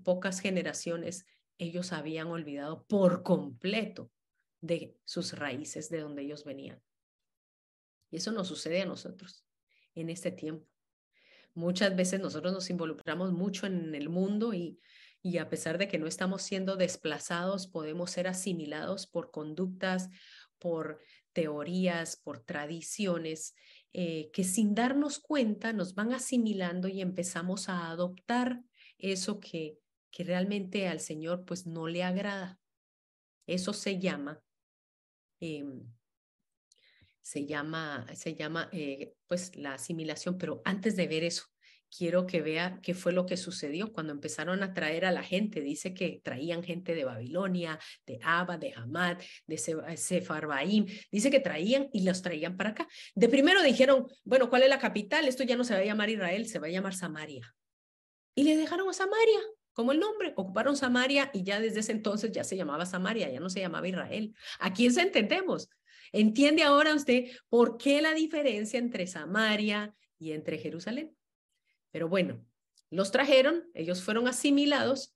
pocas 0.04 0.40
generaciones 0.40 1.26
ellos 1.58 1.92
habían 1.92 2.28
olvidado 2.28 2.86
por 2.86 3.24
completo 3.24 4.10
de 4.62 4.96
sus 5.04 5.34
raíces, 5.34 5.90
de 5.90 6.00
donde 6.00 6.22
ellos 6.22 6.46
venían. 6.46 6.82
Y 8.10 8.18
eso 8.18 8.32
nos 8.32 8.48
sucede 8.48 8.82
a 8.82 8.86
nosotros 8.86 9.44
en 9.96 10.10
este 10.10 10.32
tiempo. 10.32 10.66
Muchas 11.54 11.94
veces 11.96 12.22
nosotros 12.22 12.54
nos 12.54 12.70
involucramos 12.70 13.34
mucho 13.34 13.66
en 13.66 13.94
el 13.94 14.08
mundo 14.08 14.54
y, 14.54 14.80
y 15.22 15.38
a 15.38 15.50
pesar 15.50 15.78
de 15.78 15.88
que 15.88 15.98
no 15.98 16.08
estamos 16.08 16.42
siendo 16.42 16.76
desplazados, 16.76 17.68
podemos 17.68 18.12
ser 18.12 18.28
asimilados 18.28 19.08
por 19.08 19.32
conductas, 19.32 20.10
por 20.60 21.02
teorías, 21.34 22.18
por 22.18 22.40
tradiciones, 22.40 23.56
eh, 23.94 24.30
que 24.32 24.44
sin 24.44 24.76
darnos 24.76 25.20
cuenta 25.20 25.74
nos 25.74 25.96
van 25.96 26.14
asimilando 26.14 26.88
y 26.88 27.02
empezamos 27.02 27.70
a 27.70 27.90
adoptar 27.90 28.62
eso 28.98 29.40
que, 29.40 29.78
que 30.12 30.24
realmente 30.24 30.88
al 30.88 31.00
Señor 31.00 31.46
pues 31.46 31.66
no 31.66 31.88
le 31.88 32.04
agrada. 32.04 32.60
Eso 33.46 33.74
se 33.74 34.00
llama 34.00 34.42
em, 35.40 35.84
se 37.30 37.46
llama, 37.46 38.08
se 38.16 38.34
llama 38.34 38.70
eh, 38.72 39.14
pues 39.28 39.56
la 39.56 39.76
asimilación, 39.76 40.40
pero 40.40 40.64
antes 40.66 40.96
de 40.96 41.08
ver 41.08 41.24
eso, 41.24 41.44
quiero 41.96 42.26
que 42.26 42.42
vea 42.42 42.80
qué 42.82 42.94
fue 42.94 43.12
lo 43.12 43.26
que 43.26 43.38
sucedió 43.38 43.92
cuando 43.92 44.14
empezaron 44.14 44.64
a 44.64 44.74
traer 44.74 45.06
a 45.06 45.12
la 45.12 45.24
gente. 45.24 45.62
Dice 45.62 45.94
que 45.94 46.22
traían 46.24 46.64
gente 46.64 46.96
de 46.96 47.06
Babilonia, 47.06 47.80
de 48.06 48.20
Abba, 48.24 48.58
de 48.58 48.74
Hamad, 48.76 49.18
de 49.48 49.58
Sefarbaim. 49.98 50.86
Dice 51.12 51.32
que 51.32 51.40
traían 51.40 51.90
y 51.92 52.04
los 52.04 52.22
traían 52.22 52.58
para 52.58 52.72
acá. 52.72 52.88
De 53.16 53.30
primero 53.30 53.62
dijeron, 53.62 54.08
bueno, 54.24 54.50
¿cuál 54.50 54.64
es 54.64 54.70
la 54.70 54.80
capital? 54.80 55.28
Esto 55.28 55.44
ya 55.44 55.56
no 55.56 55.64
se 55.64 55.74
va 55.74 55.80
a 55.80 55.86
llamar 55.86 56.10
Israel, 56.10 56.48
se 56.48 56.60
va 56.60 56.68
a 56.68 56.72
llamar 56.72 56.94
Samaria. 56.94 57.54
Y 58.36 58.44
le 58.44 58.56
dejaron 58.56 58.90
a 58.90 58.94
Samaria 58.94 59.40
como 59.74 59.92
el 59.92 60.00
nombre. 60.00 60.34
Ocuparon 60.36 60.76
Samaria 60.76 61.30
y 61.34 61.44
ya 61.44 61.60
desde 61.60 61.80
ese 61.82 61.92
entonces 61.92 62.32
ya 62.32 62.44
se 62.44 62.58
llamaba 62.58 62.86
Samaria, 62.86 63.30
ya 63.30 63.40
no 63.40 63.50
se 63.50 63.60
llamaba 63.60 63.88
Israel. 63.88 64.34
¿A 64.60 64.74
quién 64.74 64.94
se 64.94 65.02
entendemos? 65.02 65.70
¿Entiende 66.12 66.64
ahora 66.64 66.94
usted 66.96 67.26
por 67.50 67.78
qué 67.78 68.02
la 68.02 68.14
diferencia 68.14 68.80
entre 68.80 69.08
Samaria 69.08 69.94
y 70.18 70.32
entre 70.32 70.58
Jerusalén? 70.58 71.16
Pero 71.92 72.10
bueno, 72.10 72.46
los 72.90 73.12
trajeron, 73.12 73.64
ellos 73.74 74.02
fueron 74.02 74.28
asimilados, 74.28 75.16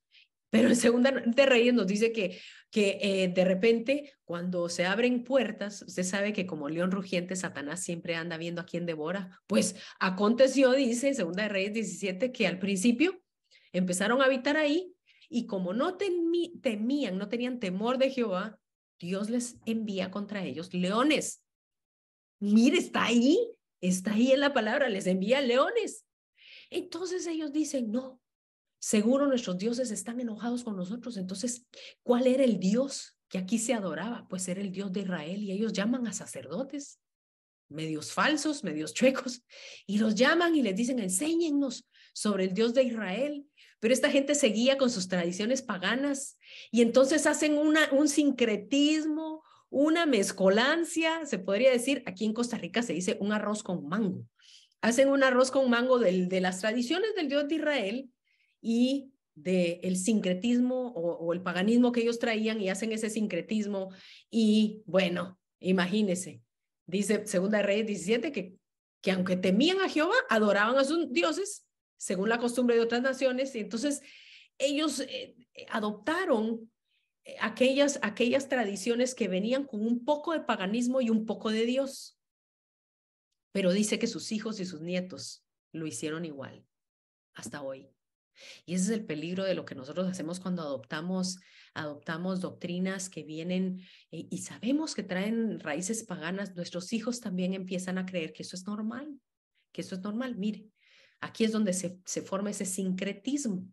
pero 0.50 0.70
en 0.70 0.76
Segunda 0.76 1.12
de 1.12 1.46
Reyes 1.48 1.74
nos 1.74 1.88
dice 1.88 2.12
que, 2.12 2.40
que 2.70 3.00
eh, 3.02 3.28
de 3.28 3.44
repente 3.44 4.14
cuando 4.24 4.70
se 4.70 4.86
abren 4.86 5.24
puertas, 5.24 5.82
usted 5.82 6.04
sabe 6.04 6.32
que 6.32 6.46
como 6.46 6.70
león 6.70 6.92
rugiente, 6.92 7.36
Satanás 7.36 7.84
siempre 7.84 8.16
anda 8.16 8.38
viendo 8.38 8.62
a 8.62 8.66
quién 8.66 8.86
devora. 8.86 9.42
Pues 9.48 9.76
aconteció, 10.00 10.72
dice 10.74 11.14
Segunda 11.16 11.44
de 11.44 11.50
Reyes 11.50 11.74
17, 11.74 12.32
que 12.32 12.46
al 12.46 12.60
principio 12.60 13.20
empezaron 13.72 14.22
a 14.22 14.26
habitar 14.26 14.58
ahí 14.58 14.94
y 15.28 15.48
como 15.48 15.74
no 15.74 15.98
temían, 15.98 17.18
no 17.18 17.28
tenían 17.28 17.60
temor 17.60 17.98
de 17.98 18.12
Jehová, 18.12 18.60
Dios 19.00 19.32
les 19.32 19.58
envía 19.66 20.12
contra 20.12 20.44
ellos 20.44 20.72
leones. 20.74 21.44
Mire, 22.40 22.78
está 22.78 23.06
ahí, 23.06 23.40
está 23.82 24.14
ahí 24.14 24.32
en 24.32 24.40
la 24.40 24.54
palabra, 24.54 24.90
les 24.90 25.08
envía 25.08 25.42
leones. 25.42 26.03
Entonces 26.74 27.28
ellos 27.28 27.54
dicen, 27.54 27.92
no, 27.92 28.20
seguro 28.80 29.28
nuestros 29.28 29.58
dioses 29.60 29.92
están 29.92 30.20
enojados 30.20 30.64
con 30.64 30.76
nosotros. 30.76 31.18
Entonces, 31.18 31.68
¿cuál 32.02 32.26
era 32.26 32.44
el 32.44 32.60
Dios 32.60 33.16
que 33.30 33.38
aquí 33.38 33.60
se 33.60 33.76
adoraba? 33.76 34.28
Pues 34.28 34.48
era 34.48 34.60
el 34.60 34.72
Dios 34.72 34.92
de 34.92 35.02
Israel 35.02 35.44
y 35.44 35.52
ellos 35.52 35.72
llaman 35.72 36.08
a 36.08 36.14
sacerdotes, 36.14 37.00
medios 37.70 38.12
falsos, 38.12 38.64
medios 38.64 38.94
chuecos, 38.94 39.44
y 39.86 40.00
los 40.00 40.16
llaman 40.16 40.56
y 40.56 40.64
les 40.64 40.76
dicen, 40.76 41.00
enséñennos 41.00 41.88
sobre 42.14 42.46
el 42.46 42.54
Dios 42.56 42.74
de 42.74 42.84
Israel. 42.84 43.46
Pero 43.80 43.94
esta 43.94 44.10
gente 44.10 44.34
seguía 44.34 44.78
con 44.78 44.90
sus 44.90 45.08
tradiciones 45.08 45.62
paganas 45.62 46.40
y 46.72 46.82
entonces 46.82 47.28
hacen 47.28 47.58
una, 47.58 47.92
un 47.92 48.08
sincretismo, 48.08 49.44
una 49.70 50.06
mezcolancia, 50.06 51.26
se 51.26 51.38
podría 51.38 51.72
decir, 51.72 52.02
aquí 52.08 52.26
en 52.26 52.34
Costa 52.34 52.58
Rica 52.58 52.82
se 52.82 52.94
dice 52.94 53.18
un 53.20 53.32
arroz 53.32 53.62
con 53.62 53.88
mango. 53.88 54.26
Hacen 54.84 55.10
un 55.10 55.24
arroz 55.24 55.50
con 55.50 55.70
mango 55.70 55.98
de 55.98 56.42
las 56.42 56.60
tradiciones 56.60 57.16
del 57.16 57.30
Dios 57.30 57.48
de 57.48 57.56
Israel 57.56 58.12
y 58.62 59.14
del 59.34 59.80
el 59.82 59.98
sincretismo 59.98 60.90
o, 60.90 61.34
el 61.34 61.42
paganismo 61.42 61.92
que 61.92 62.02
ellos 62.02 62.20
traían 62.20 62.62
y 62.62 62.70
hacen 62.70 62.92
ese 62.92 63.10
sincretismo. 63.10 63.90
Y 64.30 64.84
bueno, 64.86 65.40
imagínese, 65.60 66.42
dice 66.86 67.26
Segunda 67.26 67.62
Reyes 67.62 67.88
17 67.88 68.32
que, 68.32 68.58
que 69.02 69.12
aunque 69.12 69.38
temían 69.38 69.80
a 69.80 69.90
Jehová, 69.90 70.16
adoraban 70.30 70.78
a 70.78 70.84
sus 70.84 71.12
dioses 71.12 71.66
según 72.04 72.28
la 72.28 72.38
costumbre 72.38 72.76
de 72.76 72.82
otras 72.82 73.02
naciones, 73.02 73.56
y 73.56 73.60
entonces 73.60 74.02
ellos 74.58 75.00
eh, 75.00 75.38
eh, 75.54 75.66
adoptaron 75.70 76.70
eh, 77.24 77.36
aquellas, 77.40 77.98
aquellas 78.02 78.50
tradiciones 78.50 79.16
que 79.16 79.30
venían 79.30 79.64
con 79.64 79.86
un 79.86 80.04
poco 80.04 80.34
de 80.34 80.42
paganismo 80.42 81.00
y 81.00 81.10
un 81.10 81.26
poco 81.26 81.50
de 81.50 81.66
Dios. 81.66 82.13
Pero 83.54 83.72
dice 83.72 83.98
que 83.98 84.08
sus 84.08 84.34
hijos 84.34 84.60
y 84.60 84.66
sus 84.66 84.82
nietos 84.82 85.46
lo 85.72 85.88
hicieron 85.88 86.26
igual 86.26 86.66
hasta 87.34 87.62
hoy. 87.62 87.90
Y 88.66 88.74
ese 88.74 88.84
es 88.84 88.90
el 88.90 89.06
peligro 89.06 89.46
de 89.46 89.56
lo 89.56 89.64
que 89.64 89.76
nosotros 89.76 90.06
hacemos 90.08 90.42
cuando 90.42 90.64
adoptamos, 90.64 91.38
adoptamos 91.74 92.42
doctrinas 92.42 93.10
que 93.10 93.24
vienen 93.24 93.82
y 94.12 94.40
sabemos 94.40 94.94
que 94.94 95.04
traen 95.04 95.62
raíces 95.62 96.04
paganas. 96.04 96.56
Nuestros 96.56 96.92
hijos 96.92 97.22
también 97.22 97.54
empiezan 97.54 97.98
a 97.98 98.06
creer 98.06 98.34
que 98.34 98.44
eso 98.44 98.58
es 98.58 98.66
normal, 98.66 99.22
que 99.72 99.82
eso 99.82 99.96
es 99.96 100.02
normal. 100.02 100.36
Mire, 100.36 100.74
Aquí 101.24 101.46
es 101.46 101.54
donde 101.54 101.72
se, 101.72 102.00
se 102.06 102.22
forma 102.22 102.50
ese 102.50 102.66
sincretismo. 102.66 103.66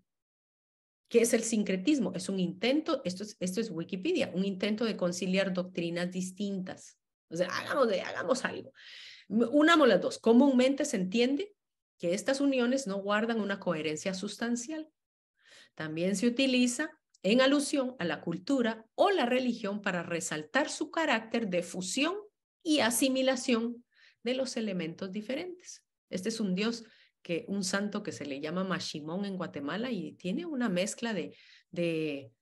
¿Qué 1.09 1.23
es 1.23 1.35
el 1.35 1.43
sincretismo? 1.43 2.13
Es 2.15 2.29
un 2.29 2.39
intento, 2.39 3.03
esto 3.05 3.25
es, 3.25 3.37
esto 3.41 3.61
es 3.61 3.73
Wikipedia, 3.73 4.31
un 4.33 4.45
intento 4.45 4.85
de 4.85 4.97
conciliar 4.97 5.53
doctrinas 5.53 6.13
distintas. 6.13 6.97
O 7.29 7.35
sea, 7.35 7.49
hagamos, 7.49 7.89
hagamos 8.07 8.45
algo. 8.45 8.73
Unamos 9.31 9.87
las 9.87 10.01
dos. 10.01 10.19
Comúnmente 10.19 10.85
se 10.85 10.97
entiende 10.97 11.55
que 11.99 12.15
estas 12.15 12.41
uniones 12.41 12.89
no 12.89 12.97
guardan 12.97 13.41
una 13.41 13.61
coherencia 13.61 14.13
sustancial. 14.13 14.89
También 15.77 16.17
se 16.17 16.27
utiliza 16.27 16.91
en 17.23 17.41
alusión 17.41 17.95
a 18.01 18.05
la 18.05 18.23
cultura 18.23 18.85
o 18.97 19.11
la 19.11 19.27
religión 19.27 19.83
para 19.83 20.03
resaltar 20.03 20.69
su 20.69 20.91
carácter 20.91 21.49
de 21.49 21.63
fusión 21.63 22.15
y 22.63 22.81
asimilación 22.81 23.85
de 24.25 24.35
los 24.35 24.57
elementos 24.57 25.13
diferentes. 25.13 25.85
Este 26.09 26.31
es 26.31 26.41
un 26.41 26.57
Dios 26.57 26.85
que 27.23 27.45
un 27.47 27.63
santo 27.63 28.03
que 28.03 28.13
se 28.13 28.27
le 28.27 28.41
llama 28.41 28.65
Mashimón 28.65 29.25
en 29.27 29.37
Guatemala 29.37 29.93
y 29.93 30.13
tiene 30.15 30.45
una 30.45 30.69
mezcla 30.69 31.15
de, 31.15 31.37
de, 31.71 32.33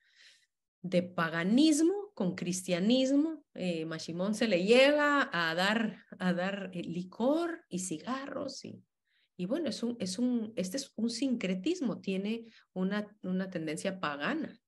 de 0.81 1.03
paganismo 1.03 1.98
con 2.19 2.35
cristianismo. 2.35 3.45
Eh, 3.55 3.85
Mashimón 3.85 4.35
se 4.35 4.49
le 4.49 4.65
llega 4.65 5.31
a 5.33 5.55
dar, 5.55 6.05
a 6.19 6.33
dar 6.33 6.69
eh, 6.75 6.83
licor 6.83 7.65
y 7.69 7.79
cigarros 7.79 8.65
y, 8.65 8.85
y 9.37 9.47
bueno, 9.47 9.69
es 9.69 9.85
un, 9.85 9.97
es 10.01 10.19
un, 10.19 10.53
este 10.57 10.79
es 10.79 10.93
un 10.97 11.11
sincretismo, 11.11 12.01
tiene 12.01 12.47
una, 12.73 13.17
una 13.23 13.51
tendencia 13.51 14.01
pagana. 14.01 14.61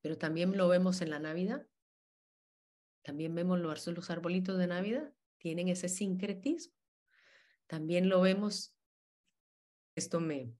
Pero 0.00 0.18
también 0.18 0.56
lo 0.56 0.66
vemos 0.66 1.02
en 1.02 1.10
la 1.10 1.20
Navidad. 1.20 1.68
También 3.02 3.32
vemos 3.36 3.60
los, 3.60 3.86
los 3.86 4.10
arbolitos 4.10 4.58
de 4.58 4.66
Navidad, 4.66 5.14
tienen 5.38 5.68
ese 5.68 5.88
sincretismo. 5.88 6.74
También 7.68 8.08
lo 8.08 8.20
vemos, 8.20 8.74
esto 9.94 10.18
me, 10.18 10.52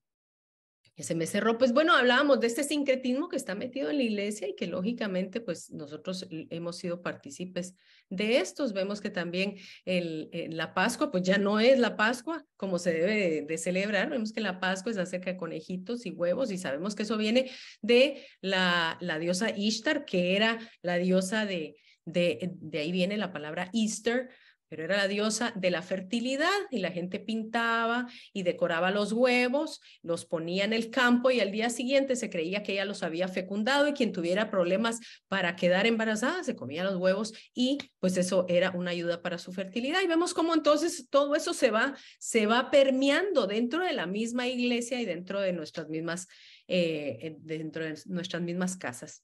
se 0.99 1.15
me 1.15 1.27
cerró. 1.27 1.59
Pues 1.59 1.73
bueno, 1.73 1.95
hablábamos 1.95 2.41
de 2.41 2.47
este 2.47 2.65
sincretismo 2.65 3.29
que 3.29 3.37
está 3.37 3.55
metido 3.55 3.91
en 3.91 3.97
la 3.97 4.03
iglesia 4.03 4.49
y 4.49 4.55
que 4.55 4.67
lógicamente 4.67 5.41
pues 5.41 5.71
nosotros 5.71 6.27
hemos 6.31 6.77
sido 6.77 7.03
partícipes 7.03 7.75
de 8.11 8.39
estos. 8.39 8.73
Vemos 8.73 9.01
que 9.01 9.11
también 9.11 9.57
el, 9.85 10.29
la 10.51 10.75
Pascua 10.75 11.11
pues 11.11 11.23
ya 11.23 11.39
no 11.39 11.61
es 11.61 11.79
la 11.79 11.97
Pascua 11.97 12.45
como 12.57 12.79
se 12.79 12.93
debe 12.93 13.43
de, 13.43 13.59
celebrar. 13.59 14.11
Vemos 14.11 14.33
que 14.33 14.41
la 14.41 14.61
Pascua 14.61 14.93
es 14.93 14.99
acerca 14.99 15.31
de 15.31 15.39
conejitos 15.39 16.05
y 16.05 16.11
huevos 16.11 16.51
y 16.51 16.59
sabemos 16.59 16.95
que 16.95 17.05
eso 17.05 17.17
viene 17.17 17.51
de 17.81 18.27
la, 18.41 18.99
la 19.01 19.19
diosa 19.19 19.51
Ishtar, 19.57 20.05
que 20.05 20.37
era 20.37 20.59
la 20.83 20.99
diosa 20.99 21.47
de, 21.47 21.77
de, 22.05 22.51
de 22.55 22.79
ahí 22.79 22.93
viene 22.93 23.17
la 23.17 23.33
palabra 23.33 23.71
Easter, 23.73 24.29
pero 24.73 24.85
era 24.85 24.97
la 24.97 25.07
diosa 25.07 25.53
de 25.55 25.71
la 25.71 25.83
fertilidad 25.83 26.49
y 26.71 26.79
la 26.79 26.91
gente 26.91 27.21
pintaba 27.21 28.09
y 28.33 28.43
decoraba 28.43 28.91
los 28.91 29.13
huevos, 29.13 29.83
los 30.01 30.25
ponía 30.25 30.65
en 30.65 30.73
el 30.73 30.89
campo 30.89 31.31
y 31.31 31.41
al 31.41 31.53
día 31.53 31.69
siguiente 31.69 32.17
se 32.17 32.31
creía 32.31 32.63
que 32.63 32.73
ella 32.73 32.87
los 32.87 33.03
había 33.03 33.29
fecundado 33.29 33.87
y 33.87 33.93
quien 33.93 34.13
tuviera 34.13 34.51
problemas 34.51 34.99
para 35.29 35.57
quedar 35.57 35.87
embarazada 35.87 36.43
se 36.43 36.57
comía 36.57 36.85
los 36.85 36.97
huevos 36.97 37.35
y 37.53 37.77
pues 38.01 38.17
eso 38.17 38.47
era 38.49 38.71
una 38.71 38.93
ayuda 38.93 39.21
para 39.21 39.37
su 39.37 39.53
fertilidad. 39.53 40.01
Y 40.01 40.07
vemos 40.07 40.33
cómo 40.33 40.55
entonces 40.55 41.07
todo 41.11 41.35
eso 41.35 41.53
se 41.53 41.71
va, 41.71 41.95
se 42.19 42.47
va 42.47 42.71
permeando 42.71 43.47
dentro 43.47 43.85
de 43.85 43.93
la 43.93 44.07
misma 44.07 44.49
iglesia 44.49 45.03
y 45.03 45.05
dentro 45.05 45.43
de 45.43 45.53
nuestras 45.53 45.91
mismas 45.91 46.29
eh, 46.67 47.37
dentro 47.41 47.85
de 47.85 47.99
nuestras 48.07 48.41
mismas 48.41 48.79
casas. 48.79 49.23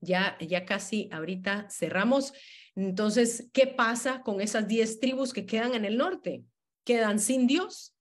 Ya, 0.00 0.36
ya 0.40 0.64
casi 0.64 1.08
ahorita 1.12 1.68
cerramos. 1.70 2.32
Entonces, 2.78 3.48
¿qué 3.52 3.66
pasa 3.66 4.22
con 4.22 4.40
esas 4.40 4.68
diez 4.68 5.00
tribus 5.00 5.32
que 5.32 5.46
quedan 5.46 5.74
en 5.74 5.84
el 5.84 5.96
norte? 5.96 6.44
Quedan 6.84 7.18
sin 7.18 7.48
Dios, 7.48 7.92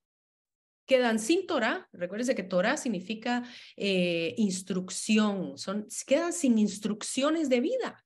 quedan 0.86 1.18
sin 1.18 1.48
Torah. 1.48 1.90
Recuérdense 1.92 2.36
que 2.36 2.44
Torah 2.44 2.78
significa 2.78 3.44
eh, 3.76 4.36
instrucción, 4.38 5.58
son, 5.58 5.88
quedan 6.06 6.32
sin 6.32 6.60
instrucciones 6.60 7.50
de 7.50 7.60
vida 7.60 8.06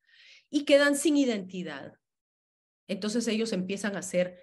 y 0.50 0.64
quedan 0.64 0.96
sin 0.96 1.18
identidad. 1.18 1.94
Entonces 2.88 3.28
ellos 3.28 3.52
empiezan 3.52 3.98
a 3.98 4.02
ser 4.02 4.42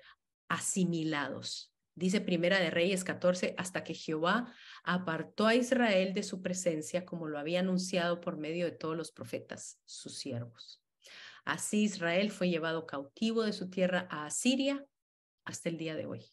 asimilados. 0.49 1.73
Dice 1.95 2.21
Primera 2.21 2.61
de 2.61 2.69
Reyes 2.69 3.05
14, 3.05 3.55
hasta 3.57 3.85
que 3.85 3.95
Jehová 3.95 4.53
apartó 4.85 5.47
a 5.47 5.55
Israel 5.55 6.13
de 6.13 6.23
su 6.23 6.43
presencia, 6.43 7.07
como 7.07 7.27
lo 7.27 7.39
había 7.39 7.61
anunciado 7.61 8.21
por 8.21 8.37
medio 8.37 8.67
de 8.67 8.73
todos 8.73 8.99
los 8.99 9.13
profetas, 9.13 9.81
sus 9.87 10.19
siervos. 10.19 10.83
Así 11.45 11.85
Israel 11.85 12.31
fue 12.31 12.49
llevado 12.49 12.87
cautivo 12.87 13.43
de 13.43 13.53
su 13.53 13.71
tierra 13.71 14.07
a 14.11 14.27
Asiria 14.27 14.85
hasta 15.45 15.69
el 15.69 15.79
día 15.79 15.97
de 15.97 16.07
hoy. 16.07 16.27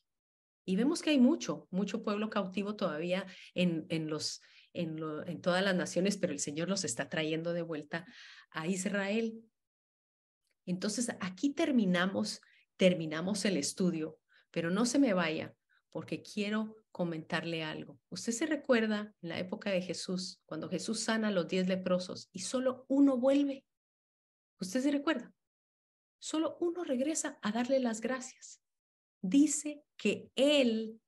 Y 0.66 0.76
vemos 0.76 1.02
que 1.02 1.12
hay 1.12 1.20
mucho, 1.20 1.68
mucho 1.72 2.04
pueblo 2.04 2.30
cautivo 2.30 2.76
todavía 2.76 3.26
en, 3.54 3.86
en, 3.90 4.10
los, 4.10 4.42
en, 4.74 5.00
en 5.28 5.42
todas 5.42 5.64
las 5.64 5.76
naciones, 5.76 6.18
pero 6.18 6.34
el 6.34 6.40
Señor 6.40 6.70
los 6.70 6.84
está 6.84 7.08
trayendo 7.08 7.54
de 7.54 7.62
vuelta 7.62 8.06
a 8.50 8.68
Israel. 8.68 9.42
Entonces, 10.66 11.10
aquí 11.20 11.52
terminamos, 11.52 12.42
terminamos 12.78 13.46
el 13.46 13.58
estudio 13.58 14.20
pero 14.56 14.72
no 14.72 14.86
se 14.86 15.00
me 15.00 15.14
vaya 15.14 15.54
porque 15.92 16.24
quiero 16.24 16.78
comentarle 16.94 17.62
algo. 17.62 18.00
Usted 18.08 18.32
se 18.32 18.46
recuerda 18.46 19.14
en 19.22 19.30
la 19.30 19.38
época 19.38 19.70
de 19.70 19.82
Jesús, 19.82 20.42
cuando 20.46 20.70
Jesús 20.70 21.02
sana 21.02 21.28
a 21.28 21.32
los 21.32 21.50
diez 21.50 21.68
leprosos 21.68 22.30
y 22.32 22.40
solo 22.40 22.86
uno 22.88 23.18
vuelve. 23.18 23.66
¿Usted 24.60 24.82
se 24.82 24.92
recuerda? 24.92 25.34
Solo 26.20 26.58
uno 26.60 26.84
regresa 26.84 27.38
a 27.42 27.52
darle 27.52 27.80
las 27.80 28.02
gracias. 28.02 28.62
Dice 29.22 29.84
que 29.98 30.32
él, 30.36 31.02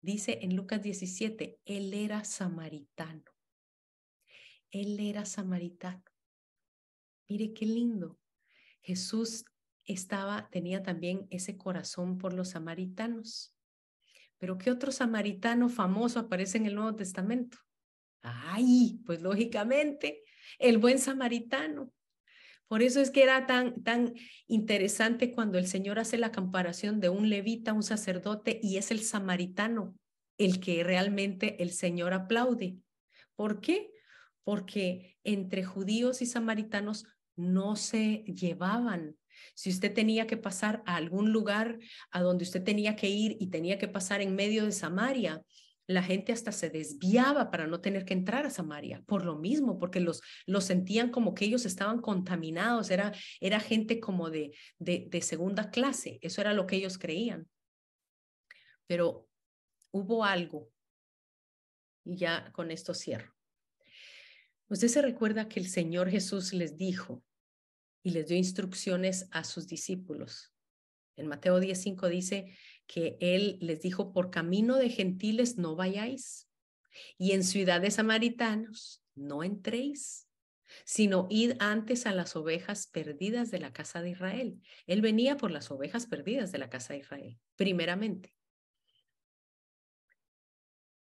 dice 0.00 0.38
en 0.42 0.56
Lucas 0.56 0.82
17, 0.82 1.60
él 1.64 1.94
era 1.94 2.24
samaritano. 2.24 3.24
Él 4.70 5.00
era 5.00 5.24
samaritano. 5.24 6.04
Mire 7.28 7.52
qué 7.52 7.66
lindo. 7.66 8.18
Jesús 8.80 9.44
estaba, 9.84 10.48
tenía 10.50 10.82
también 10.82 11.26
ese 11.30 11.56
corazón 11.56 12.18
por 12.18 12.32
los 12.32 12.50
samaritanos. 12.50 13.54
Pero 14.38 14.56
¿qué 14.56 14.70
otro 14.70 14.92
samaritano 14.92 15.68
famoso 15.68 16.20
aparece 16.20 16.58
en 16.58 16.66
el 16.66 16.74
Nuevo 16.74 16.94
Testamento? 16.94 17.58
Ay, 18.22 19.00
pues 19.04 19.20
lógicamente, 19.20 20.22
el 20.58 20.78
buen 20.78 20.98
samaritano. 20.98 21.92
Por 22.68 22.82
eso 22.82 23.00
es 23.00 23.10
que 23.10 23.22
era 23.22 23.46
tan, 23.46 23.82
tan 23.82 24.14
interesante 24.46 25.32
cuando 25.32 25.58
el 25.58 25.66
Señor 25.66 25.98
hace 25.98 26.18
la 26.18 26.32
comparación 26.32 27.00
de 27.00 27.08
un 27.08 27.28
levita, 27.28 27.72
un 27.72 27.82
sacerdote, 27.82 28.60
y 28.62 28.76
es 28.76 28.90
el 28.90 29.00
samaritano 29.00 29.96
el 30.36 30.60
que 30.60 30.84
realmente 30.84 31.62
el 31.62 31.72
Señor 31.72 32.14
aplaude. 32.14 32.76
¿Por 33.34 33.60
qué? 33.60 33.90
Porque 34.44 35.16
entre 35.24 35.64
judíos 35.64 36.22
y 36.22 36.26
samaritanos 36.26 37.06
no 37.36 37.74
se 37.74 38.24
llevaban, 38.26 39.16
si 39.54 39.70
usted 39.70 39.92
tenía 39.92 40.26
que 40.26 40.36
pasar 40.36 40.82
a 40.86 40.96
algún 40.96 41.32
lugar 41.32 41.78
a 42.10 42.22
donde 42.22 42.44
usted 42.44 42.62
tenía 42.62 42.96
que 42.96 43.08
ir 43.08 43.36
y 43.40 43.48
tenía 43.48 43.78
que 43.78 43.88
pasar 43.88 44.20
en 44.20 44.34
medio 44.34 44.64
de 44.64 44.72
Samaria, 44.72 45.42
la 45.88 46.02
gente 46.02 46.32
hasta 46.32 46.52
se 46.52 46.70
desviaba 46.70 47.50
para 47.50 47.66
no 47.66 47.80
tener 47.80 48.04
que 48.04 48.12
entrar 48.12 48.46
a 48.46 48.50
Samaria, 48.50 49.02
por 49.06 49.24
lo 49.24 49.36
mismo, 49.38 49.78
porque 49.78 50.00
los, 50.00 50.20
los 50.46 50.64
sentían 50.64 51.10
como 51.10 51.34
que 51.34 51.46
ellos 51.46 51.64
estaban 51.64 52.00
contaminados, 52.00 52.90
era, 52.90 53.12
era 53.40 53.58
gente 53.58 53.98
como 53.98 54.30
de, 54.30 54.54
de, 54.78 55.08
de 55.10 55.22
segunda 55.22 55.70
clase, 55.70 56.18
eso 56.22 56.40
era 56.42 56.52
lo 56.52 56.66
que 56.66 56.76
ellos 56.76 56.98
creían. 56.98 57.48
Pero 58.86 59.26
hubo 59.90 60.24
algo, 60.24 60.70
y 62.04 62.16
ya 62.16 62.52
con 62.52 62.70
esto 62.70 62.92
cierro. 62.94 63.34
Usted 64.68 64.88
se 64.88 65.02
recuerda 65.02 65.48
que 65.48 65.58
el 65.58 65.68
Señor 65.68 66.10
Jesús 66.10 66.52
les 66.52 66.76
dijo, 66.76 67.24
y 68.02 68.10
les 68.10 68.26
dio 68.26 68.36
instrucciones 68.36 69.28
a 69.32 69.44
sus 69.44 69.66
discípulos. 69.66 70.52
En 71.16 71.26
Mateo 71.26 71.58
10:5 71.60 72.08
dice 72.08 72.56
que 72.88 73.16
él 73.20 73.58
les 73.60 73.80
dijo, 73.80 74.12
por 74.12 74.30
camino 74.30 74.76
de 74.76 74.90
gentiles 74.90 75.56
no 75.56 75.76
vayáis, 75.76 76.48
y 77.16 77.30
en 77.30 77.44
ciudades 77.44 77.94
samaritanos 77.94 79.04
no 79.14 79.44
entréis, 79.44 80.28
sino 80.84 81.28
id 81.30 81.52
antes 81.60 82.04
a 82.06 82.12
las 82.12 82.34
ovejas 82.34 82.88
perdidas 82.88 83.52
de 83.52 83.60
la 83.60 83.72
casa 83.72 84.02
de 84.02 84.10
Israel. 84.10 84.60
Él 84.88 85.00
venía 85.00 85.36
por 85.36 85.52
las 85.52 85.70
ovejas 85.70 86.06
perdidas 86.06 86.50
de 86.50 86.58
la 86.58 86.68
casa 86.68 86.94
de 86.94 86.98
Israel, 86.98 87.38
primeramente. 87.54 88.34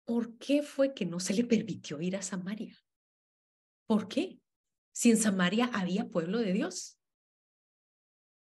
¿Por 0.04 0.36
qué 0.38 0.64
fue 0.64 0.94
que 0.94 1.06
no 1.06 1.20
se 1.20 1.34
le 1.34 1.44
permitió 1.44 2.00
ir 2.00 2.16
a 2.16 2.22
Samaria? 2.22 2.76
¿Por 3.86 4.08
qué? 4.08 4.40
si 4.96 5.10
en 5.10 5.18
Samaria 5.18 5.70
había 5.74 6.08
pueblo 6.08 6.38
de 6.38 6.54
Dios. 6.54 6.98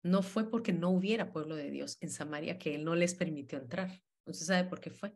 No 0.03 0.22
fue 0.22 0.51
porque 0.51 0.72
no 0.72 0.90
hubiera 0.90 1.30
pueblo 1.32 1.57
de 1.57 1.70
Dios 1.70 1.98
en 2.01 2.11
Samaria 2.11 2.59
que 2.59 2.74
Él 2.74 2.84
no 2.84 2.94
les 2.94 3.14
permitió 3.14 3.59
entrar. 3.59 4.03
¿Usted 4.24 4.46
sabe 4.46 4.68
por 4.68 4.80
qué 4.80 4.90
fue? 4.90 5.14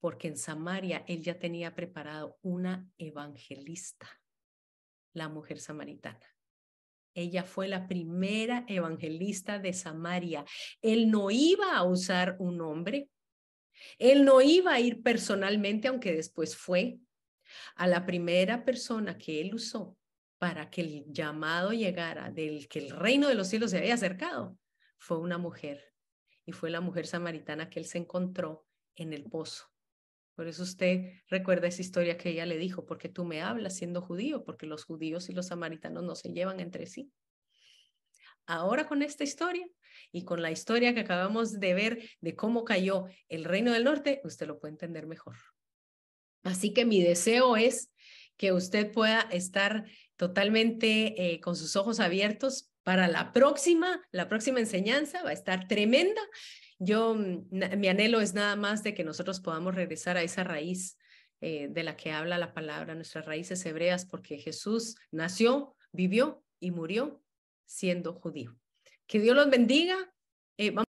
Porque 0.00 0.28
en 0.28 0.36
Samaria 0.36 1.04
Él 1.08 1.22
ya 1.22 1.38
tenía 1.38 1.74
preparado 1.74 2.38
una 2.42 2.88
evangelista, 2.98 4.08
la 5.12 5.28
mujer 5.28 5.58
samaritana. 5.58 6.24
Ella 7.14 7.42
fue 7.42 7.66
la 7.66 7.88
primera 7.88 8.64
evangelista 8.68 9.58
de 9.58 9.72
Samaria. 9.72 10.44
Él 10.80 11.10
no 11.10 11.32
iba 11.32 11.76
a 11.76 11.82
usar 11.82 12.36
un 12.38 12.60
hombre. 12.60 13.10
Él 13.98 14.24
no 14.24 14.40
iba 14.40 14.74
a 14.74 14.80
ir 14.80 15.02
personalmente, 15.02 15.88
aunque 15.88 16.14
después 16.14 16.56
fue. 16.56 17.00
A 17.74 17.88
la 17.88 18.06
primera 18.06 18.64
persona 18.64 19.18
que 19.18 19.40
él 19.40 19.54
usó 19.54 19.97
para 20.38 20.70
que 20.70 20.80
el 20.82 21.04
llamado 21.12 21.72
llegara 21.72 22.30
del 22.30 22.68
que 22.68 22.78
el 22.78 22.90
reino 22.90 23.28
de 23.28 23.34
los 23.34 23.48
cielos 23.48 23.72
se 23.72 23.78
había 23.78 23.94
acercado, 23.94 24.56
fue 24.98 25.18
una 25.18 25.38
mujer. 25.38 25.84
Y 26.46 26.52
fue 26.52 26.70
la 26.70 26.80
mujer 26.80 27.06
samaritana 27.06 27.68
que 27.68 27.78
él 27.80 27.84
se 27.84 27.98
encontró 27.98 28.66
en 28.94 29.12
el 29.12 29.24
pozo. 29.24 29.66
Por 30.34 30.46
eso 30.46 30.62
usted 30.62 31.12
recuerda 31.28 31.66
esa 31.66 31.82
historia 31.82 32.16
que 32.16 32.30
ella 32.30 32.46
le 32.46 32.56
dijo, 32.56 32.86
porque 32.86 33.08
tú 33.08 33.24
me 33.24 33.42
hablas 33.42 33.76
siendo 33.76 34.00
judío, 34.00 34.44
porque 34.44 34.66
los 34.66 34.84
judíos 34.84 35.28
y 35.28 35.32
los 35.32 35.48
samaritanos 35.48 36.04
no 36.04 36.14
se 36.14 36.32
llevan 36.32 36.60
entre 36.60 36.86
sí. 36.86 37.12
Ahora 38.46 38.86
con 38.88 39.02
esta 39.02 39.24
historia 39.24 39.68
y 40.10 40.24
con 40.24 40.40
la 40.40 40.50
historia 40.50 40.94
que 40.94 41.00
acabamos 41.00 41.58
de 41.58 41.74
ver 41.74 42.10
de 42.20 42.36
cómo 42.36 42.64
cayó 42.64 43.06
el 43.28 43.44
reino 43.44 43.72
del 43.72 43.84
norte, 43.84 44.22
usted 44.24 44.46
lo 44.46 44.58
puede 44.58 44.72
entender 44.72 45.06
mejor. 45.06 45.36
Así 46.44 46.72
que 46.72 46.86
mi 46.86 47.02
deseo 47.02 47.56
es 47.56 47.92
que 48.38 48.52
usted 48.52 48.90
pueda 48.90 49.20
estar 49.30 49.84
totalmente 50.16 51.34
eh, 51.34 51.40
con 51.40 51.56
sus 51.56 51.76
ojos 51.76 52.00
abiertos 52.00 52.72
para 52.82 53.06
la 53.08 53.34
próxima, 53.34 54.00
la 54.12 54.28
próxima 54.28 54.60
enseñanza 54.60 55.22
va 55.22 55.30
a 55.30 55.34
estar 55.34 55.68
tremenda. 55.68 56.22
Yo, 56.78 57.14
mm, 57.14 57.76
mi 57.76 57.88
anhelo 57.88 58.20
es 58.20 58.32
nada 58.32 58.56
más 58.56 58.82
de 58.82 58.94
que 58.94 59.04
nosotros 59.04 59.40
podamos 59.40 59.74
regresar 59.74 60.16
a 60.16 60.22
esa 60.22 60.44
raíz 60.44 60.96
eh, 61.40 61.68
de 61.70 61.82
la 61.82 61.96
que 61.96 62.12
habla 62.12 62.38
la 62.38 62.54
palabra, 62.54 62.94
nuestras 62.94 63.26
raíces 63.26 63.64
hebreas, 63.66 64.06
porque 64.06 64.38
Jesús 64.38 64.96
nació, 65.10 65.76
vivió 65.92 66.42
y 66.60 66.70
murió 66.70 67.22
siendo 67.66 68.14
judío. 68.14 68.56
Que 69.06 69.20
Dios 69.20 69.36
los 69.36 69.50
bendiga. 69.50 69.96
Eh, 70.56 70.72